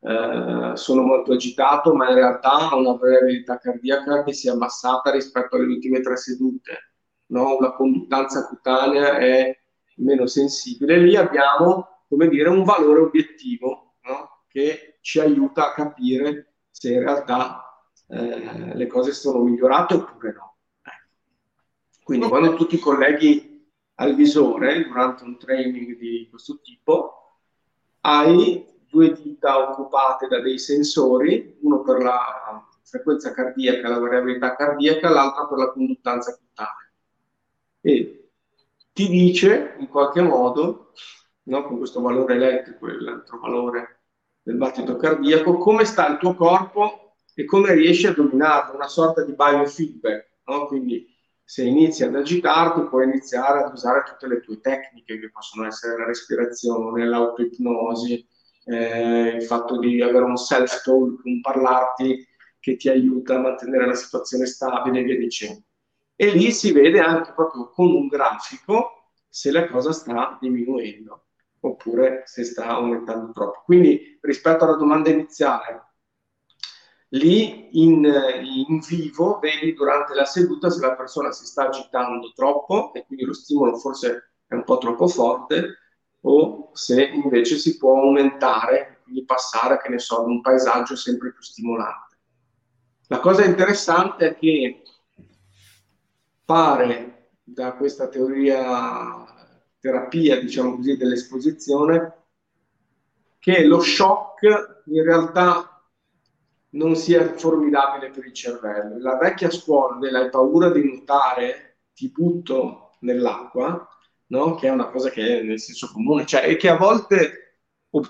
eh, 0.00 0.72
sono 0.74 1.02
molto 1.02 1.30
agitato 1.30 1.94
ma 1.94 2.08
in 2.08 2.16
realtà 2.16 2.70
ha 2.70 2.74
una 2.74 2.94
variabilità 2.94 3.58
cardiaca 3.58 4.24
che 4.24 4.32
si 4.32 4.48
è 4.48 4.50
abbassata 4.50 5.12
rispetto 5.12 5.54
alle 5.54 5.66
ultime 5.66 6.00
tre 6.00 6.16
sedute, 6.16 6.94
no? 7.26 7.56
la 7.60 7.70
conduttanza 7.74 8.48
cutanea 8.48 9.16
è 9.16 9.56
meno 9.98 10.26
sensibile, 10.26 10.96
lì 10.96 11.14
abbiamo 11.14 12.02
come 12.08 12.26
dire 12.26 12.48
un 12.48 12.64
valore 12.64 12.98
obiettivo 12.98 13.94
no? 14.02 14.42
che 14.48 14.98
ci 15.02 15.20
aiuta 15.20 15.68
a 15.68 15.72
capire 15.72 16.49
se 16.80 16.94
in 16.94 17.00
realtà 17.00 17.84
eh, 18.08 18.74
le 18.74 18.86
cose 18.86 19.12
sono 19.12 19.42
migliorate 19.42 19.94
oppure 19.96 20.32
no. 20.32 20.56
Quindi 22.02 22.26
quando 22.26 22.54
tu 22.54 22.66
ti 22.66 22.78
colleghi 22.78 23.70
al 23.96 24.14
visore 24.14 24.86
durante 24.86 25.24
un 25.24 25.36
training 25.36 25.98
di 25.98 26.26
questo 26.30 26.58
tipo, 26.62 27.36
hai 28.00 28.66
due 28.88 29.12
dita 29.12 29.58
occupate 29.58 30.26
da 30.26 30.40
dei 30.40 30.58
sensori, 30.58 31.58
uno 31.60 31.82
per 31.82 32.02
la 32.02 32.66
frequenza 32.82 33.30
cardiaca, 33.32 33.86
la 33.86 33.98
variabilità 33.98 34.56
cardiaca, 34.56 35.10
l'altro 35.10 35.48
per 35.48 35.58
la 35.58 35.72
conduttanza 35.72 36.34
cutanea. 36.34 36.90
E 37.82 38.30
ti 38.94 39.06
dice 39.06 39.74
in 39.78 39.88
qualche 39.88 40.22
modo, 40.22 40.92
no, 41.42 41.62
con 41.64 41.76
questo 41.76 42.00
valore 42.00 42.36
elettrico 42.36 42.88
e 42.88 42.98
l'altro 43.02 43.38
valore 43.38 43.99
del 44.50 44.58
battito 44.58 44.96
cardiaco, 44.96 45.58
come 45.58 45.84
sta 45.84 46.08
il 46.08 46.18
tuo 46.18 46.34
corpo 46.34 47.14
e 47.34 47.44
come 47.44 47.72
riesci 47.72 48.08
a 48.08 48.12
dominarlo, 48.12 48.74
una 48.74 48.88
sorta 48.88 49.24
di 49.24 49.32
biofeedback. 49.32 50.40
No? 50.46 50.66
Quindi 50.66 51.06
se 51.44 51.62
inizi 51.62 52.02
ad 52.02 52.16
agitarti 52.16 52.88
puoi 52.88 53.04
iniziare 53.04 53.62
ad 53.62 53.72
usare 53.72 54.02
tutte 54.04 54.26
le 54.26 54.40
tue 54.40 54.60
tecniche 54.60 55.20
che 55.20 55.30
possono 55.30 55.66
essere 55.66 55.96
la 55.96 56.04
respirazione, 56.04 57.06
l'autoipnosi, 57.06 58.26
eh, 58.64 59.36
il 59.36 59.42
fatto 59.44 59.78
di 59.78 60.02
avere 60.02 60.24
un 60.24 60.36
self-talk, 60.36 61.24
un 61.24 61.40
parlarti 61.40 62.26
che 62.58 62.76
ti 62.76 62.88
aiuta 62.88 63.36
a 63.36 63.40
mantenere 63.40 63.86
la 63.86 63.94
situazione 63.94 64.46
stabile 64.46 65.00
e 65.00 65.02
via 65.04 65.16
dicendo. 65.16 65.62
E 66.16 66.30
lì 66.32 66.50
si 66.50 66.72
vede 66.72 66.98
anche 66.98 67.32
proprio 67.34 67.70
con 67.70 67.94
un 67.94 68.08
grafico 68.08 69.12
se 69.28 69.52
la 69.52 69.68
cosa 69.68 69.92
sta 69.92 70.36
diminuendo 70.40 71.26
oppure 71.60 72.22
se 72.26 72.44
sta 72.44 72.66
aumentando 72.66 73.32
troppo. 73.32 73.62
Quindi 73.64 74.18
rispetto 74.20 74.64
alla 74.64 74.76
domanda 74.76 75.10
iniziale, 75.10 75.84
lì 77.10 77.82
in, 77.82 78.04
in, 78.04 78.78
vivo 78.80 79.38
vedi 79.38 79.72
durante 79.72 80.14
la 80.14 80.24
seduta 80.24 80.70
se 80.70 80.80
la 80.80 80.94
persona 80.94 81.32
si 81.32 81.44
sta 81.44 81.66
agitando 81.66 82.32
troppo 82.34 82.92
e 82.94 83.04
quindi 83.04 83.24
lo 83.24 83.34
stimolo 83.34 83.76
forse 83.76 84.32
è 84.46 84.54
un 84.54 84.64
po' 84.64 84.78
troppo 84.78 85.08
forte 85.08 85.78
o 86.22 86.70
se 86.72 87.02
invece 87.02 87.56
si 87.56 87.76
può 87.78 87.98
aumentare, 87.98 89.00
quindi 89.02 89.24
passare, 89.24 89.80
che 89.80 89.88
ne 89.88 89.98
so, 89.98 90.20
ad 90.20 90.26
un 90.26 90.40
paesaggio 90.40 90.94
sempre 90.94 91.32
più 91.32 91.42
stimolante. 91.42 92.18
La 93.06 93.20
cosa 93.20 93.44
interessante 93.44 94.28
è 94.28 94.34
che 94.36 94.82
pare 96.44 97.30
da 97.42 97.72
questa 97.72 98.08
teoria 98.08 99.39
terapia, 99.80 100.40
diciamo 100.40 100.76
così, 100.76 100.96
dell'esposizione, 100.96 102.14
che 103.38 103.64
lo 103.64 103.80
shock 103.80 104.82
in 104.86 105.02
realtà 105.02 105.82
non 106.70 106.94
sia 106.94 107.34
formidabile 107.34 108.10
per 108.10 108.26
il 108.26 108.32
cervello. 108.32 108.98
La 108.98 109.16
vecchia 109.16 109.50
scuola 109.50 109.96
della 109.98 110.28
paura 110.28 110.70
di 110.70 110.84
nuotare, 110.84 111.78
ti 111.94 112.10
butto 112.10 112.92
nell'acqua, 113.00 113.88
no? 114.28 114.54
che 114.54 114.68
è 114.68 114.70
una 114.70 114.88
cosa 114.90 115.10
che 115.10 115.40
è 115.40 115.42
nel 115.42 115.58
senso 115.58 115.90
comune, 115.92 116.26
cioè, 116.26 116.48
e 116.48 116.56
che 116.56 116.68
a 116.68 116.76
volte 116.76 117.40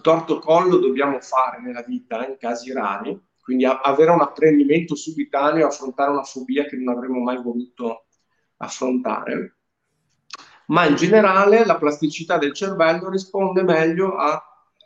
torto 0.02 0.38
collo 0.38 0.76
dobbiamo 0.78 1.20
fare 1.20 1.60
nella 1.60 1.82
vita 1.82 2.26
in 2.26 2.36
casi 2.38 2.72
rari, 2.72 3.18
quindi 3.40 3.64
a- 3.64 3.80
avere 3.80 4.10
un 4.10 4.20
apprendimento 4.20 4.94
subitaneo, 4.94 5.66
affrontare 5.66 6.10
una 6.10 6.22
fobia 6.22 6.64
che 6.64 6.76
non 6.76 6.94
avremmo 6.94 7.20
mai 7.20 7.40
voluto 7.42 8.06
affrontare. 8.58 9.59
Ma 10.70 10.86
in 10.86 10.94
generale 10.94 11.64
la 11.64 11.76
plasticità 11.76 12.38
del 12.38 12.52
cervello 12.52 13.10
risponde 13.10 13.62
meglio 13.62 14.16
a 14.16 14.40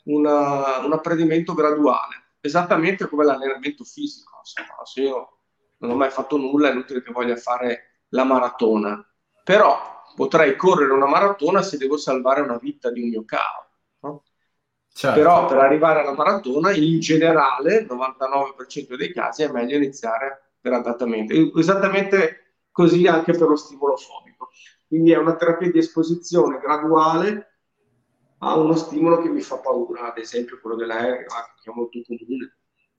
una, 0.05 0.79
un 0.79 0.93
apprendimento 0.93 1.53
graduale, 1.53 2.37
esattamente 2.41 3.07
come 3.07 3.25
l'allenamento 3.25 3.85
fisico. 3.85 4.41
Se 4.85 5.03
io 5.03 5.39
non 5.79 5.91
ho 5.91 5.97
mai 5.97 6.11
fatto 6.11 6.39
nulla, 6.39 6.69
è 6.69 6.73
inutile 6.73 7.03
che 7.03 7.13
voglia 7.13 7.37
fare 7.37 8.05
la 8.09 8.25
maratona. 8.25 9.07
Però 9.43 9.79
potrei 10.17 10.57
correre 10.57 10.93
una 10.93 11.07
maratona 11.07 11.61
se 11.61 11.77
devo 11.77 11.99
salvare 11.99 12.41
una 12.41 12.57
vita 12.57 12.91
di 12.91 13.03
un 13.03 13.09
mio 13.11 13.25
caro. 13.27 13.69
No? 14.01 14.23
Certo. 14.91 15.19
Però 15.19 15.47
per 15.47 15.59
arrivare 15.59 16.01
alla 16.01 16.15
maratona, 16.15 16.73
in 16.73 17.01
generale, 17.01 17.79
il 17.79 17.87
99% 17.91 18.97
dei 18.97 19.13
casi 19.13 19.43
è 19.43 19.51
meglio 19.51 19.77
iniziare 19.77 20.53
gradatamente. 20.61 21.53
Esattamente 21.57 22.39
così 22.71 23.07
anche 23.07 23.33
per 23.33 23.49
lo 23.49 23.57
stimolo 23.57 23.97
fobico. 23.97 24.49
Quindi 24.95 25.11
è 25.11 25.17
una 25.17 25.35
terapia 25.35 25.73
di 25.73 25.79
esposizione 25.79 26.61
graduale 26.61 27.49
a 28.39 28.55
uno 28.57 28.77
stimolo 28.77 29.21
che 29.21 29.29
mi 29.29 29.41
fa 29.41 29.57
paura, 29.57 30.13
ad 30.13 30.19
esempio 30.19 30.61
quello 30.61 30.77
dell'aereo, 30.77 31.27
che 31.61 31.69
è 31.69 31.75
molto 31.75 31.99
comune. 32.07 32.57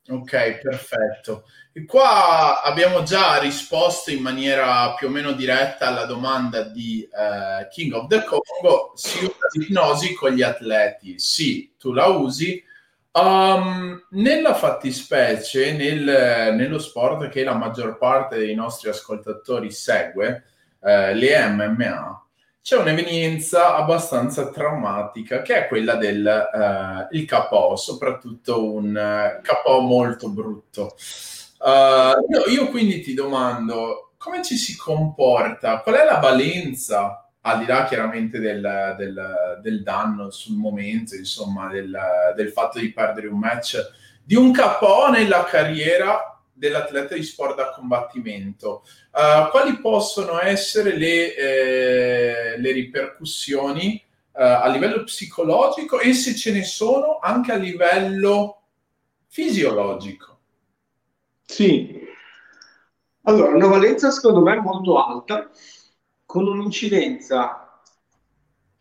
Ok, 0.09 0.59
perfetto. 0.59 1.45
E 1.71 1.85
qua 1.85 2.61
abbiamo 2.61 3.03
già 3.03 3.37
risposto 3.37 4.11
in 4.11 4.21
maniera 4.21 4.93
più 4.95 5.07
o 5.07 5.09
meno 5.09 5.31
diretta 5.31 5.87
alla 5.87 6.03
domanda 6.03 6.63
di 6.63 7.03
eh, 7.03 7.69
King 7.69 7.93
of 7.93 8.07
the 8.07 8.25
Congo. 8.25 8.91
Si 8.95 9.23
usa 9.23 9.47
l'ipnosi 9.53 10.13
con 10.15 10.31
gli 10.31 10.41
atleti? 10.41 11.17
Sì, 11.17 11.75
tu 11.79 11.93
la 11.93 12.07
usi. 12.07 12.61
Um, 13.13 14.05
nella 14.09 14.53
fattispecie, 14.53 15.71
nel, 15.71 16.55
nello 16.55 16.77
sport 16.77 17.29
che 17.29 17.45
la 17.45 17.55
maggior 17.55 17.97
parte 17.97 18.35
dei 18.35 18.53
nostri 18.53 18.89
ascoltatori 18.89 19.71
segue, 19.71 20.43
eh, 20.85 21.15
le 21.15 21.47
MMA, 21.47 22.25
c'è 22.61 22.77
un'evenienza 22.77 23.75
abbastanza 23.75 24.49
traumatica 24.49 25.41
che 25.41 25.55
è 25.55 25.67
quella 25.67 25.95
del 25.95 26.25
uh, 26.25 27.15
il 27.15 27.27
KO, 27.27 27.75
soprattutto 27.75 28.71
un 28.73 28.95
uh, 28.95 29.41
KO 29.43 29.81
molto 29.81 30.29
brutto. 30.29 30.95
Uh, 31.59 32.25
io, 32.31 32.45
io, 32.47 32.69
quindi 32.69 33.01
ti 33.01 33.13
domando 33.13 34.13
come 34.17 34.43
ci 34.43 34.55
si 34.55 34.75
comporta, 34.75 35.81
qual 35.81 35.95
è 35.95 36.05
la 36.05 36.17
valenza, 36.17 37.29
al 37.41 37.59
di 37.59 37.65
là 37.67 37.85
chiaramente 37.85 38.39
del, 38.39 38.95
del, 38.97 39.59
del 39.61 39.83
danno 39.83 40.31
sul 40.31 40.55
momento, 40.55 41.15
insomma, 41.15 41.67
del, 41.67 41.95
del 42.35 42.49
fatto 42.49 42.79
di 42.79 42.91
perdere 42.91 43.27
un 43.27 43.37
match, 43.37 43.77
di 44.23 44.33
un 44.33 44.51
KO 44.51 45.09
nella 45.11 45.43
carriera 45.43 46.34
dell'atleta 46.55 47.15
di 47.15 47.23
sport 47.23 47.55
da 47.55 47.71
combattimento. 47.71 48.83
Uh, 49.11 49.49
quali 49.51 49.77
possono 49.79 50.41
essere 50.41 50.95
le, 50.97 51.35
eh, 51.35 52.57
le 52.57 52.71
ripercussioni 52.71 54.01
uh, 54.31 54.41
a 54.41 54.67
livello 54.69 55.03
psicologico 55.03 55.99
e 55.99 56.13
se 56.13 56.33
ce 56.33 56.51
ne 56.53 56.63
sono 56.63 57.19
anche 57.19 57.51
a 57.51 57.57
livello 57.57 58.61
fisiologico? 59.27 60.39
Sì, 61.45 62.07
allora 63.23 63.55
una 63.55 63.67
valenza 63.67 64.09
secondo 64.09 64.39
me 64.39 64.55
molto 64.55 64.97
alta, 65.03 65.49
con 66.25 66.47
un'incidenza 66.47 67.81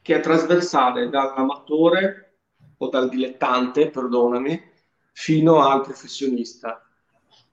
che 0.01 0.17
è 0.17 0.21
trasversale 0.21 1.09
dall'amatore 1.09 2.37
o 2.79 2.89
dal 2.89 3.09
dilettante, 3.09 3.91
perdonami, 3.91 4.73
fino 5.13 5.67
al 5.67 5.83
professionista 5.83 6.84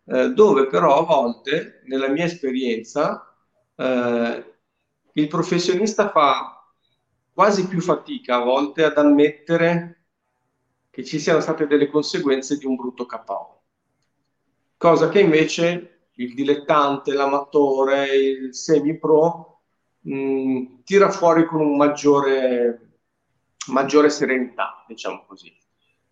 eh, 0.05 0.29
dove 0.29 0.67
però 0.67 0.99
a 0.99 1.05
volte, 1.05 1.81
nella 1.85 2.09
mia 2.09 2.25
esperienza, 2.25 3.35
eh, 3.75 4.45
il 5.13 5.27
professionista 5.27 6.09
fa 6.09 6.73
quasi 7.33 7.67
più 7.67 7.81
fatica 7.81 8.35
a 8.35 8.43
volte 8.43 8.83
ad 8.83 8.97
ammettere 8.97 10.05
che 10.89 11.03
ci 11.03 11.19
siano 11.19 11.39
state 11.39 11.67
delle 11.67 11.89
conseguenze 11.89 12.57
di 12.57 12.65
un 12.65 12.75
brutto 12.75 13.05
KO. 13.05 13.63
Cosa 14.77 15.09
che 15.09 15.19
invece 15.19 16.09
il 16.15 16.33
dilettante, 16.33 17.13
l'amatore, 17.13 18.15
il 18.15 18.53
semi-pro 18.53 19.61
mh, 20.01 20.83
tira 20.83 21.09
fuori 21.09 21.45
con 21.45 21.61
un 21.61 21.77
maggiore, 21.77 22.97
maggiore 23.67 24.09
serenità, 24.09 24.83
diciamo 24.87 25.23
così. 25.25 25.55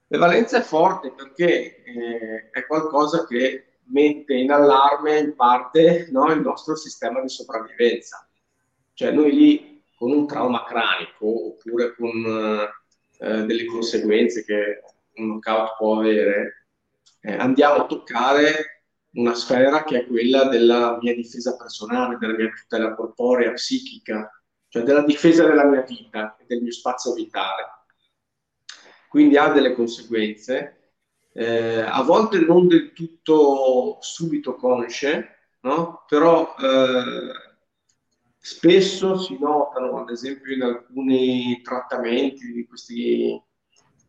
La 0.07 0.17
valenza 0.17 0.57
è 0.57 0.61
forte 0.61 1.11
perché 1.11 1.83
eh, 1.83 2.49
è 2.51 2.65
qualcosa 2.65 3.25
che 3.27 3.68
mette 3.91 4.33
in 4.33 4.51
allarme 4.51 5.19
in 5.19 5.35
parte 5.35 6.07
no, 6.11 6.31
il 6.31 6.41
nostro 6.41 6.75
sistema 6.75 7.21
di 7.21 7.29
sopravvivenza. 7.29 8.27
Cioè 8.93 9.11
noi 9.11 9.31
lì 9.31 9.83
con 9.97 10.11
un 10.11 10.27
trauma 10.27 10.63
cranico 10.63 11.47
oppure 11.47 11.95
con 11.95 12.69
eh, 13.19 13.45
delle 13.45 13.65
conseguenze 13.65 14.45
che 14.45 14.81
un 15.15 15.39
knockout 15.41 15.75
può 15.77 15.99
avere, 15.99 16.67
eh, 17.21 17.33
andiamo 17.33 17.83
a 17.83 17.85
toccare 17.85 18.83
una 19.11 19.33
sfera 19.33 19.83
che 19.83 20.01
è 20.01 20.07
quella 20.07 20.45
della 20.45 20.97
mia 21.01 21.13
difesa 21.13 21.57
personale, 21.57 22.17
della 22.17 22.35
mia 22.35 22.49
tutela 22.49 22.95
corporea, 22.95 23.51
psichica, 23.51 24.29
cioè 24.69 24.83
della 24.83 25.01
difesa 25.01 25.45
della 25.45 25.65
mia 25.65 25.81
vita 25.81 26.37
e 26.37 26.45
del 26.47 26.61
mio 26.61 26.71
spazio 26.71 27.13
vitale. 27.13 27.63
Quindi 29.09 29.35
ha 29.37 29.49
delle 29.49 29.73
conseguenze, 29.73 30.78
eh, 31.39 31.79
a 31.79 32.03
volte 32.03 32.39
non 32.39 32.67
del 32.67 32.91
tutto 32.91 33.97
subito 34.01 34.55
consce, 34.55 35.37
no? 35.61 36.03
però 36.05 36.53
eh, 36.59 37.31
spesso 38.37 39.17
si 39.17 39.37
notano, 39.39 40.01
ad 40.01 40.09
esempio 40.09 40.53
in 40.53 40.63
alcuni 40.63 41.61
trattamenti, 41.61 42.65
questi 42.67 43.41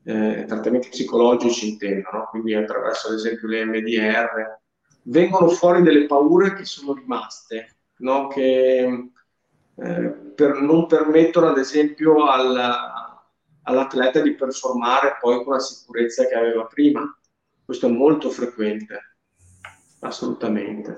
eh, 0.03 0.45
trattamenti 0.49 0.89
psicologici 0.89 1.69
intendono, 1.69 2.27
quindi 2.31 2.55
attraverso 2.55 3.07
ad 3.07 3.15
esempio 3.15 3.47
le 3.47 3.65
MDR, 3.65 4.59
vengono 5.03 5.51
fuori 5.51 5.83
delle 5.83 6.07
paure 6.07 6.55
che 6.55 6.65
sono 6.65 6.95
rimaste, 6.95 7.77
no? 7.99 8.27
che 8.27 9.11
eh, 9.77 10.09
per, 10.35 10.61
non 10.61 10.87
permettono 10.87 11.47
ad 11.47 11.59
esempio 11.59 12.25
al, 12.25 12.59
all'atleta 13.63 14.19
di 14.19 14.35
performare 14.35 15.17
poi 15.21 15.45
con 15.45 15.53
la 15.53 15.61
sicurezza 15.61 16.27
che 16.27 16.35
aveva 16.35 16.65
prima. 16.65 17.15
Questo 17.71 17.87
è 17.87 17.91
molto 17.93 18.31
frequente, 18.31 19.15
assolutamente. 20.01 20.91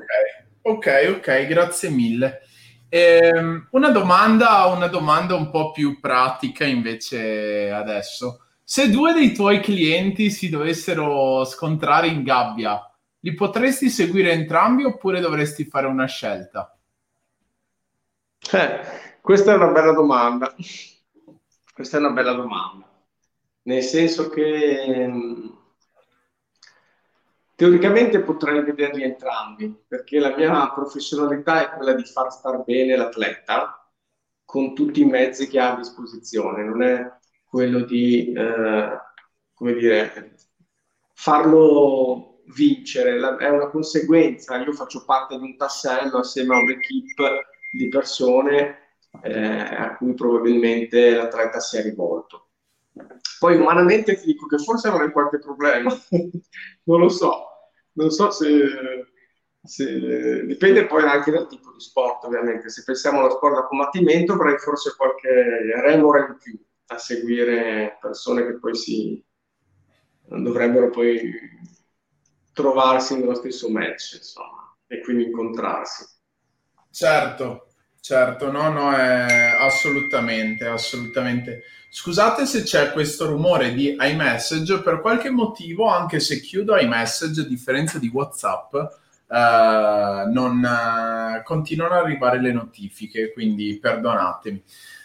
Ok, 0.63 0.87
ok, 0.87 1.17
okay 1.19 1.47
grazie 1.47 1.91
mille. 1.91 2.41
Eh, 2.89 3.31
una, 3.73 3.91
domanda, 3.91 4.65
una 4.75 4.87
domanda 4.87 5.35
un 5.35 5.51
po' 5.51 5.71
più 5.71 6.01
pratica 6.01 6.65
invece 6.65 7.71
adesso. 7.71 8.47
Se 8.65 8.89
due 8.89 9.13
dei 9.13 9.35
tuoi 9.35 9.61
clienti 9.61 10.31
si 10.31 10.49
dovessero 10.49 11.45
scontrare 11.45 12.07
in 12.07 12.23
gabbia, 12.23 12.81
li 13.21 13.35
potresti 13.35 13.91
seguire 13.91 14.33
entrambi 14.33 14.85
oppure 14.85 15.21
dovresti 15.21 15.67
fare 15.67 15.87
una 15.87 16.07
scelta? 16.07 16.75
Eh, 18.51 18.81
questa 19.21 19.53
è 19.53 19.57
una 19.57 19.73
bella 19.73 19.93
domanda. 19.93 20.55
Questa 21.75 21.99
è 21.99 22.01
una 22.01 22.13
bella 22.13 22.33
domanda. 22.33 22.91
Nel 23.65 23.83
senso 23.83 24.31
che 24.31 25.07
mm, 25.07 25.61
teoricamente 27.63 28.23
potrei 28.23 28.61
vederli 28.65 29.05
entrambi, 29.05 29.73
perché 29.87 30.19
la 30.19 30.35
mia 30.35 30.73
professionalità 30.73 31.63
è 31.63 31.77
quella 31.77 31.93
di 31.93 32.03
far 32.03 32.33
star 32.33 32.65
bene 32.65 32.97
l'atleta 32.97 33.89
con 34.45 34.75
tutti 34.75 35.03
i 35.03 35.05
mezzi 35.05 35.47
che 35.47 35.61
ha 35.61 35.75
a 35.75 35.77
disposizione, 35.77 36.65
non 36.65 36.83
è 36.83 37.09
quello 37.45 37.85
di, 37.85 38.33
eh, 38.33 38.99
come 39.55 39.75
dire, 39.75 40.35
farlo 41.15 42.41
vincere, 42.53 43.21
la, 43.21 43.37
è 43.37 43.49
una 43.49 43.71
conseguenza. 43.71 44.57
Io 44.57 44.73
faccio 44.73 45.05
parte 45.05 45.39
di 45.39 45.45
un 45.45 45.57
tassello 45.57 46.19
assieme 46.19 46.57
a 46.57 46.59
un'equipe 46.59 47.47
di 47.79 47.87
persone 47.87 48.97
eh, 49.23 49.61
a 49.61 49.95
cui 49.99 50.15
probabilmente 50.15 51.15
l'atleta 51.15 51.61
si 51.61 51.77
è 51.77 51.83
rivolto. 51.85 52.49
Poi 53.39 53.55
umanamente 53.55 54.17
ti 54.17 54.27
dico 54.27 54.47
che 54.47 54.59
forse 54.59 54.89
avrei 54.89 55.13
qualche 55.13 55.39
problema, 55.39 55.91
non 56.85 56.99
lo 56.99 57.09
so, 57.09 57.51
non 57.93 58.11
so 58.11 58.31
se, 58.31 59.07
se, 59.63 60.47
dipende 60.47 60.87
poi 60.87 61.03
anche 61.05 61.31
dal 61.31 61.47
tipo 61.47 61.73
di 61.73 61.81
sport 61.81 62.25
ovviamente, 62.25 62.71
se 62.71 62.83
pensiamo 62.85 63.21
allo 63.21 63.31
sport 63.31 63.55
da 63.55 63.67
combattimento 63.67 64.33
avrei 64.33 64.59
forse 64.59 64.95
qualche 64.97 65.29
remora 65.81 66.27
in 66.27 66.37
più 66.39 66.59
a 66.87 66.99
seguire 66.99 67.99
persone 68.01 68.45
che 68.47 68.59
poi 68.59 68.75
si 68.75 69.25
dovrebbero 70.27 70.91
poi 70.91 71.33
trovarsi 72.53 73.19
nello 73.19 73.35
stesso 73.35 73.71
match, 73.71 74.15
insomma, 74.17 74.77
e 74.87 75.01
quindi 75.01 75.25
incontrarsi. 75.25 76.05
Certo, 76.91 77.72
certo, 78.03 78.51
no, 78.51 78.69
no, 78.69 78.93
è 78.93 79.57
assolutamente, 79.59 80.67
assolutamente. 80.67 81.63
Scusate 81.89 82.47
se 82.47 82.63
c'è 82.63 82.91
questo 82.91 83.27
rumore 83.27 83.73
di 83.73 83.97
iMessage, 83.99 84.81
per 84.81 85.01
qualche 85.01 85.31
motivo, 85.31 85.87
anche 85.87 86.19
se 86.19 86.41
chiudo 86.41 86.77
iMessage, 86.77 87.43
a 87.43 87.45
differenza 87.45 87.99
di 87.99 88.09
WhatsApp, 88.13 88.75
eh, 88.75 90.25
non 90.33 90.65
eh, 90.65 91.43
continuano 91.45 91.95
ad 91.95 92.05
arrivare 92.05 92.41
le 92.41 92.53
notifiche, 92.53 93.33
quindi 93.33 93.79
perdonatemi. 93.79 94.63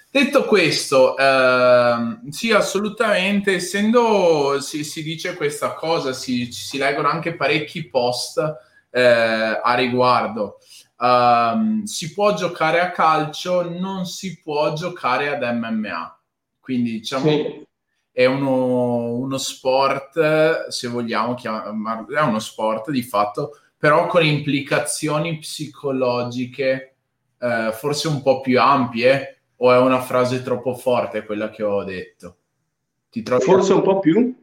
Detto 0.10 0.45
questo, 0.45 1.16
ehm, 1.18 2.30
sì, 2.30 2.52
assolutamente, 2.52 3.56
essendo 3.56 4.60
si, 4.62 4.84
si, 4.84 5.04
dice 5.04 5.36
questa 5.36 5.74
cosa, 5.74 6.14
si, 6.14 6.52
si 6.52 6.78
leggono 6.78 7.10
anche 7.10 7.36
parecchi 7.36 7.88
post 7.88 8.41
eh, 8.89 9.60
a 9.62 9.76
riguardo. 9.76 10.58
Um, 11.00 11.84
si 11.84 12.14
può 12.14 12.34
giocare 12.34 12.80
a 12.80 12.91
calcio, 12.91 13.70
non 13.70 14.06
si 14.06 14.39
può 14.41 14.74
giocare 14.74 15.30
ad 15.30 15.43
MMA. 15.43 16.20
Quindi 16.60 16.91
diciamo 16.91 17.30
sì. 17.30 17.68
è 18.12 18.26
uno, 18.26 19.14
uno, 19.14 19.38
sport, 19.38 20.68
se 20.68 20.88
vogliamo 20.88 21.36
chiamarlo, 21.36 22.18
è 22.18 22.22
uno 22.22 22.39
sport 22.39 22.89
di 22.89 23.04
fatto, 23.04 23.58
però 23.78 24.08
con 24.08 24.26
implicazioni 24.26 25.38
psicologiche 25.38 26.95
eh, 27.39 27.72
forse 27.74 28.08
un 28.08 28.22
po' 28.22 28.41
più 28.41 28.60
ampie 28.60 29.41
o 29.58 29.72
è 29.72 29.78
una 29.78 30.02
frase 30.02 30.41
troppo 30.41 30.76
forte 30.76 31.26
quella 31.26 31.50
che 31.50 31.64
ho 31.64 31.84
detto? 31.84 32.38
Ti 33.10 33.24
trovi 33.24 33.43
Forse 33.43 33.74
un 33.74 33.82
po' 33.82 34.00
più. 34.00 34.36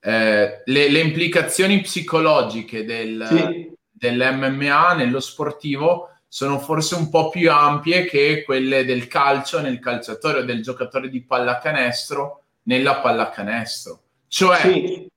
Eh, 0.00 0.62
le, 0.64 0.88
le, 0.88 1.00
implicazioni 1.00 1.80
psicologiche 1.82 2.84
del, 2.84 3.26
sì. 3.28 3.72
dell'MMA 4.00 4.94
nello 4.94 5.20
sportivo 5.20 6.08
sono 6.26 6.58
forse 6.58 6.94
un 6.94 7.10
po' 7.10 7.28
più 7.28 7.52
ampie 7.52 8.06
che 8.06 8.42
quelle 8.44 8.84
del 8.84 9.06
calcio 9.06 9.60
nel 9.60 9.78
calciatore 9.78 10.40
o 10.40 10.44
del 10.44 10.62
giocatore 10.62 11.08
di 11.08 11.22
pallacanestro 11.22 12.42
nella 12.62 13.00
pallacanestro. 13.00 14.00
Cioè, 14.26 14.56
sì, 14.56 15.10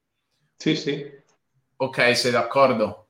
sì, 0.55 0.75
sì. 0.75 1.11
Ok, 1.77 2.17
sei 2.17 2.31
d'accordo? 2.31 3.07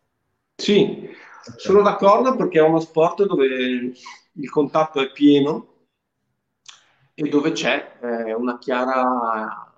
Sì, 0.56 1.10
okay. 1.48 1.60
sono 1.60 1.82
d'accordo 1.82 2.36
perché 2.36 2.60
è 2.60 2.64
uno 2.64 2.80
sport 2.80 3.26
dove 3.26 3.46
il 3.46 4.50
contatto 4.50 5.02
è 5.02 5.12
pieno, 5.12 5.74
e 7.16 7.30
dove 7.30 7.52
c'è 7.52 8.00
eh, 8.02 8.34
una 8.34 8.58
chiara 8.58 9.72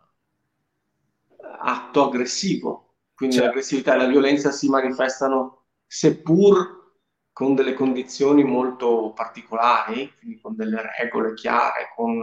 atto 1.59 2.07
aggressivo. 2.07 2.93
Quindi 3.13 3.35
certo. 3.35 3.49
l'aggressività 3.49 3.93
e 3.93 3.97
la 3.97 4.07
violenza 4.07 4.51
si 4.51 4.69
manifestano 4.69 5.64
seppur 5.95 6.83
con 7.31 7.55
delle 7.55 7.73
condizioni 7.73 8.43
molto 8.43 9.13
particolari, 9.15 10.11
quindi 10.19 10.41
con 10.41 10.53
delle 10.53 10.81
regole 10.99 11.33
chiare, 11.33 11.93
con, 11.95 12.21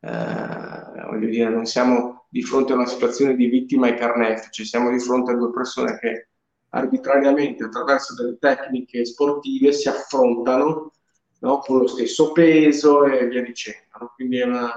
eh, 0.00 1.02
voglio 1.08 1.28
dire, 1.28 1.48
non 1.48 1.66
siamo 1.66 2.26
di 2.28 2.42
fronte 2.42 2.72
a 2.72 2.76
una 2.76 2.86
situazione 2.86 3.34
di 3.34 3.46
vittima 3.46 3.88
e 3.88 3.94
carnefice, 3.94 4.64
siamo 4.64 4.90
di 4.90 5.00
fronte 5.00 5.32
a 5.32 5.34
due 5.34 5.50
persone 5.50 5.98
che 5.98 6.28
arbitrariamente 6.70 7.64
attraverso 7.64 8.14
delle 8.14 8.38
tecniche 8.38 9.04
sportive 9.04 9.72
si 9.72 9.88
affrontano 9.88 10.92
no? 11.40 11.58
con 11.58 11.78
lo 11.78 11.88
stesso 11.88 12.30
peso 12.30 13.04
e 13.04 13.26
via 13.26 13.42
dicendo. 13.42 13.98
No? 14.00 14.12
Quindi 14.14 14.38
è 14.38 14.44
una, 14.44 14.72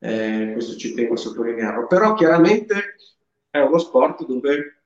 eh, 0.00 0.50
questo 0.52 0.76
ci 0.76 0.92
tengo 0.92 1.14
a 1.14 1.16
sottolinearlo. 1.16 1.86
Però 1.86 2.12
chiaramente 2.12 2.96
è 3.50 3.60
uno 3.60 3.78
sport 3.78 4.26
dove 4.26 4.77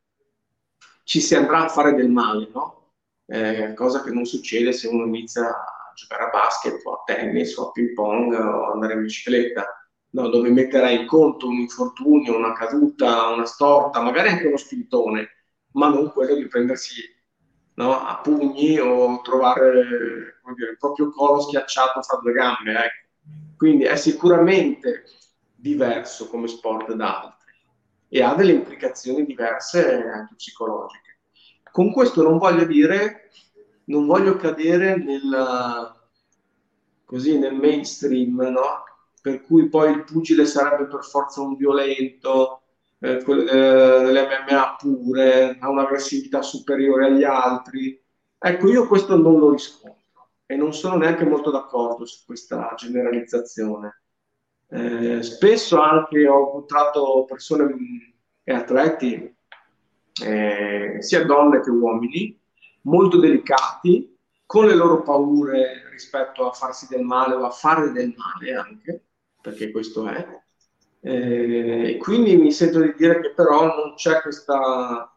ci 1.05 1.21
si 1.21 1.35
andrà 1.35 1.65
a 1.65 1.69
fare 1.69 1.95
del 1.95 2.11
male, 2.11 2.49
no? 2.53 2.83
eh, 3.27 3.73
cosa 3.75 4.03
che 4.03 4.11
non 4.11 4.25
succede 4.27 4.73
se 4.73 4.89
uno 4.89 5.07
inizia 5.07 5.49
a 5.49 5.93
giocare 5.95 6.25
a 6.25 6.31
basket 6.31 6.85
o 6.85 6.93
a 6.93 7.03
tennis 7.05 7.57
o 7.57 7.69
a 7.69 7.71
ping 7.73 7.93
pong 7.95 8.35
o 8.35 8.73
andare 8.73 8.95
in 8.95 9.03
bicicletta. 9.03 9.67
No, 10.11 10.29
dove 10.29 10.51
metterai 10.51 11.01
in 11.01 11.07
conto 11.07 11.47
un 11.47 11.55
infortunio, 11.55 12.37
una 12.37 12.53
caduta, 12.53 13.29
una 13.29 13.47
storta, 13.47 14.03
magari 14.03 14.29
anche 14.29 14.47
uno 14.47 14.59
spintone, 14.59 15.29
ma 15.73 15.89
non 15.89 16.13
quello 16.13 16.35
di 16.35 16.47
prendersi 16.49 17.01
no? 17.77 17.99
a 17.99 18.21
pugni 18.23 18.79
o 18.79 19.23
trovare 19.23 19.73
dire, 20.55 20.71
il 20.73 20.77
proprio 20.79 21.11
collo 21.11 21.41
schiacciato 21.41 22.03
fra 22.03 22.19
due 22.19 22.33
gambe. 22.33 22.73
Ecco. 22.73 23.09
Quindi 23.57 23.85
è 23.85 23.97
sicuramente 23.97 25.05
diverso 25.55 26.29
come 26.29 26.47
sport 26.47 26.93
da 26.93 27.23
altri 27.23 27.42
e 28.15 28.23
ha 28.23 28.35
delle 28.35 28.53
implicazioni 28.53 29.25
diverse 29.25 30.07
anche 30.07 30.35
psicologiche. 30.35 31.21
Con 31.71 31.91
questo 31.91 32.23
non 32.23 32.37
voglio 32.37 32.67
dire, 32.67 33.31
non 33.85 34.05
voglio 34.05 34.37
cadere 34.37 34.97
nel, 34.97 35.95
così, 37.07 37.39
nel 37.39 37.55
mainstream, 37.55 38.37
no? 38.51 38.85
per 39.23 39.41
cui 39.41 39.71
poi 39.71 39.93
il 39.93 40.05
pugile 40.05 40.45
sarebbe 40.45 40.89
per 40.89 41.03
forza 41.03 41.41
un 41.41 41.57
violento, 41.57 42.65
eh, 42.99 43.25
dell'MMA 43.25 44.77
pure, 44.79 45.57
ha 45.59 45.71
un'aggressività 45.71 46.43
superiore 46.43 47.07
agli 47.07 47.25
altri. 47.25 47.99
Ecco, 48.39 48.69
io 48.69 48.87
questo 48.89 49.17
non 49.17 49.39
lo 49.39 49.53
riscontro 49.53 50.33
e 50.45 50.55
non 50.55 50.75
sono 50.75 50.97
neanche 50.97 51.25
molto 51.25 51.51
d'accordo 51.51 52.05
su 52.05 52.27
questa 52.27 52.75
generalizzazione. 52.77 54.02
Eh, 54.75 55.23
spesso 55.23 55.79
anche 55.79 56.27
ho 56.27 56.45
incontrato 56.47 57.27
persone 57.29 58.15
e 58.43 58.53
atleti, 58.55 59.37
eh, 60.25 60.97
sia 61.01 61.27
donne 61.27 61.61
che 61.61 61.69
uomini, 61.69 62.41
molto 62.83 63.19
delicati, 63.19 64.17
con 64.47 64.67
le 64.67 64.75
loro 64.75 65.03
paure 65.03 65.91
rispetto 65.91 66.49
a 66.49 66.53
farsi 66.53 66.87
del 66.89 67.05
male 67.05 67.35
o 67.35 67.45
a 67.45 67.51
fare 67.51 67.93
del 67.93 68.15
male 68.17 68.55
anche, 68.55 69.05
perché 69.43 69.71
questo 69.71 70.09
è. 70.09 70.41
Eh, 71.01 71.99
quindi 72.01 72.37
mi 72.37 72.51
sento 72.51 72.81
di 72.81 72.95
dire 72.97 73.21
che 73.21 73.35
però 73.35 73.67
non 73.67 73.95
c'è 73.95 74.23
questa, 74.23 75.15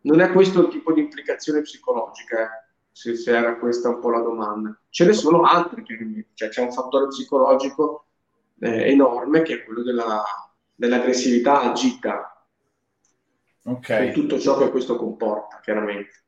non 0.00 0.20
è 0.20 0.32
questo 0.32 0.62
il 0.62 0.68
tipo 0.68 0.92
di 0.92 1.00
implicazione 1.00 1.62
psicologica, 1.62 2.42
eh, 2.42 2.64
se, 2.90 3.14
se, 3.14 3.36
era 3.36 3.56
questa 3.56 3.88
un 3.88 4.00
po' 4.00 4.10
la 4.10 4.20
domanda. 4.20 4.76
Ce 4.88 5.04
ne 5.04 5.12
sono 5.12 5.42
altri, 5.42 5.84
cioè 6.34 6.48
c'è 6.48 6.60
un 6.60 6.72
fattore 6.72 7.06
psicologico 7.06 8.06
eh, 8.60 8.90
enorme 8.90 9.42
che 9.42 9.54
è 9.54 9.64
quello 9.64 9.82
della, 9.82 10.22
dell'aggressività 10.74 11.62
agita, 11.62 12.46
okay. 13.64 14.12
tutto 14.12 14.38
ciò 14.38 14.56
che 14.58 14.70
questo 14.70 14.96
comporta, 14.96 15.60
chiaramente. 15.62 16.24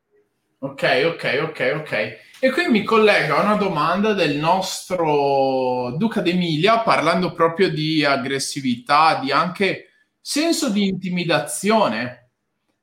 Ok, 0.59 1.03
ok, 1.07 1.41
ok, 1.49 1.73
ok. 1.81 1.93
E 2.39 2.51
qui 2.51 2.69
mi 2.69 2.85
collego 2.85 3.35
a 3.35 3.43
una 3.43 3.57
domanda 3.57 4.13
del 4.13 4.37
nostro 4.37 5.95
Duca 5.97 6.21
d'Emilia, 6.21 6.81
parlando 6.81 7.33
proprio 7.33 7.69
di 7.69 8.05
aggressività, 8.05 9.19
di 9.21 9.33
anche 9.33 9.89
senso 10.21 10.71
di 10.71 10.87
intimidazione. 10.87 12.31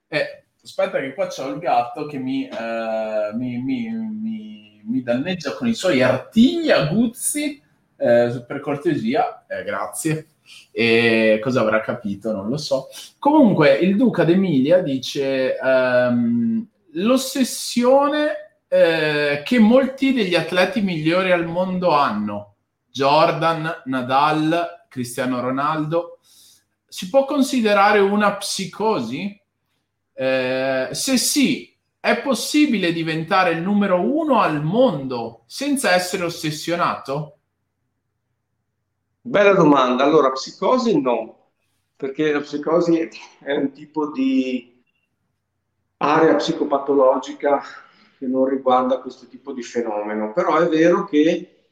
Eh, 0.08 0.46
aspetta 0.62 1.00
che 1.00 1.14
qua 1.14 1.28
c'è 1.28 1.48
il 1.48 1.58
gatto 1.60 2.06
che 2.06 2.18
mi, 2.18 2.48
eh, 2.48 3.32
mi, 3.36 3.62
mi, 3.62 3.90
mi, 3.90 4.82
mi 4.86 5.02
danneggia 5.02 5.54
con 5.54 5.68
i 5.68 5.74
suoi 5.74 6.02
artigli 6.02 6.72
aguzzi 6.72 7.62
eh, 8.00 8.44
per 8.48 8.60
cortesia, 8.62 9.46
eh, 9.48 9.64
grazie. 9.64 10.28
E 10.72 11.40
cosa 11.44 11.62
avrà 11.62 11.82
capito? 11.82 12.32
Non 12.32 12.50
lo 12.50 12.58
so. 12.58 12.88
Comunque, 13.20 13.76
il 13.76 13.96
Duca 13.96 14.24
d'Emilia 14.24 14.82
dice 14.82 15.56
um, 15.62 16.66
l'ossessione 16.94 18.62
eh, 18.68 19.42
che 19.44 19.60
molti 19.60 20.14
degli 20.14 20.36
atleti 20.36 20.82
migliori 20.82 21.32
al 21.32 21.46
mondo 21.46 21.92
hanno. 21.92 22.56
Jordan, 22.92 23.82
Nadal, 23.86 24.86
Cristiano 24.88 25.40
Ronaldo. 25.40 26.20
Si 26.88 27.10
può 27.10 27.26
considerare 27.26 28.00
una 28.00 28.36
psicosi? 28.36 29.40
Eh, 30.14 30.90
se 30.92 31.18
sì, 31.18 31.76
è 32.00 32.22
possibile 32.22 32.94
diventare 32.94 33.52
il 33.52 33.62
numero 33.62 34.02
uno 34.02 34.42
al 34.42 34.64
mondo 34.64 35.44
senza 35.46 35.92
essere 35.92 36.24
ossessionato? 36.24 37.39
Bella 39.22 39.54
domanda. 39.54 40.04
Allora, 40.04 40.32
psicosi 40.32 41.00
no, 41.00 41.52
perché 41.96 42.32
la 42.32 42.40
psicosi 42.40 43.10
è 43.40 43.54
un 43.54 43.72
tipo 43.72 44.12
di 44.12 44.82
area 45.98 46.36
psicopatologica 46.36 47.62
che 48.18 48.28
non 48.28 48.46
riguarda 48.46 49.00
questo 49.02 49.28
tipo 49.28 49.52
di 49.52 49.62
fenomeno, 49.62 50.32
però 50.32 50.58
è 50.58 50.68
vero 50.70 51.04
che, 51.06 51.66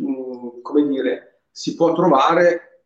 mm, 0.00 0.60
come 0.60 0.86
dire, 0.86 1.42
si 1.50 1.74
può 1.74 1.94
trovare 1.94 2.84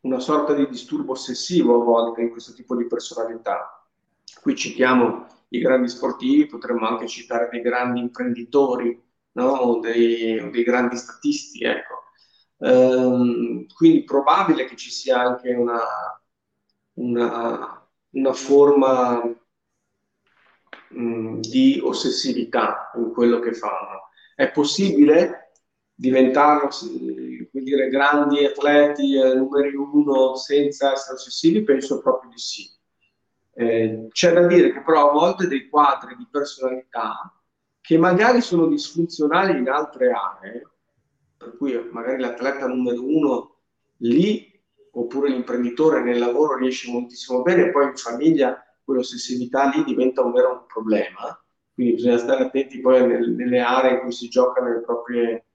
una 0.00 0.18
sorta 0.18 0.54
di 0.54 0.66
disturbo 0.68 1.12
ossessivo 1.12 1.80
a 1.80 1.84
volte 1.84 2.22
in 2.22 2.30
questo 2.30 2.52
tipo 2.52 2.74
di 2.74 2.86
personalità. 2.86 3.86
Qui 4.40 4.56
citiamo 4.56 5.26
i 5.50 5.60
grandi 5.60 5.88
sportivi, 5.88 6.46
potremmo 6.46 6.86
anche 6.88 7.06
citare 7.06 7.48
dei 7.50 7.60
grandi 7.60 8.00
imprenditori 8.00 9.09
no? 9.32 9.78
dei, 9.80 10.50
dei, 10.50 10.62
grandi 10.62 10.96
statisti. 10.96 11.64
Ecco. 11.64 12.04
Ehm, 12.58 13.66
quindi 13.74 14.04
probabile 14.04 14.64
che 14.66 14.76
ci 14.76 14.90
sia 14.90 15.20
anche 15.20 15.52
una, 15.52 15.80
una, 16.94 17.88
una 18.10 18.32
forma 18.32 19.22
mh, 20.88 21.02
mm, 21.02 21.40
di 21.40 21.80
ossessività 21.82 22.90
in 22.96 23.12
quello 23.12 23.40
che 23.40 23.54
fanno. 23.54 24.08
È 24.34 24.50
possibile 24.50 25.52
diventare 25.94 26.68
dire, 27.52 27.88
grandi 27.88 28.44
atleti 28.44 29.16
eh, 29.16 29.34
numeri 29.34 29.74
uno 29.74 30.34
senza 30.36 30.92
essere 30.92 31.16
ossessivi? 31.16 31.62
Penso 31.62 32.00
proprio 32.00 32.30
di 32.30 32.38
sì. 32.38 32.68
Eh, 33.52 34.06
c'è 34.10 34.32
da 34.32 34.46
dire 34.46 34.72
che 34.72 34.82
però 34.82 35.10
a 35.10 35.12
volte 35.12 35.46
dei 35.46 35.68
quadri 35.68 36.16
di 36.16 36.26
personalità 36.30 37.34
che 37.80 37.98
magari 37.98 38.40
sono 38.40 38.66
disfunzionali 38.66 39.58
in 39.58 39.68
altre 39.68 40.12
aree, 40.12 40.66
per 41.36 41.56
cui 41.56 41.78
magari 41.90 42.20
l'atleta 42.20 42.66
numero 42.66 43.02
uno 43.02 43.56
lì, 43.98 44.48
oppure 44.92 45.30
l'imprenditore 45.30 46.02
nel 46.02 46.18
lavoro 46.18 46.56
riesce 46.56 46.90
moltissimo 46.90 47.42
bene, 47.42 47.66
e 47.66 47.70
poi 47.70 47.86
in 47.86 47.96
famiglia 47.96 48.62
quell'ossessività 48.84 49.70
lì 49.70 49.84
diventa 49.84 50.22
un 50.22 50.32
vero 50.32 50.66
problema. 50.66 51.42
Quindi 51.72 51.94
bisogna 51.94 52.18
stare 52.18 52.44
attenti 52.44 52.80
poi 52.80 53.06
nel, 53.06 53.30
nelle 53.30 53.60
aree 53.60 53.94
in 53.94 54.00
cui 54.00 54.12
si 54.12 54.28
giocano 54.28 54.72
le 54.72 54.80
proprie 54.80 55.46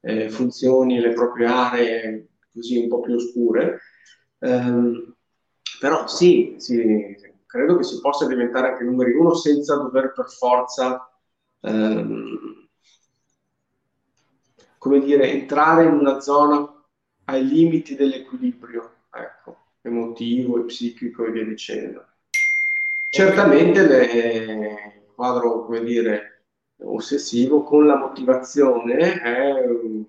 eh, 0.00 0.30
funzioni, 0.30 1.00
le 1.00 1.12
proprie 1.12 1.46
aree 1.46 2.28
così 2.52 2.78
un 2.78 2.88
po' 2.88 3.00
più 3.00 3.14
oscure. 3.14 3.80
Um, 4.38 5.14
però 5.80 6.06
sì, 6.06 6.54
sì, 6.58 7.16
credo 7.46 7.76
che 7.76 7.82
si 7.82 8.00
possa 8.00 8.26
diventare 8.26 8.68
anche 8.68 8.84
numeri 8.84 9.12
uno 9.12 9.34
senza 9.34 9.76
dover 9.76 10.12
per 10.12 10.30
forza 10.30 11.13
ehm, 11.64 12.68
come 14.78 15.00
dire, 15.00 15.30
entrare 15.30 15.84
in 15.84 15.92
una 15.92 16.20
zona 16.20 16.70
ai 17.24 17.46
limiti 17.46 17.96
dell'equilibrio, 17.96 18.96
ecco, 19.10 19.68
emotivo 19.82 20.60
e 20.60 20.64
psichico 20.64 21.24
e 21.24 21.30
via 21.30 21.44
dicendo. 21.44 22.06
Certamente 23.08 23.80
il 23.80 25.12
quadro, 25.14 25.64
come 25.64 25.82
dire, 25.82 26.46
ossessivo 26.78 27.62
con 27.62 27.86
la 27.86 27.96
motivazione 27.96 29.22
è 29.22 29.66
un, 29.66 30.04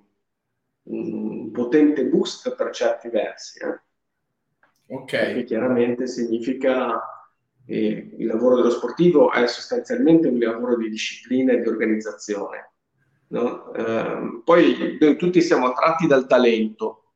un 0.83 1.51
potente 1.51 2.05
boost 2.05 2.53
per 2.55 2.71
certi 2.71 3.09
versi. 3.09 3.59
Eh? 3.59 3.79
Ok. 4.87 5.11
Perché 5.11 5.43
chiaramente 5.43 6.07
significa 6.07 7.14
e 7.65 8.15
il 8.17 8.25
lavoro 8.27 8.57
dello 8.57 8.69
sportivo 8.69 9.31
è 9.31 9.47
sostanzialmente 9.47 10.27
un 10.27 10.37
lavoro 10.39 10.77
di 10.77 10.89
disciplina 10.89 11.53
e 11.53 11.61
di 11.61 11.67
organizzazione. 11.67 12.73
No? 13.27 13.73
Eh, 13.73 14.41
poi 14.43 14.97
noi 14.99 15.15
tutti 15.17 15.41
siamo 15.41 15.67
attratti 15.67 16.05
dal 16.05 16.27
talento, 16.27 17.13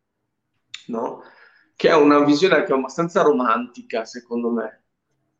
no? 0.87 1.21
che 1.75 1.89
è 1.89 1.95
una 1.95 2.23
visione 2.23 2.55
anche 2.55 2.73
abbastanza 2.73 3.21
romantica, 3.21 4.05
secondo 4.05 4.49
me. 4.49 4.83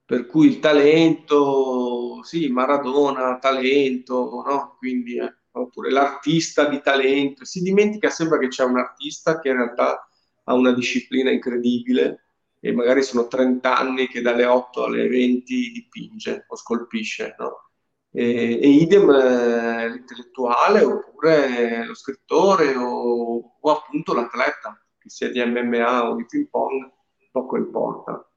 Per 0.05 0.25
cui 0.25 0.47
il 0.47 0.59
talento, 0.59 2.23
sì, 2.23 2.47
Maradona, 2.47 3.37
talento, 3.39 4.43
no? 4.45 4.75
Quindi, 4.77 5.17
eh, 5.17 5.35
oppure 5.51 5.91
l'artista 5.91 6.67
di 6.67 6.81
talento. 6.81 7.45
Si 7.45 7.61
dimentica 7.61 8.09
sempre 8.09 8.39
che 8.39 8.47
c'è 8.47 8.63
un 8.63 8.77
artista 8.77 9.39
che 9.39 9.49
in 9.49 9.57
realtà 9.57 10.07
ha 10.45 10.53
una 10.53 10.71
disciplina 10.71 11.29
incredibile, 11.29 12.28
e 12.59 12.73
magari 12.73 13.03
sono 13.03 13.27
30 13.27 13.77
anni 13.77 14.07
che 14.07 14.21
dalle 14.21 14.45
8 14.45 14.83
alle 14.83 15.07
20 15.07 15.71
dipinge 15.71 16.45
o 16.47 16.55
scolpisce, 16.55 17.35
no? 17.37 17.69
E, 18.11 18.59
e 18.61 18.67
idem 18.67 19.09
eh, 19.11 19.89
l'intellettuale 19.89 20.81
oppure 20.83 21.85
lo 21.85 21.93
scrittore 21.93 22.75
o, 22.75 23.57
o, 23.59 23.71
appunto 23.71 24.13
l'atleta, 24.13 24.83
che 24.97 25.09
sia 25.09 25.29
di 25.29 25.39
MMA 25.43 26.09
o 26.09 26.15
di 26.15 26.25
ping 26.25 26.49
pong, 26.49 26.91
poco 27.31 27.57
importa. 27.57 28.29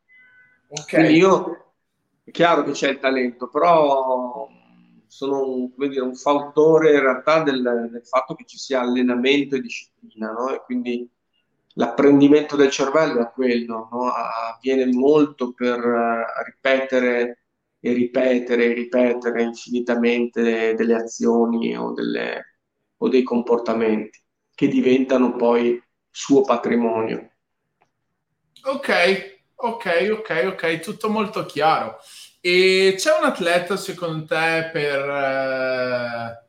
Okay. 0.69 1.01
Quindi 1.01 1.19
io, 1.19 1.75
è 2.23 2.31
chiaro 2.31 2.65
che 2.65 2.73
c'è 2.73 2.91
il 2.91 2.99
talento, 2.99 3.49
però 3.49 4.49
sono 5.07 5.47
un, 5.47 5.73
dire, 5.77 6.01
un 6.01 6.15
fautore 6.15 6.95
in 6.95 7.01
realtà 7.01 7.43
del, 7.43 7.63
del, 7.91 8.07
fatto 8.07 8.35
che 8.35 8.45
ci 8.47 8.57
sia 8.57 8.81
allenamento 8.81 9.57
e 9.57 9.61
disciplina, 9.61 10.33
no? 10.33 10.51
E 10.51 10.63
quindi 10.65 11.11
l'apprendimento 11.75 12.57
del 12.57 12.71
cervello 12.71 13.21
è 13.21 13.31
quello, 13.31 13.89
no? 13.91 14.11
avviene 14.11 14.87
molto 14.87 15.53
per 15.53 15.79
uh, 15.79 16.45
ripetere 16.45 17.45
e 17.81 17.93
ripetere 17.93 18.67
e 18.67 18.75
ripetere 18.75 19.43
infinitamente 19.43 20.75
delle 20.75 20.95
azioni 20.95 21.77
o, 21.77 21.93
delle, 21.93 22.59
o 22.99 23.09
dei 23.09 23.23
comportamenti 23.23 24.21
che 24.55 24.69
diventano 24.69 25.35
poi 25.35 25.83
suo 26.11 26.43
patrimonio. 26.43 27.31
Ok, 28.65 29.41
ok, 29.55 30.09
ok, 30.13 30.43
ok, 30.53 30.79
tutto 30.81 31.09
molto 31.09 31.45
chiaro. 31.45 31.97
E 32.41 32.95
c'è 32.97 33.17
un 33.19 33.25
atleta 33.25 33.77
secondo 33.77 34.27
te 34.27 34.71
per... 34.73 35.09
Uh 35.09 36.42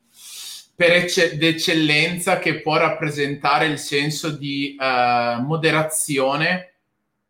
per 0.84 0.92
ecce- 0.92 1.38
d'eccellenza 1.38 2.40
che 2.40 2.60
può 2.60 2.76
rappresentare 2.76 3.68
il 3.68 3.78
senso 3.78 4.32
di 4.32 4.76
uh, 4.78 5.42
moderazione 5.42 6.74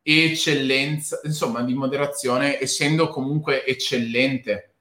e 0.01 0.31
eccellenza, 0.31 1.21
insomma, 1.23 1.61
di 1.61 1.75
moderazione, 1.75 2.59
essendo 2.59 3.09
comunque 3.09 3.63
eccellente. 3.63 4.71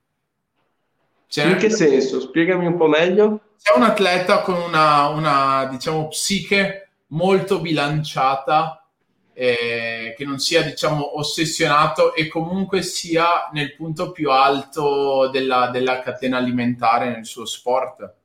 C'è 1.28 1.44
In 1.44 1.56
che 1.58 1.68
senso? 1.68 2.18
Spiegami 2.18 2.64
un 2.64 2.78
po' 2.78 2.88
meglio. 2.88 3.40
C'è 3.62 3.76
un 3.76 3.82
atleta 3.82 4.40
con 4.40 4.54
una, 4.54 5.08
una 5.08 5.68
diciamo, 5.70 6.08
psiche 6.08 6.88
molto 7.08 7.60
bilanciata, 7.60 8.86
eh, 9.34 10.14
che 10.16 10.24
non 10.24 10.38
sia 10.38 10.62
diciamo 10.62 11.18
ossessionato 11.18 12.14
e 12.14 12.26
comunque 12.26 12.80
sia 12.80 13.50
nel 13.52 13.74
punto 13.74 14.12
più 14.12 14.30
alto 14.30 15.28
della, 15.28 15.68
della 15.68 16.00
catena 16.00 16.38
alimentare 16.38 17.10
nel 17.10 17.26
suo 17.26 17.44
sport. 17.44 18.20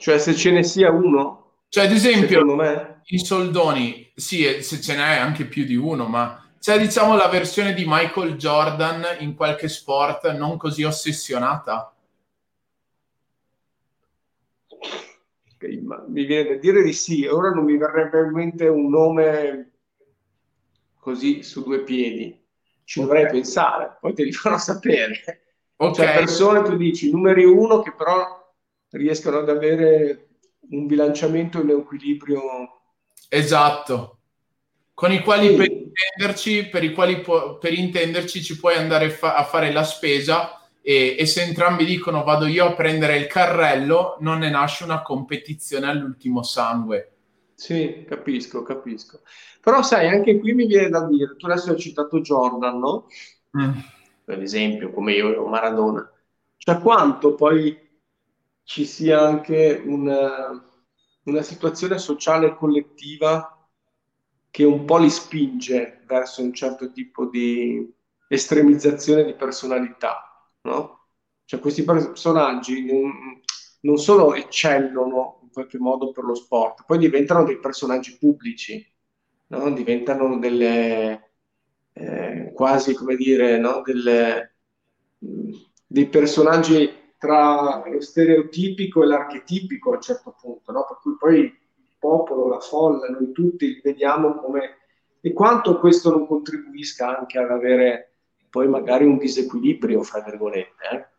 Cioè 0.00 0.18
se 0.18 0.34
ce 0.34 0.50
ne 0.50 0.62
sia 0.62 0.90
uno? 0.90 1.56
Cioè 1.68 1.84
ad 1.84 1.92
esempio 1.92 2.42
i 3.04 3.18
soldoni, 3.18 4.10
sì, 4.14 4.62
se 4.62 4.80
ce 4.80 4.96
n'è 4.96 5.18
anche 5.18 5.44
più 5.44 5.66
di 5.66 5.76
uno, 5.76 6.06
ma 6.06 6.42
c'è 6.58 6.78
diciamo 6.78 7.16
la 7.16 7.28
versione 7.28 7.74
di 7.74 7.84
Michael 7.86 8.36
Jordan 8.36 9.04
in 9.18 9.34
qualche 9.34 9.68
sport 9.68 10.32
non 10.32 10.56
così 10.56 10.84
ossessionata? 10.84 11.94
mi 16.06 16.24
viene 16.24 16.48
da 16.48 16.54
dire 16.54 16.82
di 16.82 16.94
sì, 16.94 17.26
ora 17.26 17.50
non 17.50 17.64
mi 17.64 17.76
verrebbe 17.76 18.20
in 18.20 18.32
mente 18.32 18.66
un 18.68 18.88
nome 18.88 19.72
così 20.98 21.42
su 21.42 21.62
due 21.62 21.82
piedi, 21.82 22.42
ci 22.84 23.00
dovrei 23.00 23.26
pensare, 23.26 23.98
poi 24.00 24.14
te 24.14 24.24
li 24.24 24.32
farò 24.32 24.56
sapere. 24.56 25.42
Okay. 25.76 25.94
Cioè 25.94 26.14
persone, 26.16 26.62
tu 26.62 26.76
dici, 26.76 27.10
numeri 27.10 27.44
uno 27.44 27.80
che 27.80 27.92
però 27.92 28.39
riescono 28.90 29.38
ad 29.38 29.48
avere 29.48 30.28
un 30.70 30.86
bilanciamento 30.86 31.58
e 31.58 31.62
un 31.62 31.80
equilibrio. 31.80 32.40
Esatto, 33.28 34.18
con 35.00 35.12
i 35.12 35.22
quali 35.22 35.48
sì. 35.48 35.54
per 35.54 35.70
intenderci, 35.70 36.68
per, 36.68 36.84
i 36.84 36.92
quali 36.92 37.20
pu- 37.20 37.58
per 37.58 37.72
intenderci 37.72 38.42
ci 38.42 38.58
puoi 38.58 38.74
andare 38.74 39.08
fa- 39.08 39.34
a 39.34 39.44
fare 39.44 39.72
la 39.72 39.82
spesa 39.82 40.60
e, 40.82 41.16
e, 41.18 41.24
se 41.24 41.42
entrambi 41.42 41.86
dicono 41.86 42.22
vado 42.22 42.44
io 42.46 42.66
a 42.66 42.74
prendere 42.74 43.16
il 43.16 43.26
carrello, 43.26 44.18
non 44.20 44.40
ne 44.40 44.50
nasce 44.50 44.84
una 44.84 45.00
competizione 45.00 45.86
all'ultimo 45.86 46.42
sangue. 46.42 47.12
Sì, 47.54 48.04
capisco, 48.06 48.62
capisco. 48.62 49.20
Però 49.62 49.82
sai, 49.82 50.08
anche 50.08 50.38
qui 50.38 50.52
mi 50.52 50.66
viene 50.66 50.90
da 50.90 51.06
dire, 51.06 51.34
tu 51.36 51.46
adesso 51.46 51.70
hai 51.70 51.78
citato 51.78 52.20
Jordan, 52.20 52.78
no? 52.78 53.06
Mm. 53.58 53.78
Per 54.24 54.42
esempio, 54.42 54.90
come 54.90 55.12
io 55.12 55.46
Maradona. 55.46 56.10
Cioè 56.58 56.78
quanto 56.78 57.34
poi 57.34 57.74
ci 58.70 58.86
sia 58.86 59.20
anche 59.20 59.82
una, 59.84 60.64
una 61.24 61.42
situazione 61.42 61.98
sociale 61.98 62.54
collettiva 62.54 63.68
che 64.48 64.62
un 64.62 64.84
po' 64.84 64.98
li 64.98 65.10
spinge 65.10 66.04
verso 66.06 66.40
un 66.40 66.52
certo 66.54 66.92
tipo 66.92 67.26
di 67.26 67.92
estremizzazione 68.28 69.24
di 69.24 69.34
personalità 69.34 70.52
no? 70.62 71.06
Cioè 71.46 71.58
questi 71.58 71.82
personaggi 71.82 72.84
non, 72.84 73.40
non 73.80 73.96
solo 73.96 74.34
eccellono 74.36 75.40
in 75.42 75.50
qualche 75.50 75.78
modo 75.78 76.12
per 76.12 76.22
lo 76.22 76.36
sport, 76.36 76.84
poi 76.86 76.98
diventano 76.98 77.42
dei 77.42 77.58
personaggi 77.58 78.18
pubblici, 78.18 78.88
no? 79.48 79.72
diventano 79.72 80.38
delle 80.38 81.30
eh, 81.92 82.52
quasi 82.54 82.94
come 82.94 83.16
dire, 83.16 83.58
no? 83.58 83.82
delle, 83.84 84.54
dei 85.18 86.06
personaggi 86.06 86.99
tra 87.20 87.82
lo 87.86 88.00
stereotipico 88.00 89.02
e 89.02 89.06
l'archetipico 89.06 89.90
a 89.90 89.96
un 89.96 90.00
certo 90.00 90.34
punto, 90.40 90.72
no? 90.72 90.86
per 90.88 91.00
cui 91.02 91.16
poi 91.18 91.38
il 91.40 91.54
popolo, 91.98 92.48
la 92.48 92.60
folla, 92.60 93.08
noi 93.08 93.30
tutti 93.32 93.78
vediamo 93.84 94.36
come... 94.36 94.78
e 95.20 95.34
quanto 95.34 95.78
questo 95.78 96.10
non 96.10 96.26
contribuisca 96.26 97.18
anche 97.18 97.38
ad 97.38 97.50
avere 97.50 98.12
poi 98.48 98.68
magari 98.68 99.04
un 99.04 99.18
disequilibrio, 99.18 100.02
fra 100.02 100.22
virgolette. 100.22 101.10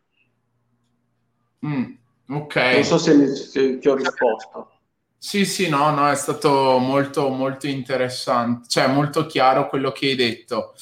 Eh? 1.61 1.67
Mm, 1.67 1.93
ok. 2.29 2.55
Non 2.55 2.83
so 2.83 2.97
se, 2.97 3.13
mi, 3.13 3.27
se, 3.27 3.77
ti 3.77 3.87
ho 3.87 3.93
risposto. 3.93 4.71
Sì, 5.19 5.45
sì, 5.45 5.69
no, 5.69 5.91
no, 5.91 6.09
è 6.09 6.15
stato 6.15 6.79
molto, 6.79 7.29
molto 7.29 7.67
interessante, 7.67 8.67
cioè 8.67 8.87
molto 8.87 9.27
chiaro 9.27 9.69
quello 9.69 9.91
che 9.91 10.07
hai 10.07 10.15
detto. 10.15 10.73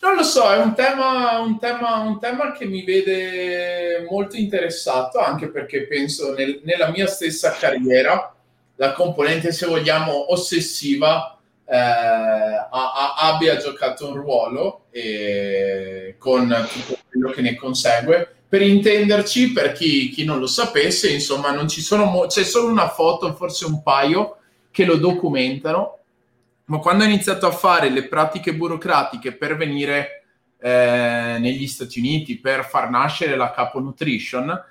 Non 0.00 0.14
lo 0.14 0.22
so, 0.22 0.50
è 0.52 0.58
un 0.58 0.74
tema, 0.74 1.38
un 1.38 1.58
tema, 1.58 1.96
un 2.00 2.20
tema 2.20 2.52
che 2.52 2.66
mi 2.66 2.84
vede 2.84 4.06
molto 4.08 4.36
interessato, 4.36 5.18
anche 5.18 5.48
perché 5.48 5.86
penso 5.86 6.32
nel, 6.32 6.60
nella 6.64 6.90
mia 6.90 7.06
stessa 7.06 7.52
carriera, 7.52 8.34
la 8.76 8.92
componente, 8.92 9.52
se 9.52 9.66
vogliamo, 9.66 10.32
ossessiva 10.32 11.36
eh, 11.64 11.76
a, 11.76 12.68
a, 12.70 13.14
abbia 13.16 13.56
giocato 13.56 14.08
un 14.08 14.14
ruolo 14.14 14.84
e 14.90 16.14
con 16.18 16.46
tutto 16.72 16.98
quello 17.10 17.30
che 17.30 17.40
ne 17.40 17.56
consegue. 17.56 18.34
Per 18.48 18.62
intenderci, 18.62 19.52
per 19.52 19.72
chi, 19.72 20.10
chi 20.10 20.24
non 20.24 20.38
lo 20.38 20.46
sapesse, 20.46 21.10
insomma, 21.10 21.50
non 21.50 21.68
ci 21.68 21.80
sono 21.80 22.04
mo- 22.04 22.26
c'è 22.26 22.44
solo 22.44 22.68
una 22.68 22.88
foto, 22.88 23.34
forse 23.34 23.64
un 23.64 23.82
paio, 23.82 24.36
che 24.70 24.84
lo 24.84 24.96
documentano. 24.96 25.98
Ma 26.66 26.78
quando 26.78 27.04
ho 27.04 27.06
iniziato 27.06 27.46
a 27.46 27.52
fare 27.52 27.90
le 27.90 28.08
pratiche 28.08 28.54
burocratiche 28.54 29.32
per 29.32 29.56
venire 29.56 30.24
eh, 30.58 31.36
negli 31.38 31.66
Stati 31.66 31.98
Uniti, 31.98 32.38
per 32.38 32.64
far 32.64 32.90
nascere 32.90 33.36
la 33.36 33.52
Capo 33.52 33.78
Nutrition, 33.78 34.64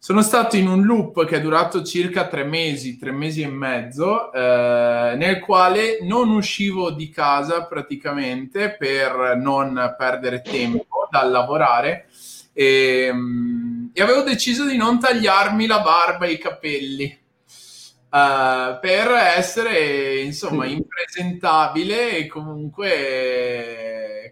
sono 0.00 0.22
stato 0.22 0.56
in 0.56 0.68
un 0.68 0.84
loop 0.84 1.26
che 1.26 1.36
è 1.36 1.40
durato 1.40 1.82
circa 1.82 2.28
tre 2.28 2.44
mesi, 2.44 2.98
tre 2.98 3.10
mesi 3.10 3.42
e 3.42 3.48
mezzo, 3.48 4.32
eh, 4.32 5.14
nel 5.16 5.40
quale 5.40 5.98
non 6.02 6.30
uscivo 6.30 6.92
di 6.92 7.10
casa 7.10 7.64
praticamente 7.64 8.76
per 8.76 9.36
non 9.36 9.94
perdere 9.98 10.40
tempo 10.40 11.08
dal 11.10 11.30
lavorare 11.30 12.06
e, 12.52 13.10
mm, 13.12 13.86
e 13.92 14.02
avevo 14.02 14.22
deciso 14.22 14.66
di 14.66 14.76
non 14.76 15.00
tagliarmi 15.00 15.66
la 15.66 15.80
barba 15.80 16.26
e 16.26 16.32
i 16.32 16.38
capelli. 16.38 17.18
Uh, 18.10 18.78
per 18.80 19.10
essere 19.10 20.20
insomma 20.22 20.64
impresentabile 20.64 22.16
e 22.16 22.26
comunque, 22.26 22.82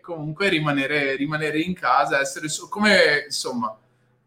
comunque 0.02 0.48
rimanere, 0.48 1.14
rimanere 1.14 1.60
in 1.60 1.74
casa, 1.74 2.20
essere 2.20 2.48
su, 2.48 2.70
come 2.70 3.24
insomma 3.26 3.76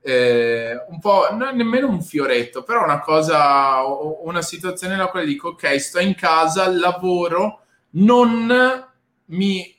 eh, 0.01 0.85
un 0.87 0.99
po', 0.99 1.27
non 1.31 1.55
nemmeno 1.55 1.87
un 1.89 2.01
fioretto, 2.01 2.63
però 2.63 2.83
una 2.83 2.99
cosa, 2.99 3.83
una 3.85 4.41
situazione 4.41 4.95
nella 4.95 5.09
quale 5.09 5.25
dico, 5.25 5.49
ok, 5.49 5.79
sto 5.79 5.99
in 5.99 6.15
casa, 6.15 6.69
lavoro, 6.69 7.63
non 7.91 8.87
mi 9.25 9.77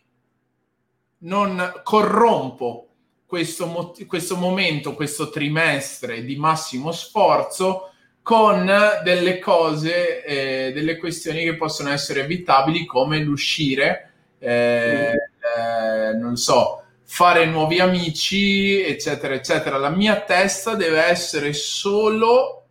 non 1.23 1.81
corrompo 1.83 2.87
questo, 3.27 3.93
questo 4.07 4.37
momento, 4.37 4.95
questo 4.95 5.31
trimestre 5.31 6.25
di 6.25 6.37
massimo 6.37 6.93
sforzo 6.93 7.90
con 8.23 8.71
delle 9.03 9.39
cose, 9.39 10.25
eh, 10.25 10.73
delle 10.73 10.97
questioni 10.97 11.43
che 11.45 11.57
possono 11.57 11.91
essere 11.91 12.23
evitabili 12.23 12.85
come 12.85 13.19
l'uscire, 13.19 14.13
eh, 14.39 15.13
eh, 15.13 16.13
non 16.15 16.37
so, 16.37 16.83
fare 17.05 17.45
nuovi 17.47 17.81
amici, 17.81 18.81
eccetera, 18.83 19.35
eccetera. 19.35 19.79
La 19.79 19.91
mia 19.91 20.21
testa 20.21 20.75
deve 20.75 21.03
essere 21.03 21.53
solo 21.53 22.67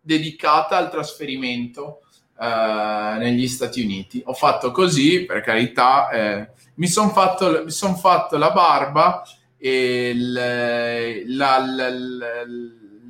dedicata 0.00 0.76
al 0.76 0.90
trasferimento 0.90 2.00
eh, 2.38 3.16
negli 3.18 3.46
Stati 3.46 3.82
Uniti. 3.82 4.22
Ho 4.26 4.34
fatto 4.34 4.70
così, 4.72 5.24
per 5.24 5.40
carità, 5.40 6.08
eh, 6.10 6.48
mi 6.74 6.88
sono 6.88 7.10
fatto, 7.10 7.68
son 7.70 7.96
fatto, 7.96 8.36
la 8.36 8.50
barba 8.50 9.22
e 9.56 10.10
il, 10.10 10.32
la, 10.32 11.58
la, 11.58 11.88
la, 11.88 12.46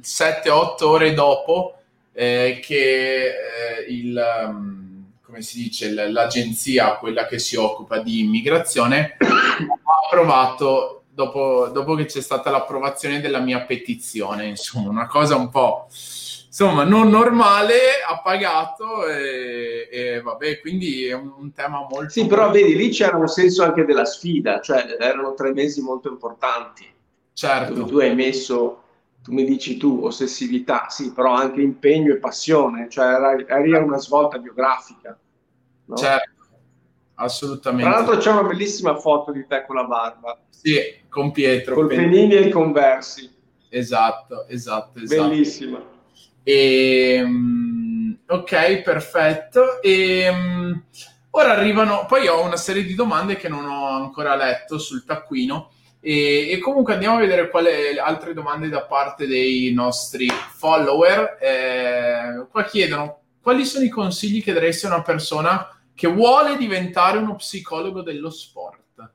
7-8 0.07 0.85
ore 0.85 1.15
dopo 1.15 1.79
eh, 2.13 2.61
che 2.63 3.27
eh, 3.27 3.85
il... 3.89 4.45
Um, 4.47 4.85
come 5.23 5.43
si 5.43 5.61
dice, 5.61 5.91
l'agenzia, 5.91 6.97
quella 6.99 7.27
che 7.27 7.41
si 7.41 7.57
occupa 7.57 7.99
di 7.99 8.21
immigrazione, 8.21 9.17
ha 9.19 10.07
approvato, 10.07 11.03
dopo, 11.11 11.69
dopo 11.73 11.97
che 11.97 12.05
c'è 12.05 12.21
stata 12.21 12.49
l'approvazione 12.49 13.21
della 13.21 13.41
mia 13.41 13.63
petizione, 13.63 14.47
insomma, 14.47 14.89
una 14.89 15.09
cosa 15.09 15.35
un 15.35 15.49
po' 15.49 15.89
insomma, 16.59 16.85
non 16.85 17.11
normale, 17.11 17.75
ha 18.09 18.19
pagato 18.23 19.07
e, 19.07 19.89
e, 19.91 20.23
vabbè, 20.23 20.61
quindi 20.61 21.05
è 21.05 21.13
un, 21.13 21.31
un, 21.37 21.53
tema 21.53 21.87
molto... 21.91 22.09
Sì, 22.09 22.27
però 22.27 22.51
vedi, 22.51 22.75
lì 22.75 22.89
c'era 22.89 23.19
un 23.19 23.29
senso 23.29 23.63
anche 23.63 23.85
della 23.85 24.07
sfida, 24.07 24.61
cioè 24.61 24.97
erano 24.99 25.35
tre 25.35 25.53
mesi 25.53 25.83
molto 25.83 26.09
importanti. 26.09 26.91
Certo. 27.35 27.75
Dove 27.75 27.91
tu 27.91 27.99
hai 27.99 28.15
messo, 28.15 28.85
tu 29.27 29.33
mi 29.33 29.45
dici 29.45 29.77
tu, 29.77 30.03
ossessività, 30.05 30.87
sì, 30.89 31.13
però 31.13 31.33
anche 31.33 31.61
impegno 31.61 32.13
e 32.13 32.19
passione, 32.19 32.89
cioè 32.89 33.07
era, 33.07 33.83
una 33.83 33.99
svolta 33.99 34.39
biografica. 34.39 35.19
No? 35.87 35.97
Certo, 35.97 36.45
assolutamente. 37.15 37.91
Tra 37.91 37.99
l'altro 37.99 38.19
c'è 38.19 38.31
una 38.31 38.45
bellissima 38.45 38.95
foto 38.95 39.33
di 39.33 39.45
te 39.49 39.65
con 39.67 39.75
la 39.75 39.83
barba. 39.83 40.39
Sì, 40.49 40.79
con 41.09 41.33
Pietro. 41.33 41.75
Col 41.75 41.89
Penini 41.89 42.37
e 42.37 42.43
i 42.43 42.51
Conversi. 42.51 43.29
Esatto, 43.69 44.47
esatto, 44.47 45.01
esatto. 45.01 45.29
Bellissima. 45.29 45.85
E, 46.45 47.15
ehm, 47.17 48.19
ok, 48.29 48.83
perfetto. 48.83 49.83
E, 49.83 50.21
ehm, 50.21 50.85
ora 51.31 51.51
arrivano, 51.51 52.07
poi 52.07 52.29
ho 52.29 52.45
una 52.45 52.57
serie 52.57 52.85
di 52.85 52.95
domande 52.95 53.35
che 53.35 53.49
non 53.49 53.67
ho 53.67 53.89
ancora 53.89 54.37
letto 54.37 54.79
sul 54.79 55.05
taccuino. 55.05 55.73
E, 56.09 56.53
e, 56.53 56.59
comunque 56.59 56.93
andiamo 56.93 57.17
a 57.17 57.19
vedere 57.19 57.51
quali 57.51 57.99
altre 57.99 58.33
domande 58.33 58.69
da 58.69 58.83
parte 58.83 59.27
dei 59.27 59.73
nostri 59.73 60.29
follower. 60.29 61.37
Eh, 61.41 62.47
qua 62.49 62.63
chiedono 62.63 63.23
quali 63.41 63.65
sono 63.65 63.85
i 63.85 63.89
consigli 63.89 64.41
che 64.41 64.53
daresti 64.53 64.87
a 64.87 64.91
una 64.91 65.03
persona 65.03 65.69
che 65.97 66.07
vuole 66.07 66.57
diventare 66.57 67.19
uno 67.19 67.35
psicologo 67.35 68.03
dello 68.03 68.31
sport? 68.31 69.11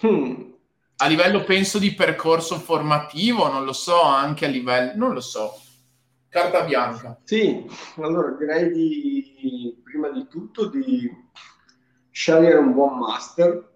Hmm. 0.00 0.52
A 0.96 1.06
livello, 1.08 1.44
penso, 1.44 1.78
di 1.78 1.92
percorso 1.92 2.56
formativo, 2.56 3.52
non 3.52 3.66
lo 3.66 3.74
so, 3.74 4.00
anche 4.00 4.46
a 4.46 4.48
livello, 4.48 4.92
non 4.94 5.12
lo 5.12 5.20
so. 5.20 5.60
Carta 6.30 6.62
bianca. 6.62 7.20
Sì, 7.22 7.66
allora 7.96 8.30
direi 8.30 8.72
di, 8.72 9.78
prima 9.84 10.08
di 10.08 10.26
tutto 10.26 10.68
di 10.68 11.06
scegliere 12.10 12.60
un 12.60 12.72
buon 12.72 12.96
master. 12.96 13.74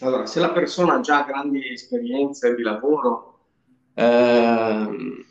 Allora, 0.00 0.26
se 0.26 0.40
la 0.40 0.50
persona 0.50 0.94
ha 0.94 1.00
già 1.00 1.22
grandi 1.22 1.72
esperienze 1.72 2.54
di 2.54 2.62
lavoro, 2.62 3.40
ehm, 3.94 5.24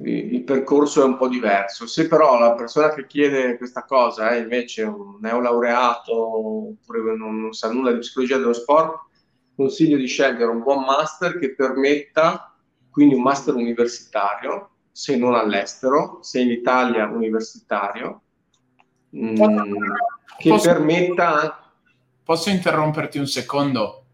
il 0.00 0.42
percorso 0.44 1.02
è 1.02 1.04
un 1.04 1.16
po' 1.16 1.28
diverso. 1.28 1.86
Se 1.86 2.06
però 2.06 2.38
la 2.38 2.54
persona 2.54 2.90
che 2.94 3.06
chiede 3.06 3.58
questa 3.58 3.84
cosa 3.84 4.30
è 4.30 4.38
invece 4.38 4.84
un 4.84 5.18
neolaureato 5.20 6.14
oppure 6.14 7.16
non, 7.16 7.40
non 7.40 7.52
sa 7.52 7.70
nulla 7.70 7.92
di 7.92 7.98
psicologia 7.98 8.38
dello 8.38 8.52
sport, 8.52 9.06
consiglio 9.54 9.96
di 9.96 10.06
scegliere 10.06 10.50
un 10.50 10.62
buon 10.62 10.84
master 10.84 11.38
che 11.38 11.54
permetta, 11.54 12.54
quindi 12.90 13.14
un 13.14 13.22
master 13.22 13.54
universitario, 13.54 14.70
se 14.92 15.16
non 15.16 15.34
all'estero, 15.34 16.18
se 16.22 16.40
in 16.40 16.50
Italia 16.50 17.06
universitario, 17.06 18.22
mh, 19.10 19.44
mm, 19.44 19.74
che 20.38 20.58
permetta... 20.62 21.62
Posso 22.28 22.50
interromperti 22.50 23.16
un 23.16 23.26
secondo? 23.26 24.04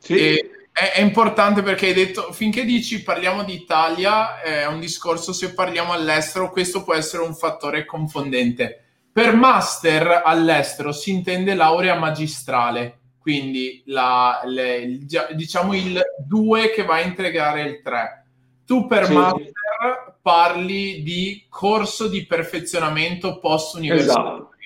Sì. 0.00 0.16
E 0.16 0.50
è, 0.72 0.94
è, 0.94 1.00
importante 1.00 1.62
perché 1.62 1.86
hai 1.86 1.94
detto, 1.94 2.32
finché 2.32 2.64
dici 2.64 3.04
parliamo 3.04 3.44
di 3.44 3.54
Italia, 3.54 4.40
è 4.40 4.66
un 4.66 4.80
discorso, 4.80 5.32
se 5.32 5.54
parliamo 5.54 5.92
all'estero, 5.92 6.50
questo 6.50 6.82
può 6.82 6.94
essere 6.94 7.22
un 7.22 7.36
fattore 7.36 7.84
confondente. 7.84 8.82
Per 9.12 9.32
master 9.32 10.22
all'estero 10.24 10.90
si 10.90 11.12
intende 11.12 11.54
laurea 11.54 11.96
magistrale, 11.96 12.98
quindi 13.20 13.80
la, 13.86 14.40
le, 14.44 14.98
diciamo 15.36 15.74
il 15.74 16.02
2 16.26 16.70
che 16.72 16.82
va 16.82 16.94
a 16.94 17.02
integrare 17.02 17.62
il 17.62 17.80
3. 17.80 18.26
Tu 18.66 18.88
per 18.88 19.04
sì. 19.04 19.12
master 19.12 20.16
parli 20.20 21.04
di 21.04 21.46
corso 21.48 22.08
di 22.08 22.26
perfezionamento 22.26 23.38
post 23.38 23.76
universitario. 23.76 24.32
Esatto. 24.32 24.56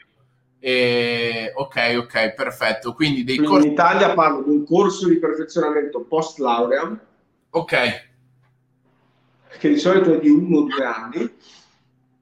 E, 0.64 1.50
ok, 1.56 1.94
ok, 1.98 2.34
perfetto. 2.34 2.94
Quindi, 2.94 3.24
dei 3.24 3.38
corsi... 3.38 3.66
in 3.66 3.72
Italia 3.72 4.14
parlo 4.14 4.42
di 4.42 4.50
un 4.50 4.64
corso 4.64 5.08
di 5.08 5.18
perfezionamento 5.18 6.02
post 6.02 6.38
laurea. 6.38 7.04
Ok. 7.50 8.10
Che 9.58 9.68
di 9.68 9.78
solito 9.78 10.14
è 10.14 10.20
di 10.20 10.28
uno 10.28 10.58
o 10.58 10.62
due 10.62 10.84
anni. 10.84 11.34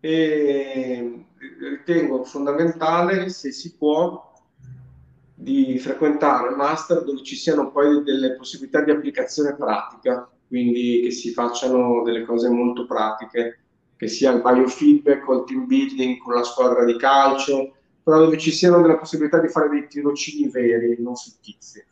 E 0.01 1.24
ritengo 1.61 2.24
fondamentale, 2.24 3.28
se 3.28 3.53
si 3.53 3.76
può, 3.76 4.32
di 5.34 5.78
frequentare 5.78 6.55
master 6.55 7.05
dove 7.05 7.22
ci 7.22 7.36
siano 7.36 7.70
poi 7.70 8.03
delle 8.03 8.36
possibilità 8.36 8.80
di 8.80 8.91
applicazione 8.91 9.55
pratica, 9.55 10.30
quindi 10.49 11.03
che 11.05 11.11
si 11.11 11.32
facciano 11.32 12.03
delle 12.03 12.24
cose 12.24 12.49
molto 12.49 12.86
pratiche, 12.86 13.59
che 13.97 14.09
sia 14.09 14.32
il 14.32 14.41
biofeedback 14.41 15.28
il 15.28 15.45
team 15.47 15.66
building 15.66 16.18
con 16.18 16.34
la 16.34 16.43
squadra 16.43 16.84
di 16.84 16.97
calcio, 16.97 17.74
però 18.11 18.24
dove 18.24 18.38
ci 18.38 18.50
siano 18.50 18.82
delle 18.82 18.98
possibilità 18.98 19.38
di 19.38 19.46
fare 19.46 19.68
dei 19.68 19.86
tirocini 19.86 20.50
veri, 20.50 20.96
non 20.98 21.14
fittizi. 21.14 21.84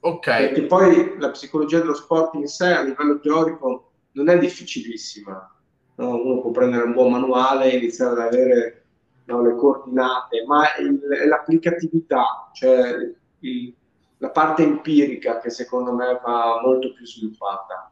Ok. 0.00 0.24
Perché 0.24 0.62
poi 0.66 1.18
la 1.18 1.30
psicologia 1.30 1.80
dello 1.80 1.94
sport 1.94 2.34
in 2.34 2.46
sé 2.46 2.72
a 2.72 2.82
livello 2.82 3.18
teorico 3.18 3.90
non 4.12 4.28
è 4.28 4.38
difficilissima. 4.38 5.56
No? 5.96 6.22
Uno 6.22 6.40
può 6.40 6.52
prendere 6.52 6.84
un 6.84 6.92
buon 6.92 7.10
manuale 7.10 7.72
e 7.72 7.78
iniziare 7.78 8.12
ad 8.12 8.18
avere 8.18 8.84
no, 9.24 9.42
le 9.42 9.56
coordinate, 9.56 10.44
ma 10.46 10.76
il, 10.78 11.00
è 11.00 11.26
l'applicatività, 11.26 12.50
cioè 12.52 12.94
il, 13.40 13.74
la 14.18 14.30
parte 14.30 14.62
empirica 14.62 15.40
che 15.40 15.50
secondo 15.50 15.92
me 15.92 16.20
va 16.24 16.60
molto 16.62 16.92
più 16.92 17.04
sviluppata. 17.04 17.90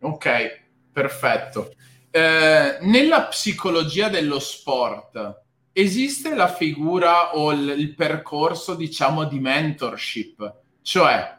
Ok, 0.00 0.64
perfetto. 0.92 1.72
Eh, 2.10 2.78
nella 2.82 3.22
psicologia 3.28 4.10
dello 4.10 4.40
sport, 4.40 5.39
esiste 5.72 6.34
la 6.34 6.48
figura 6.48 7.36
o 7.36 7.52
il, 7.52 7.68
il 7.78 7.94
percorso, 7.94 8.74
diciamo, 8.74 9.24
di 9.24 9.38
mentorship, 9.38 10.54
cioè 10.82 11.38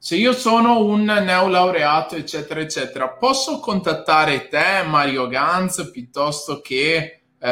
se 0.00 0.14
io 0.14 0.32
sono 0.32 0.84
un 0.84 1.02
neolaureato, 1.02 2.14
eccetera, 2.14 2.60
eccetera, 2.60 3.08
posso 3.08 3.58
contattare 3.58 4.46
te, 4.46 4.84
Mario 4.86 5.26
Ganz, 5.26 5.90
piuttosto 5.90 6.60
che, 6.60 7.22
eh, 7.36 7.48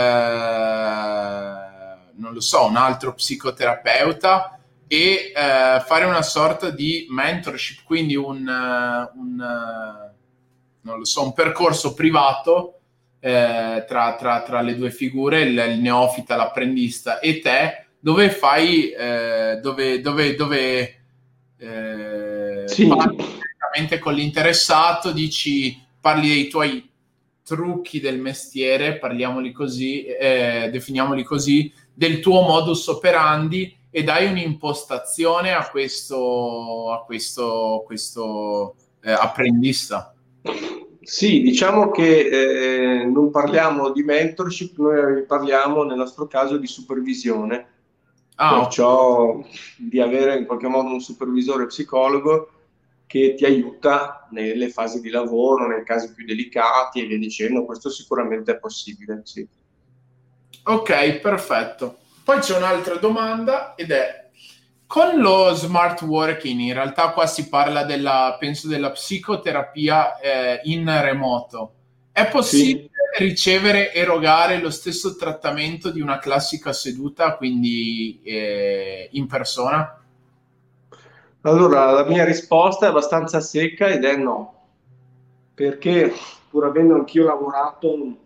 non 2.14 2.32
lo 2.32 2.40
so, 2.40 2.64
un 2.66 2.76
altro 2.76 3.14
psicoterapeuta 3.14 4.60
e 4.86 5.32
eh, 5.34 5.82
fare 5.84 6.04
una 6.04 6.22
sorta 6.22 6.70
di 6.70 7.08
mentorship, 7.10 7.82
quindi 7.84 8.14
un, 8.14 8.46
un, 8.46 9.36
non 10.82 10.98
lo 10.98 11.04
so, 11.04 11.24
un 11.24 11.32
percorso 11.32 11.94
privato 11.94 12.75
eh, 13.26 13.84
tra, 13.88 14.14
tra, 14.14 14.42
tra, 14.42 14.60
le 14.60 14.76
due 14.76 14.92
figure, 14.92 15.40
il, 15.40 15.58
il, 15.58 15.80
neofita, 15.80 16.36
l'apprendista 16.36 17.18
e 17.18 17.40
te, 17.40 17.86
dove 17.98 18.30
fai, 18.30 18.90
eh, 18.90 19.58
dove, 19.60 20.00
dove, 20.00 20.36
dove 20.36 21.00
eh, 21.58 22.62
sì. 22.66 22.86
parli 22.86 23.16
direttamente 23.16 23.98
con 23.98 24.14
l'interessato, 24.14 25.10
dici, 25.10 25.76
parli 26.00 26.28
dei 26.28 26.46
tuoi 26.46 26.88
trucchi 27.42 27.98
del 27.98 28.20
mestiere, 28.20 28.98
parliamoli 28.98 29.50
così, 29.50 30.04
eh, 30.04 30.68
definiamoli 30.70 31.24
così, 31.24 31.72
del 31.92 32.20
tuo 32.20 32.42
modus 32.42 32.86
operandi 32.86 33.76
e 33.90 34.04
dai 34.04 34.26
un'impostazione 34.26 35.52
a 35.52 35.68
questo, 35.68 36.92
a 36.92 37.04
questo, 37.04 37.82
questo 37.84 38.76
eh, 39.02 39.10
apprendista. 39.10 40.14
Sì, 41.06 41.40
diciamo 41.40 41.92
che 41.92 43.00
eh, 43.00 43.04
non 43.04 43.30
parliamo 43.30 43.90
di 43.92 44.02
mentorship, 44.02 44.76
noi 44.78 45.24
parliamo 45.24 45.84
nel 45.84 45.96
nostro 45.96 46.26
caso 46.26 46.56
di 46.56 46.66
supervisione, 46.66 47.66
ah. 48.34 48.58
perciò 48.58 49.40
di 49.76 50.00
avere 50.00 50.36
in 50.36 50.46
qualche 50.46 50.66
modo 50.66 50.88
un 50.88 51.00
supervisore 51.00 51.66
psicologo 51.66 52.50
che 53.06 53.34
ti 53.36 53.44
aiuta 53.44 54.26
nelle 54.32 54.68
fasi 54.68 55.00
di 55.00 55.10
lavoro, 55.10 55.68
nei 55.68 55.84
casi 55.84 56.12
più 56.12 56.26
delicati 56.26 57.00
e 57.00 57.06
via 57.06 57.18
dicendo, 57.18 57.64
questo 57.64 57.88
sicuramente 57.88 58.50
è 58.50 58.58
possibile. 58.58 59.20
Sì. 59.22 59.46
Ok, 60.64 61.20
perfetto. 61.20 61.98
Poi 62.24 62.40
c'è 62.40 62.56
un'altra 62.56 62.96
domanda 62.96 63.76
ed 63.76 63.92
è 63.92 64.25
con 64.86 65.18
lo 65.18 65.52
smart 65.54 66.02
working, 66.02 66.60
in 66.60 66.72
realtà 66.72 67.10
qua 67.10 67.26
si 67.26 67.48
parla 67.48 67.84
della, 67.84 68.36
penso, 68.38 68.68
della 68.68 68.90
psicoterapia 68.92 70.18
eh, 70.18 70.60
in 70.64 70.84
remoto. 71.02 71.72
È 72.12 72.28
possibile 72.28 72.88
sì. 73.16 73.24
ricevere, 73.24 73.92
erogare 73.92 74.58
lo 74.58 74.70
stesso 74.70 75.16
trattamento 75.16 75.90
di 75.90 76.00
una 76.00 76.18
classica 76.18 76.72
seduta, 76.72 77.36
quindi 77.36 78.20
eh, 78.22 79.08
in 79.12 79.26
persona? 79.26 80.00
Allora, 81.42 81.90
la 81.90 82.04
mia 82.04 82.24
risposta 82.24 82.86
è 82.86 82.88
abbastanza 82.88 83.40
secca 83.40 83.88
ed 83.88 84.04
è 84.04 84.16
no, 84.16 84.54
perché 85.52 86.12
pur 86.48 86.64
avendo 86.64 86.94
anch'io 86.94 87.24
lavorato, 87.24 88.16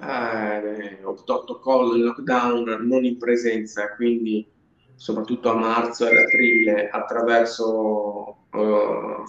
eh, 0.00 0.98
ho 1.04 1.14
protocollo 1.14 1.94
il 1.94 2.02
lockdown 2.02 2.86
non 2.86 3.04
in 3.04 3.18
presenza, 3.18 3.94
quindi 3.94 4.44
soprattutto 4.94 5.50
a 5.50 5.54
marzo 5.54 6.06
e 6.06 6.10
ad 6.10 6.24
aprile 6.24 6.88
attraverso 6.88 8.36
uh, 8.52 9.24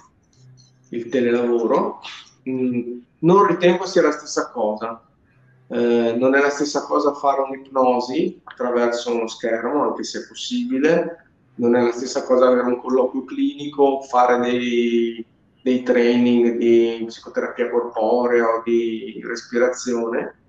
il 0.89 1.09
telelavoro, 1.09 1.99
mm, 2.47 2.99
non 3.19 3.47
ritengo 3.47 3.85
sia 3.85 4.01
la 4.01 4.11
stessa 4.11 4.51
cosa. 4.51 5.01
Eh, 5.67 6.15
non 6.17 6.35
è 6.35 6.41
la 6.41 6.49
stessa 6.49 6.83
cosa 6.85 7.13
fare 7.13 7.41
un'ipnosi 7.41 8.41
attraverso 8.43 9.15
uno 9.15 9.27
schermo, 9.27 9.83
anche 9.83 10.03
se 10.03 10.19
è 10.19 10.27
possibile, 10.27 11.25
non 11.55 11.75
è 11.75 11.81
la 11.81 11.91
stessa 11.91 12.23
cosa 12.23 12.47
avere 12.47 12.67
un 12.67 12.79
colloquio 12.79 13.23
clinico, 13.23 14.01
fare 14.01 14.39
dei, 14.39 15.25
dei 15.63 15.81
training 15.81 16.57
di 16.57 17.03
psicoterapia 17.05 17.69
corporea 17.69 18.45
o 18.45 18.61
di 18.63 19.19
respirazione 19.25 20.42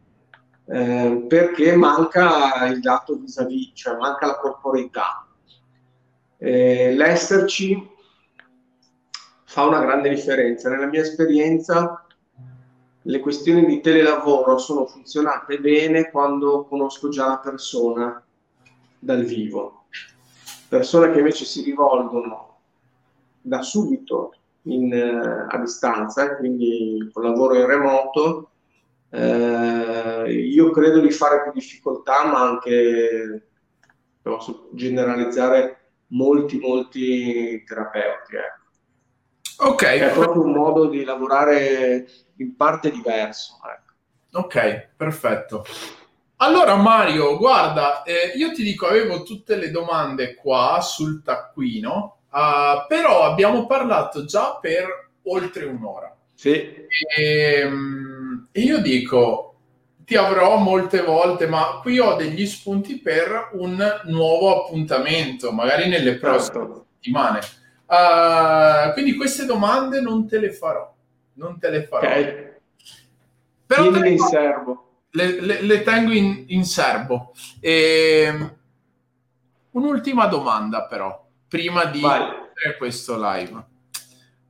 eh, 0.66 1.24
perché 1.28 1.76
manca 1.76 2.64
il 2.66 2.80
dato 2.80 3.16
vis-à-vis, 3.16 3.72
cioè 3.74 3.96
manca 3.96 4.26
la 4.26 4.38
corporeità. 4.38 5.26
Eh, 6.38 6.94
l'esserci 6.94 7.90
fa 9.44 9.66
una 9.66 9.80
grande 9.80 10.08
differenza. 10.08 10.68
Nella 10.68 10.86
mia 10.86 11.00
esperienza 11.00 12.04
le 13.06 13.20
questioni 13.20 13.66
di 13.66 13.80
telelavoro 13.80 14.56
sono 14.58 14.86
funzionate 14.86 15.60
bene 15.60 16.10
quando 16.10 16.64
conosco 16.64 17.08
già 17.08 17.28
la 17.28 17.38
persona 17.38 18.22
dal 18.98 19.22
vivo. 19.24 19.84
Persone 20.68 21.12
che 21.12 21.18
invece 21.18 21.44
si 21.44 21.62
rivolgono 21.62 22.56
da 23.42 23.60
subito 23.60 24.34
in, 24.62 24.90
uh, 24.92 25.54
a 25.54 25.58
distanza, 25.58 26.36
quindi 26.36 27.10
con 27.12 27.24
lavoro 27.24 27.54
in 27.56 27.66
remoto, 27.66 28.50
Eh, 29.14 30.32
io 30.32 30.70
credo 30.70 31.00
di 31.00 31.10
fare 31.12 31.42
più 31.42 31.52
difficoltà, 31.52 32.26
ma 32.26 32.40
anche 32.40 33.48
posso 34.20 34.70
generalizzare 34.72 35.90
molti, 36.08 36.58
molti 36.58 37.62
terapeuti. 37.64 38.34
Ecco. 38.34 39.68
Ok. 39.70 39.84
È 39.84 40.10
proprio 40.10 40.42
un 40.42 40.52
modo 40.52 40.88
di 40.88 41.04
lavorare 41.04 42.06
in 42.38 42.56
parte 42.56 42.90
diverso. 42.90 43.58
Ecco. 43.64 44.38
Ok, 44.40 44.88
perfetto. 44.96 45.64
Allora 46.38 46.74
Mario, 46.74 47.36
guarda, 47.38 48.02
eh, 48.02 48.32
io 48.36 48.50
ti 48.50 48.64
dico, 48.64 48.86
avevo 48.86 49.22
tutte 49.22 49.54
le 49.54 49.70
domande 49.70 50.34
qua 50.34 50.80
sul 50.82 51.22
taccuino, 51.22 52.22
uh, 52.30 52.86
però 52.88 53.22
abbiamo 53.22 53.66
parlato 53.66 54.24
già 54.24 54.58
per 54.60 55.10
oltre 55.22 55.66
un'ora. 55.66 56.14
Sì. 56.34 56.50
E, 56.50 56.88
ehm, 57.16 58.13
e 58.56 58.60
io 58.60 58.78
dico, 58.78 59.56
ti 60.04 60.14
avrò 60.14 60.58
molte 60.58 61.02
volte, 61.02 61.48
ma 61.48 61.80
qui 61.82 61.98
ho 61.98 62.14
degli 62.14 62.46
spunti 62.46 63.00
per 63.00 63.50
un 63.54 63.84
nuovo 64.04 64.62
appuntamento, 64.62 65.50
magari 65.50 65.88
nelle 65.88 66.18
prossime 66.18 66.58
certo. 66.60 66.86
settimane. 66.94 67.40
Uh, 67.86 68.92
quindi 68.92 69.16
queste 69.16 69.44
domande 69.44 70.00
non 70.00 70.28
te 70.28 70.38
le 70.38 70.52
farò, 70.52 70.94
non 71.32 71.58
te 71.58 71.68
le 71.68 71.82
farò. 71.82 72.06
Ok. 72.06 72.60
Però 73.66 73.90
te 73.90 73.98
le, 73.98 74.08
in 74.10 74.18
serbo. 74.20 75.00
Le, 75.10 75.40
le, 75.40 75.60
le, 75.62 75.82
tengo 75.82 76.12
in, 76.12 76.44
in 76.46 76.64
serbo. 76.64 77.32
E, 77.58 78.22
ehm, 78.24 78.56
un'ultima 79.72 80.26
domanda 80.26 80.86
però, 80.86 81.26
prima 81.48 81.86
di 81.86 82.02
questo 82.78 83.16
live. 83.18 83.72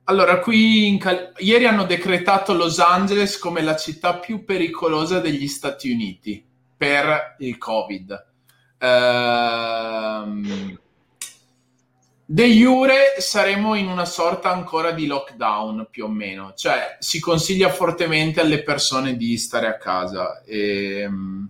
Allora, 0.07 0.39
qui 0.39 0.95
Cal- 0.99 1.33
ieri 1.37 1.65
hanno 1.65 1.85
decretato 1.85 2.53
Los 2.53 2.77
Angeles 2.77 3.39
come 3.39 3.63
la 3.63 3.75
città 3.75 4.19
più 4.19 4.45
pericolosa 4.45 5.19
degli 5.19 5.47
Stati 5.47 5.89
Uniti 5.89 6.45
per 6.77 7.35
il 7.39 7.57
Covid. 7.57 8.25
Ehm, 8.77 10.79
de 12.27 12.45
jure 12.45 13.15
saremo 13.17 13.73
in 13.73 13.87
una 13.87 14.05
sorta 14.05 14.51
ancora 14.51 14.91
di 14.91 15.07
lockdown 15.07 15.87
più 15.89 16.05
o 16.05 16.09
meno, 16.09 16.53
cioè 16.53 16.97
si 16.99 17.19
consiglia 17.19 17.69
fortemente 17.69 18.41
alle 18.41 18.61
persone 18.61 19.17
di 19.17 19.35
stare 19.39 19.65
a 19.65 19.77
casa. 19.77 20.43
Ehm, 20.45 21.49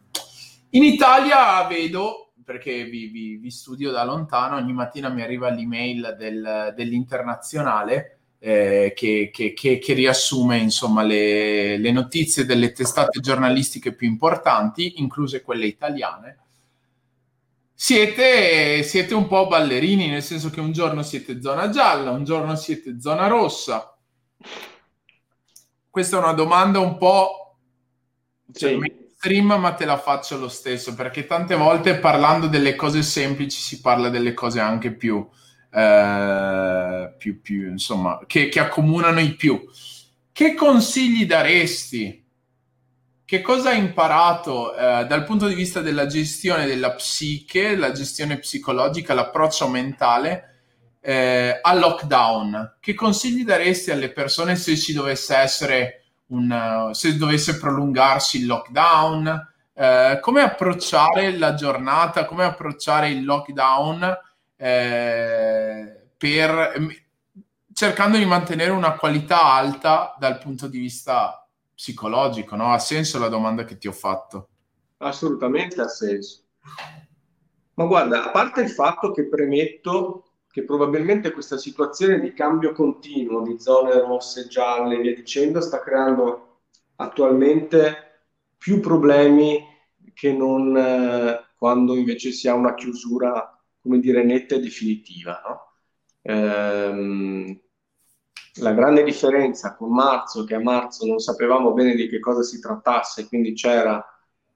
in 0.69 0.83
Italia 0.83 1.61
vedo, 1.67 2.31
perché 2.45 2.85
vi, 2.85 3.07
vi, 3.07 3.35
vi, 3.35 3.51
studio 3.51 3.91
da 3.91 4.05
lontano, 4.05 4.55
ogni 4.55 4.71
mattina 4.71 5.09
mi 5.09 5.23
arriva 5.23 5.49
l'email 5.49 6.15
del, 6.17 6.73
dell'internazionale 6.73 8.14
eh, 8.45 8.93
che, 8.95 9.31
che, 9.33 9.53
che, 9.53 9.79
che, 9.79 9.93
riassume 9.93 10.59
insomma, 10.59 11.01
le, 11.01 11.79
le, 11.79 11.91
notizie 11.91 12.45
delle 12.45 12.73
testate 12.73 13.19
giornalistiche 13.19 13.95
più 13.95 14.07
importanti, 14.07 15.01
incluse 15.01 15.41
quelle 15.41 15.65
italiane. 15.65 16.37
Siete, 17.73 18.83
siete 18.83 19.15
un 19.15 19.25
po' 19.25 19.47
ballerini, 19.47 20.09
nel 20.09 20.21
senso 20.21 20.51
che 20.51 20.59
un 20.59 20.73
giorno 20.73 21.01
siete 21.01 21.41
zona 21.41 21.69
gialla, 21.69 22.11
un 22.11 22.23
giorno 22.23 22.55
siete 22.55 23.01
zona 23.01 23.25
rossa. 23.25 23.97
Questa 25.89 26.15
è 26.15 26.19
una 26.19 26.33
domanda 26.33 26.77
un 26.77 26.97
po' 26.97 27.57
cioè, 28.53 28.75
mainstream, 28.75 29.59
ma 29.59 29.73
te 29.73 29.85
la 29.85 29.97
faccio 29.97 30.37
lo 30.37 30.49
stesso, 30.49 30.93
perché 30.93 31.25
tante 31.25 31.55
volte 31.55 31.97
parlando 31.97 32.45
delle 32.45 32.75
cose 32.75 33.01
semplici 33.01 33.59
si 33.59 33.81
parla 33.81 34.09
delle 34.09 34.35
cose 34.35 34.59
anche 34.59 34.93
più, 34.93 35.27
eh, 35.75 37.13
più, 37.17 37.41
più, 37.41 37.69
insomma, 37.69 38.21
che, 38.25 38.47
che 38.47 38.59
accomunano 38.61 39.19
i 39.19 39.35
più. 39.35 39.61
Che 40.31 40.53
consigli 40.53 41.25
daresti? 41.25 42.23
Che 43.25 43.41
cosa 43.41 43.71
hai 43.71 43.79
imparato 43.79 44.73
eh, 44.75 45.05
dal 45.05 45.25
punto 45.25 45.47
di 45.47 45.55
vista 45.55 45.81
della 45.81 46.05
gestione 46.05 46.65
della 46.65 46.93
psiche, 46.93 47.75
la 47.75 47.91
gestione 47.91 48.37
psicologica, 48.37 49.13
l'approccio 49.13 49.67
mentale 49.67 50.59
eh, 51.01 51.59
al 51.61 51.79
lockdown? 51.79 52.77
Che 52.79 52.93
consigli 52.93 53.43
daresti 53.43 53.91
alle 53.91 54.11
persone 54.11 54.55
se 54.55 54.77
ci 54.77 54.93
dovesse 54.93 55.35
essere 55.35 56.03
un, 56.27 56.89
se 56.93 57.17
dovesse 57.17 57.57
prolungarsi 57.57 58.37
il 58.37 58.45
lockdown? 58.45 59.53
Eh, 59.73 60.19
come 60.21 60.41
approcciare 60.41 61.37
la 61.37 61.53
giornata? 61.53 62.23
Come 62.25 62.45
approcciare 62.45 63.09
il 63.09 63.25
lockdown? 63.25 64.19
Eh, 64.57 66.07
per, 66.17 66.71
cercando 67.73 68.17
di 68.17 68.25
mantenere 68.25 68.71
una 68.71 68.95
qualità 68.95 69.43
alta 69.43 70.15
dal 70.17 70.37
punto 70.37 70.67
di 70.67 70.79
vista 70.79 71.47
psicologico. 71.73 72.55
No? 72.55 72.71
Ha 72.71 72.79
senso 72.79 73.19
la 73.19 73.27
domanda 73.27 73.63
che 73.65 73.77
ti 73.77 73.87
ho 73.87 73.91
fatto? 73.91 74.49
Assolutamente 74.97 75.81
ha 75.81 75.87
senso. 75.87 76.41
Ma 77.75 77.85
guarda, 77.85 78.25
a 78.25 78.31
parte 78.31 78.61
il 78.61 78.69
fatto 78.69 79.11
che 79.11 79.27
premetto 79.27 80.23
che 80.49 80.63
probabilmente 80.63 81.33
questa 81.33 81.57
situazione 81.57 82.21
di 82.21 82.31
cambio 82.31 82.71
continuo 82.71 83.41
di 83.41 83.59
zone 83.59 83.99
rosse, 83.99 84.47
gialle 84.47 84.95
e 84.95 85.01
via 85.01 85.13
dicendo 85.13 85.59
sta 85.59 85.81
creando 85.81 86.59
attualmente 86.95 88.21
più 88.57 88.79
problemi 88.79 89.61
che 90.13 90.31
non 90.31 90.77
eh, 90.77 91.45
quando 91.57 91.95
invece 91.95 92.31
si 92.31 92.47
ha 92.47 92.53
una 92.53 92.73
chiusura 92.73 93.54
come 93.85 93.99
dire, 93.99 94.23
netta 94.23 94.55
e 94.55 94.59
definitiva. 94.59 95.41
No? 95.47 95.73
Ehm, 96.23 97.59
la 98.55 98.73
grande 98.73 99.03
differenza 99.03 99.75
con 99.75 99.93
marzo, 99.93 100.43
che 100.43 100.55
a 100.55 100.59
marzo 100.59 101.05
non 101.05 101.19
sapevamo 101.19 101.71
bene 101.73 101.93
di 101.93 102.09
che 102.09 102.19
cosa 102.19 102.41
si 102.41 102.59
trattasse, 102.59 103.27
quindi 103.27 103.53
c'era 103.53 104.03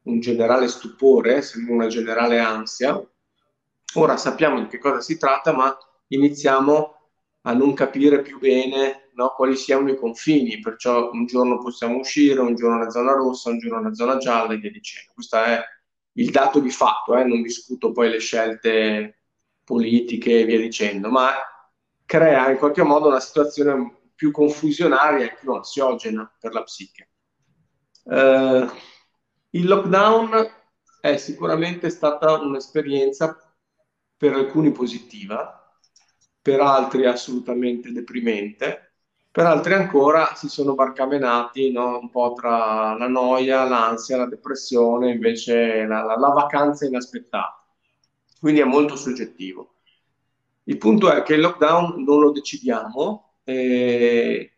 un 0.03 0.19
generale 0.19 0.67
stupore, 0.67 1.43
una 1.67 1.86
generale 1.86 2.39
ansia. 2.39 2.99
Ora 3.95 4.17
sappiamo 4.17 4.59
di 4.61 4.67
che 4.67 4.80
cosa 4.80 4.99
si 4.99 5.19
tratta, 5.19 5.53
ma 5.53 5.77
iniziamo 6.07 6.95
a 7.41 7.53
non 7.53 7.73
capire 7.73 8.21
più 8.23 8.39
bene 8.39 9.11
no, 9.13 9.34
quali 9.36 9.55
siano 9.55 9.89
i 9.91 9.97
confini, 9.97 10.59
perciò 10.59 11.11
un 11.11 11.26
giorno 11.27 11.60
possiamo 11.60 11.97
uscire, 11.97 12.39
un 12.39 12.56
giorno 12.56 12.77
una 12.77 12.89
zona 12.89 13.11
rossa, 13.11 13.49
un 13.49 13.60
giorno 13.60 13.80
una 13.80 13.93
zona 13.93 14.18
gialla 14.18 14.53
e 14.53 14.57
via 14.57 14.72
dicendo. 14.72 15.11
Questo 15.14 15.38
è 15.38 15.61
il 16.14 16.31
dato 16.31 16.60
di 16.60 16.72
fatto, 16.72 17.15
eh? 17.15 17.23
non 17.26 17.41
discuto 17.41 17.91
poi 17.91 18.10
le 18.10 18.19
scelte 18.19 19.19
politiche 19.70 20.40
e 20.40 20.46
via 20.46 20.58
dicendo, 20.58 21.12
ma 21.12 21.30
crea 22.04 22.50
in 22.50 22.58
qualche 22.58 22.82
modo 22.82 23.08
una 23.08 23.20
situazione 23.20 24.14
più 24.16 24.32
confusionaria 24.32 25.26
e 25.26 25.38
più 25.40 25.54
ansiogena 25.54 26.28
per 26.40 26.54
la 26.54 26.64
psiche. 26.64 27.12
Eh, 28.04 28.68
il 29.52 29.68
lockdown 29.68 30.52
è 31.00 31.18
sicuramente 31.18 31.91
stata 31.91 32.40
un'esperienza 32.40 33.38
per 34.18 34.34
alcuni 34.34 34.72
positiva, 34.72 35.72
per 36.41 36.62
altri 36.62 37.06
assolutamente 37.06 37.91
deprimente, 37.91 38.96
per 39.30 39.46
altri 39.46 39.74
ancora 39.74 40.34
si 40.34 40.50
sono 40.50 40.74
barcamenati 40.74 41.72
no? 41.72 42.00
un 42.00 42.10
po' 42.10 42.34
tra 42.34 42.98
la 42.98 43.08
noia, 43.08 43.70
l'ansia, 43.70 44.18
la 44.18 44.26
depressione, 44.26 45.12
invece 45.12 45.86
la, 45.86 46.02
la, 46.02 46.18
la 46.18 46.30
vacanza 46.30 46.88
inaspettata 46.88 47.59
quindi 48.40 48.61
è 48.61 48.66
molto 48.66 48.95
soggettivo. 48.95 49.76
Il 50.64 50.78
punto 50.78 51.11
è 51.11 51.24
che 51.24 51.34
il 51.34 51.41
lockdown 51.41 52.03
non 52.03 52.20
lo 52.20 52.32
decidiamo 52.32 53.38
e, 53.44 54.53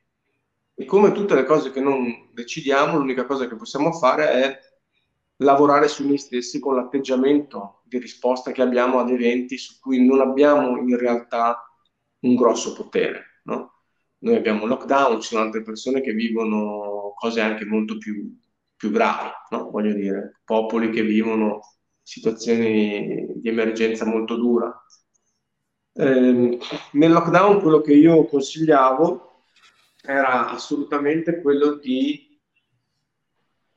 come 0.86 1.12
tutte 1.12 1.36
le 1.36 1.46
cose 1.46 1.72
che 1.72 1.80
non 1.80 2.30
decidiamo, 2.34 2.98
l'unica 2.98 3.26
cosa 3.26 3.48
che 3.48 3.56
possiamo 3.56 3.94
fare 3.94 4.30
è 4.30 4.60
lavorare 5.38 5.88
su 5.88 6.06
noi 6.06 6.18
stessi 6.18 6.60
con 6.60 6.76
l'atteggiamento 6.76 7.82
di 7.86 7.98
risposta 7.98 8.52
che 8.52 8.62
abbiamo 8.62 9.00
ad 9.00 9.10
eventi 9.10 9.58
su 9.58 9.80
cui 9.80 10.06
non 10.06 10.22
abbiamo 10.22 10.78
in 10.78 10.98
realtà 10.98 11.66
un 12.20 12.36
grosso 12.36 12.74
potere. 12.74 13.42
No? 13.44 13.74
Noi 14.20 14.36
abbiamo 14.36 14.66
lockdown, 14.66 15.22
ci 15.22 15.30
sono 15.30 15.44
altre 15.44 15.64
persone 15.64 16.02
che 16.02 16.14
vivono 16.14 17.14
cose 17.16 17.42
anche 17.42 17.66
molto 17.66 17.98
più, 17.98 18.38
più 18.76 18.92
gravi, 18.92 19.30
no? 19.50 19.70
voglio 19.72 19.94
dire, 19.94 20.42
popoli 20.44 20.90
che 20.92 21.02
vivono 21.02 21.60
situazioni 22.02 23.34
di 23.36 23.50
emergenza 23.50 24.06
molto 24.06 24.36
dura. 24.36 24.86
Eh, 25.94 26.60
nel 26.94 27.12
lockdown 27.12 27.62
quello 27.62 27.82
che 27.82 27.94
io 27.94 28.26
consigliavo 28.26 29.46
era 30.04 30.50
assolutamente 30.50 31.42
quello 31.42 31.76
di 31.76 32.40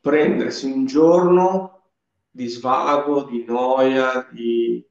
prendersi 0.00 0.66
un 0.66 0.86
giorno 0.86 1.90
di 2.30 2.46
svago, 2.48 3.24
di 3.24 3.44
noia, 3.44 4.28
di, 4.32 4.84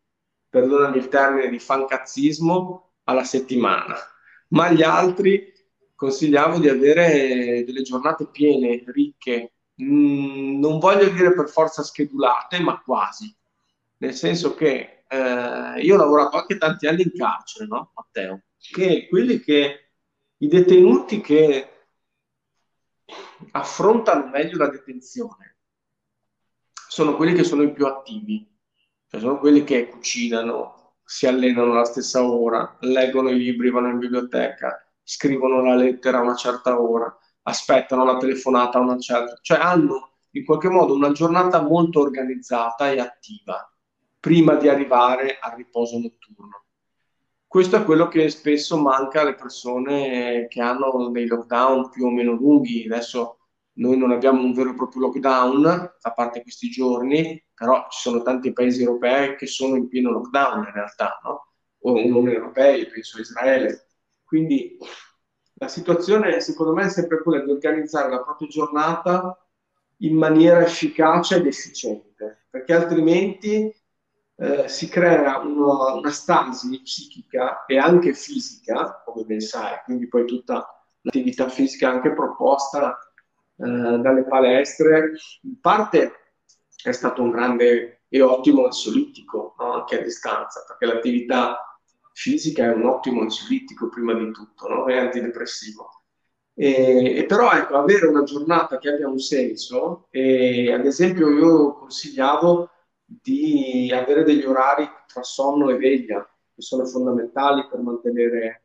perdonami 0.49 0.97
il 0.97 1.07
termine, 1.07 1.49
di 1.49 1.59
fancazzismo 1.59 2.93
alla 3.05 3.23
settimana, 3.23 3.95
ma 4.49 4.71
gli 4.71 4.83
altri 4.83 5.51
consigliavo 5.95 6.59
di 6.59 6.69
avere 6.69 7.63
delle 7.65 7.81
giornate 7.81 8.27
piene, 8.29 8.83
ricche, 8.87 9.52
Mm, 9.81 10.59
non 10.59 10.79
voglio 10.79 11.09
dire 11.09 11.33
per 11.33 11.49
forza 11.49 11.83
schedulate, 11.83 12.59
ma 12.59 12.81
quasi. 12.81 13.33
Nel 13.97 14.13
senso 14.13 14.53
che 14.53 15.05
eh, 15.07 15.81
io 15.81 15.95
ho 15.95 15.97
lavorato 15.97 16.37
anche 16.37 16.57
tanti 16.57 16.87
anni 16.87 17.03
in 17.03 17.11
carcere, 17.15 17.65
no, 17.67 17.91
Matteo? 17.95 18.43
Che 18.57 19.07
quelli 19.09 19.39
che 19.39 19.91
i 20.37 20.47
detenuti 20.47 21.21
che 21.21 21.69
affrontano 23.51 24.29
meglio 24.29 24.57
la 24.57 24.69
detenzione 24.69 25.57
sono 26.87 27.15
quelli 27.15 27.33
che 27.33 27.43
sono 27.43 27.63
i 27.63 27.71
più 27.71 27.85
attivi, 27.85 28.47
cioè 29.07 29.19
sono 29.19 29.39
quelli 29.39 29.63
che 29.63 29.87
cucinano, 29.87 30.97
si 31.03 31.25
allenano 31.25 31.71
alla 31.71 31.85
stessa 31.85 32.23
ora, 32.23 32.77
leggono 32.81 33.29
i 33.29 33.37
libri, 33.37 33.71
vanno 33.71 33.89
in 33.89 33.97
biblioteca, 33.97 34.85
scrivono 35.01 35.61
la 35.61 35.75
lettera 35.75 36.19
a 36.19 36.21
una 36.21 36.35
certa 36.35 36.79
ora, 36.79 37.15
aspettano 37.43 38.05
la 38.05 38.17
telefonata 38.17 38.77
a 38.77 38.81
una 38.81 38.97
certa, 38.97 39.37
cioè 39.41 39.59
hanno 39.59 40.11
in 40.31 40.45
qualche 40.45 40.69
modo 40.69 40.93
una 40.93 41.11
giornata 41.11 41.61
molto 41.61 41.99
organizzata 41.99 42.91
e 42.91 42.99
attiva 42.99 43.67
prima 44.19 44.55
di 44.55 44.67
arrivare 44.67 45.37
al 45.39 45.55
riposo 45.55 45.99
notturno. 45.99 46.63
Questo 47.45 47.75
è 47.75 47.83
quello 47.83 48.07
che 48.07 48.29
spesso 48.29 48.77
manca 48.77 49.21
alle 49.21 49.35
persone 49.35 50.47
che 50.47 50.59
hanno 50.61 51.09
dei 51.09 51.27
lockdown 51.27 51.89
più 51.89 52.05
o 52.05 52.09
meno 52.09 52.31
lunghi. 52.31 52.85
Adesso 52.85 53.37
noi 53.73 53.97
non 53.97 54.11
abbiamo 54.11 54.41
un 54.41 54.53
vero 54.53 54.71
e 54.71 54.75
proprio 54.75 55.03
lockdown, 55.03 55.65
a 56.01 56.11
parte 56.13 56.41
questi 56.41 56.69
giorni, 56.69 57.43
però 57.53 57.85
ci 57.89 57.99
sono 57.99 58.23
tanti 58.23 58.53
paesi 58.53 58.81
europei 58.81 59.35
che 59.35 59.45
sono 59.45 59.75
in 59.75 59.87
pieno 59.87 60.09
lockdown 60.11 60.65
in 60.65 60.71
realtà, 60.73 61.19
no? 61.23 61.53
o 61.81 62.07
non 62.07 62.27
europei, 62.27 62.87
penso 62.87 63.17
a 63.17 63.21
Israele. 63.21 63.87
Quindi 64.23 64.77
la 65.55 65.67
situazione 65.67 66.39
secondo 66.39 66.73
me 66.73 66.85
è 66.85 66.89
sempre 66.89 67.21
quella 67.21 67.43
di 67.43 67.51
organizzare 67.51 68.09
la 68.09 68.21
propria 68.21 68.47
giornata 68.47 69.37
in 69.97 70.15
maniera 70.15 70.61
efficace 70.61 71.37
ed 71.37 71.45
efficiente, 71.45 72.45
perché 72.49 72.73
altrimenti 72.73 73.73
eh, 74.35 74.67
si 74.67 74.89
crea 74.89 75.37
una, 75.39 75.93
una, 75.93 76.11
stasi 76.11 76.81
psichica 76.81 77.65
e 77.65 77.77
anche 77.77 78.13
fisica, 78.13 79.01
come 79.05 79.23
ben 79.23 79.39
sai, 79.39 79.79
quindi 79.85 80.07
poi 80.07 80.25
tutta 80.25 80.67
l'attività 81.01 81.47
fisica 81.47 81.89
anche 81.89 82.13
proposta 82.13 82.97
eh, 83.55 83.63
dalle 83.65 84.23
palestre, 84.23 85.11
in 85.43 85.59
parte 85.61 86.11
è 86.83 86.91
stato 86.91 87.21
un 87.21 87.31
grande 87.31 88.01
e 88.09 88.21
ottimo 88.21 88.65
ansiolitico, 88.65 89.55
no? 89.57 89.73
anche 89.73 89.99
a 89.99 90.03
distanza, 90.03 90.63
perché 90.67 90.85
l'attività 90.85 91.72
fisica 92.13 92.65
è 92.65 92.73
un 92.73 92.85
ottimo 92.85 93.21
ansiolitico 93.21 93.89
prima 93.89 94.13
di 94.13 94.31
tutto, 94.31 94.67
no? 94.67 94.85
è 94.85 94.97
antidepressivo. 94.97 95.89
E, 96.55 97.17
e, 97.17 97.25
però 97.25 97.51
ecco, 97.51 97.75
avere 97.75 98.07
una 98.07 98.23
giornata 98.23 98.77
che 98.77 98.89
abbia 98.89 99.07
un 99.07 99.19
senso, 99.19 100.07
e 100.11 100.71
ad 100.71 100.85
esempio 100.85 101.29
io 101.29 101.73
consigliavo 101.73 102.69
di 103.05 103.91
avere 103.93 104.23
degli 104.23 104.45
orari 104.45 104.87
tra 105.07 105.23
sonno 105.23 105.69
e 105.69 105.77
veglia, 105.77 106.21
che 106.53 106.61
sono 106.61 106.85
fondamentali 106.85 107.67
per 107.67 107.79
mantenere 107.79 108.63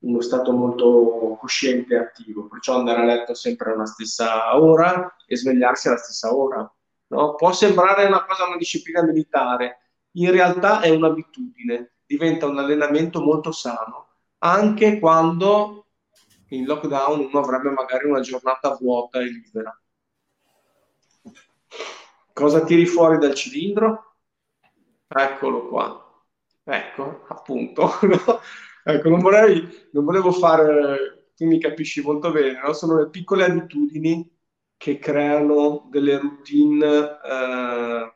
uno 0.00 0.20
stato 0.22 0.52
molto 0.52 1.36
cosciente 1.38 1.94
e 1.94 1.98
attivo, 1.98 2.48
perciò 2.48 2.78
andare 2.78 3.02
a 3.02 3.04
letto 3.04 3.34
sempre 3.34 3.72
alla 3.72 3.84
stessa 3.84 4.58
ora 4.58 5.14
e 5.26 5.36
svegliarsi 5.36 5.88
alla 5.88 5.98
stessa 5.98 6.34
ora. 6.34 6.74
No? 7.08 7.34
Può 7.34 7.52
sembrare 7.52 8.06
una 8.06 8.24
cosa, 8.24 8.46
una 8.46 8.56
disciplina 8.56 9.02
militare, 9.02 9.78
in 10.12 10.30
realtà 10.30 10.80
è 10.80 10.88
un'abitudine, 10.90 11.92
diventa 12.10 12.46
un 12.46 12.58
allenamento 12.58 13.20
molto 13.20 13.52
sano, 13.52 14.08
anche 14.38 14.98
quando 14.98 15.86
in 16.48 16.64
lockdown 16.64 17.20
uno 17.20 17.38
avrebbe 17.38 17.70
magari 17.70 18.08
una 18.08 18.18
giornata 18.18 18.74
vuota 18.74 19.20
e 19.20 19.26
libera. 19.26 19.80
Cosa 22.32 22.64
tiri 22.64 22.84
fuori 22.84 23.18
dal 23.18 23.34
cilindro? 23.34 24.16
Eccolo 25.06 25.68
qua. 25.68 26.24
Ecco, 26.64 27.26
appunto. 27.28 27.88
ecco, 28.82 29.08
non, 29.08 29.20
vorrei, 29.20 29.88
non 29.92 30.04
volevo 30.04 30.32
fare, 30.32 31.30
tu 31.36 31.46
mi 31.46 31.60
capisci 31.60 32.02
molto 32.02 32.32
bene, 32.32 32.60
no? 32.60 32.72
sono 32.72 32.98
le 32.98 33.08
piccole 33.08 33.44
abitudini 33.44 34.28
che 34.76 34.98
creano 34.98 35.86
delle 35.90 36.18
routine 36.18 37.20
eh, 37.22 38.12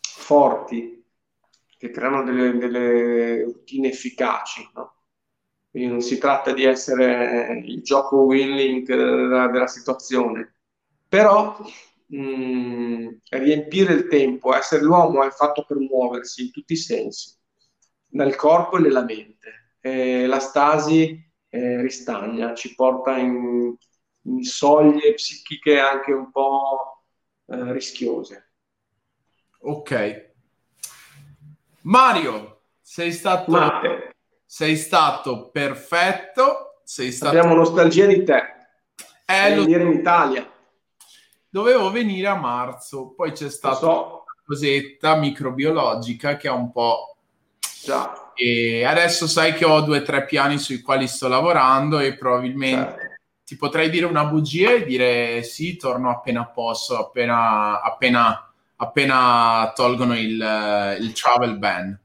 forti, 0.00 0.95
che 1.86 1.90
creano 1.90 2.24
delle, 2.24 2.56
delle 2.58 3.42
routine 3.44 3.88
efficaci. 3.88 4.68
No? 4.74 4.94
Quindi 5.70 5.90
non 5.90 6.00
si 6.00 6.18
tratta 6.18 6.52
di 6.52 6.64
essere 6.64 7.62
il 7.64 7.82
gioco 7.82 8.22
winning 8.22 8.86
della, 8.86 9.48
della 9.48 9.66
situazione, 9.66 10.54
però 11.08 11.58
mh, 12.06 13.08
riempire 13.30 13.92
il 13.92 14.08
tempo, 14.08 14.54
essere 14.54 14.82
l'uomo 14.82 15.24
è 15.24 15.30
fatto 15.30 15.64
per 15.66 15.76
muoversi 15.76 16.46
in 16.46 16.50
tutti 16.50 16.72
i 16.72 16.76
sensi, 16.76 17.36
nel 18.12 18.36
corpo 18.36 18.78
e 18.78 18.80
nella 18.80 19.04
mente. 19.04 19.76
E 19.80 20.26
la 20.26 20.40
stasi 20.40 21.22
eh, 21.48 21.80
ristagna, 21.82 22.54
ci 22.54 22.74
porta 22.74 23.16
in, 23.18 23.74
in, 24.22 24.42
soglie 24.42 25.14
psichiche 25.14 25.78
anche 25.78 26.12
un 26.12 26.30
po' 26.30 27.04
eh, 27.46 27.72
rischiose. 27.72 28.52
Ok. 29.60 30.34
Mario, 31.86 32.60
sei 32.80 33.12
stato, 33.12 33.52
sei 34.44 34.76
stato 34.76 35.50
perfetto. 35.50 36.80
Sei 36.84 37.10
stato... 37.10 37.36
Abbiamo 37.36 37.56
nostalgia 37.56 38.06
di 38.06 38.22
te. 38.22 38.42
Eh, 39.24 39.56
lo... 39.56 39.64
venire 39.64 39.82
in 39.82 39.92
Italia 39.92 40.50
dovevo 41.56 41.90
venire 41.90 42.26
a 42.26 42.34
marzo, 42.34 43.14
poi 43.16 43.32
c'è 43.32 43.48
stata 43.48 43.76
so. 43.76 44.02
una 44.26 44.42
cosetta 44.44 45.16
microbiologica 45.16 46.36
che 46.36 46.48
ha 46.48 46.52
un 46.52 46.70
po'... 46.70 47.16
Già. 47.82 48.32
E 48.34 48.84
adesso 48.84 49.26
sai 49.26 49.54
che 49.54 49.64
ho 49.64 49.80
due 49.80 50.00
o 50.00 50.02
tre 50.02 50.26
piani 50.26 50.58
sui 50.58 50.82
quali 50.82 51.08
sto 51.08 51.28
lavorando 51.28 51.98
e 51.98 52.14
probabilmente 52.16 52.98
certo. 52.98 53.14
ti 53.46 53.56
potrei 53.56 53.88
dire 53.88 54.04
una 54.04 54.26
bugia 54.26 54.72
e 54.72 54.84
dire 54.84 55.42
sì, 55.42 55.76
torno 55.76 56.10
appena 56.10 56.44
posso, 56.46 56.98
appena, 56.98 57.80
appena, 57.80 58.45
appena 58.76 59.72
tolgono 59.74 60.18
il, 60.18 60.96
il 61.00 61.12
travel 61.12 61.58
ban. 61.58 62.00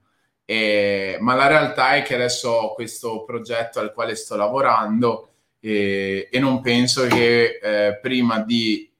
E, 0.45 1.17
ma 1.19 1.35
la 1.35 1.47
realtà 1.47 1.95
è 1.95 2.01
che 2.03 2.15
adesso 2.15 2.49
ho 2.49 2.73
questo 2.73 3.23
progetto 3.23 3.79
al 3.79 3.93
quale 3.93 4.15
sto 4.15 4.35
lavorando 4.35 5.29
e, 5.59 6.27
e 6.31 6.39
non 6.39 6.59
penso 6.61 7.07
che 7.07 7.59
eh, 7.61 7.99
prima 8.01 8.39
di 8.39 8.91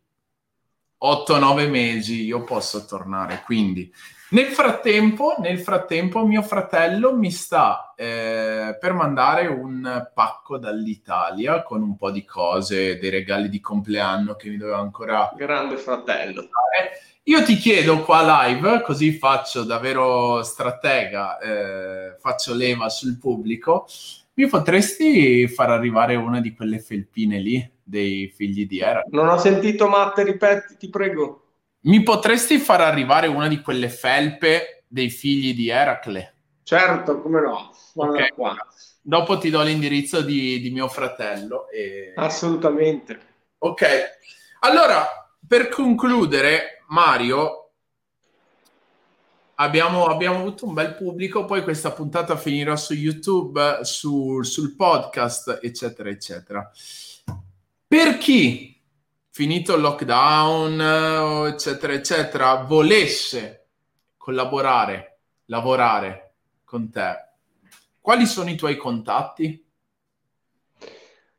8-9 1.03 1.69
mesi 1.69 2.23
io 2.23 2.43
posso 2.43 2.85
tornare. 2.85 3.41
Quindi 3.43 3.91
nel 4.31 4.47
frattempo, 4.47 5.35
nel 5.39 5.59
frattempo 5.59 6.25
mio 6.25 6.41
fratello 6.41 7.15
mi 7.15 7.31
sta 7.31 7.93
eh, 7.95 8.77
per 8.79 8.93
mandare 8.93 9.47
un 9.47 10.09
pacco 10.13 10.57
dall'Italia 10.57 11.63
con 11.63 11.81
un 11.81 11.95
po' 11.95 12.11
di 12.11 12.25
cose, 12.25 12.97
dei 12.97 13.09
regali 13.09 13.49
di 13.49 13.59
compleanno 13.59 14.35
che 14.35 14.49
mi 14.49 14.57
doveva 14.57 14.79
ancora... 14.79 15.31
Grande 15.35 15.77
fratello. 15.77 16.47
Io 17.23 17.43
ti 17.43 17.55
chiedo 17.55 18.03
qua 18.03 18.45
live, 18.45 18.81
così 18.81 19.13
faccio 19.13 19.63
davvero 19.63 20.41
stratega, 20.43 21.37
eh, 21.39 22.17
faccio 22.19 22.55
leva 22.55 22.89
sul 22.89 23.17
pubblico, 23.19 23.85
mi 24.33 24.47
potresti 24.47 25.47
far 25.47 25.69
arrivare 25.69 26.15
una 26.15 26.41
di 26.41 26.53
quelle 26.53 26.79
felpine 26.79 27.37
lì? 27.37 27.79
dei 27.91 28.31
figli 28.33 28.65
di 28.65 28.79
Era. 28.79 29.03
Non 29.09 29.27
ho 29.27 29.37
sentito 29.37 29.87
Matte, 29.87 30.23
ripeti, 30.23 30.77
ti 30.77 30.89
prego. 30.89 31.50
Mi 31.81 32.03
potresti 32.03 32.59
far 32.59 32.81
arrivare 32.81 33.27
una 33.27 33.47
di 33.47 33.61
quelle 33.61 33.89
felpe 33.89 34.83
dei 34.87 35.09
figli 35.09 35.55
di 35.55 35.69
Eracle? 35.69 36.35
Certo, 36.63 37.21
come 37.21 37.41
no. 37.41 37.71
Okay. 37.95 38.29
Qua. 38.29 38.55
Dopo 39.01 39.37
ti 39.39 39.49
do 39.49 39.63
l'indirizzo 39.63 40.21
di, 40.21 40.59
di 40.59 40.69
mio 40.69 40.87
fratello. 40.87 41.69
E... 41.69 42.13
Assolutamente. 42.15 43.19
Ok. 43.57 43.85
Allora, 44.59 45.07
per 45.47 45.69
concludere, 45.69 46.83
Mario, 46.87 47.61
Abbiamo, 49.61 50.05
abbiamo, 50.05 50.39
avuto 50.39 50.65
un 50.65 50.73
bel 50.73 50.95
pubblico, 50.95 51.45
poi 51.45 51.61
questa 51.61 51.91
puntata 51.91 52.35
finirà 52.35 52.75
su 52.75 52.95
YouTube, 52.95 53.81
su, 53.83 54.41
sul 54.41 54.75
podcast, 54.75 55.59
eccetera, 55.61 56.09
eccetera. 56.09 56.71
Per 57.87 58.17
chi, 58.17 58.80
finito 59.31 59.75
il 59.75 59.81
lockdown, 59.81 61.47
eccetera, 61.47 61.93
eccetera, 61.93 62.55
volesse 62.63 63.67
collaborare, 64.17 65.19
lavorare 65.45 66.33
con 66.65 66.91
te, 66.91 67.29
quali 67.99 68.25
sono 68.25 68.49
i 68.49 68.55
tuoi 68.55 68.75
contatti? 68.77 69.65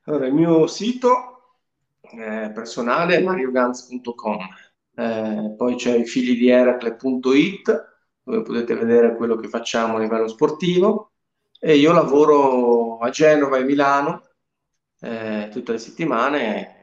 Allora, 0.04 0.26
il 0.26 0.32
mio 0.32 0.66
sito 0.66 1.56
eh, 2.00 2.50
personale 2.52 3.16
è 3.16 3.22
mariogans.com, 3.22 4.48
eh, 4.94 5.54
poi 5.56 5.74
c'è 5.76 5.96
i 5.96 6.06
figli 6.06 6.38
di 6.38 6.48
Eracle.it 6.48 7.90
dove 8.24 8.42
potete 8.42 8.74
vedere 8.74 9.16
quello 9.16 9.36
che 9.36 9.48
facciamo 9.48 9.96
a 9.96 10.00
livello 10.00 10.28
sportivo 10.28 11.10
e 11.58 11.76
io 11.76 11.92
lavoro 11.92 12.98
a 12.98 13.10
Genova 13.10 13.58
e 13.58 13.64
Milano 13.64 14.22
eh, 15.00 15.48
tutte 15.50 15.72
le 15.72 15.78
settimane. 15.78 16.81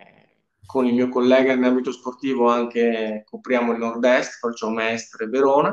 Con 0.69 0.85
il 0.85 0.93
mio 0.93 1.09
collega 1.09 1.53
in 1.53 1.63
ambito 1.63 1.91
sportivo 1.91 2.47
anche 2.47 3.23
copriamo 3.25 3.71
il 3.71 3.79
nord-est, 3.79 4.37
faccio 4.39 4.69
Mestre 4.69 5.25
e 5.25 5.27
Verona. 5.27 5.71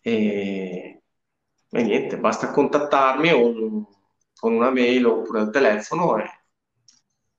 E, 0.00 1.02
e 1.70 1.82
niente, 1.82 2.18
basta 2.18 2.50
contattarmi 2.50 3.32
o 3.32 3.88
con 4.32 4.52
una 4.54 4.70
mail 4.70 5.06
oppure 5.06 5.40
al 5.40 5.50
telefono 5.50 6.18
e 6.18 6.24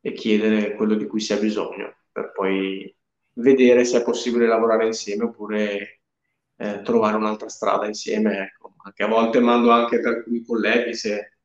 e 0.08 0.14
chiedere 0.14 0.76
quello 0.76 0.96
di 0.96 1.06
cui 1.06 1.20
si 1.20 1.34
ha 1.34 1.38
bisogno, 1.38 1.96
per 2.12 2.32
poi 2.32 2.94
vedere 3.34 3.84
se 3.84 4.00
è 4.00 4.04
possibile 4.04 4.48
lavorare 4.48 4.86
insieme 4.86 5.26
oppure 5.26 6.02
eh, 6.56 6.82
trovare 6.82 7.18
un'altra 7.18 7.50
strada 7.50 7.86
insieme. 7.88 8.40
Ecco. 8.40 8.76
Anche 8.84 9.04
a 9.04 9.08
volte 9.08 9.40
mando 9.40 9.72
anche 9.72 10.00
per 10.00 10.16
alcuni 10.16 10.44
colleghi 10.46 10.94
se, 10.94 11.37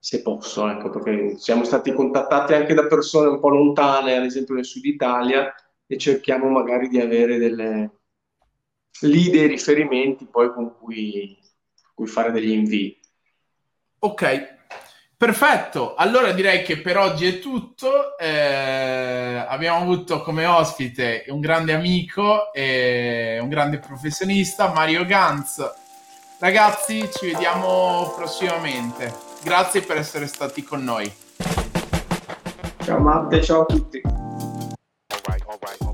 se 0.00 0.22
posso, 0.22 0.66
ecco, 0.66 0.88
perché 0.88 1.36
siamo 1.36 1.62
stati 1.62 1.92
contattati 1.92 2.54
anche 2.54 2.72
da 2.72 2.86
persone 2.86 3.28
un 3.28 3.38
po' 3.38 3.50
lontane, 3.50 4.16
ad 4.16 4.24
esempio 4.24 4.54
nel 4.54 4.64
sud 4.64 4.86
Italia, 4.86 5.54
e 5.86 5.98
cerchiamo 5.98 6.48
magari 6.48 6.88
di 6.88 6.98
avere 6.98 7.36
delle, 7.36 7.98
lì 9.02 9.28
dei 9.28 9.46
riferimenti 9.46 10.26
poi 10.26 10.52
con 10.52 10.74
cui, 10.74 11.38
cui 11.94 12.06
fare 12.06 12.32
degli 12.32 12.50
invii. 12.50 12.98
Ok, 13.98 14.58
Perfetto, 15.20 15.96
allora 15.96 16.32
direi 16.32 16.62
che 16.62 16.78
per 16.78 16.96
oggi 16.96 17.26
è 17.26 17.40
tutto. 17.40 18.16
Eh, 18.16 19.44
abbiamo 19.46 19.82
avuto 19.82 20.22
come 20.22 20.46
ospite 20.46 21.26
un 21.28 21.40
grande 21.40 21.74
amico 21.74 22.50
e 22.54 23.38
un 23.38 23.50
grande 23.50 23.80
professionista, 23.80 24.72
Mario 24.72 25.04
Ganz. 25.04 25.62
Ragazzi, 26.38 27.06
ci 27.12 27.32
vediamo 27.32 28.14
prossimamente. 28.16 29.29
Grazie 29.42 29.80
per 29.82 29.96
essere 29.96 30.26
stati 30.26 30.62
con 30.62 30.84
noi. 30.84 31.10
Ciao 32.84 32.98
Matte, 32.98 33.42
ciao 33.42 33.62
a 33.62 33.66
tutti. 33.66 34.00
All 34.04 35.20
right, 35.26 35.42
all 35.46 35.58
right. 35.60 35.89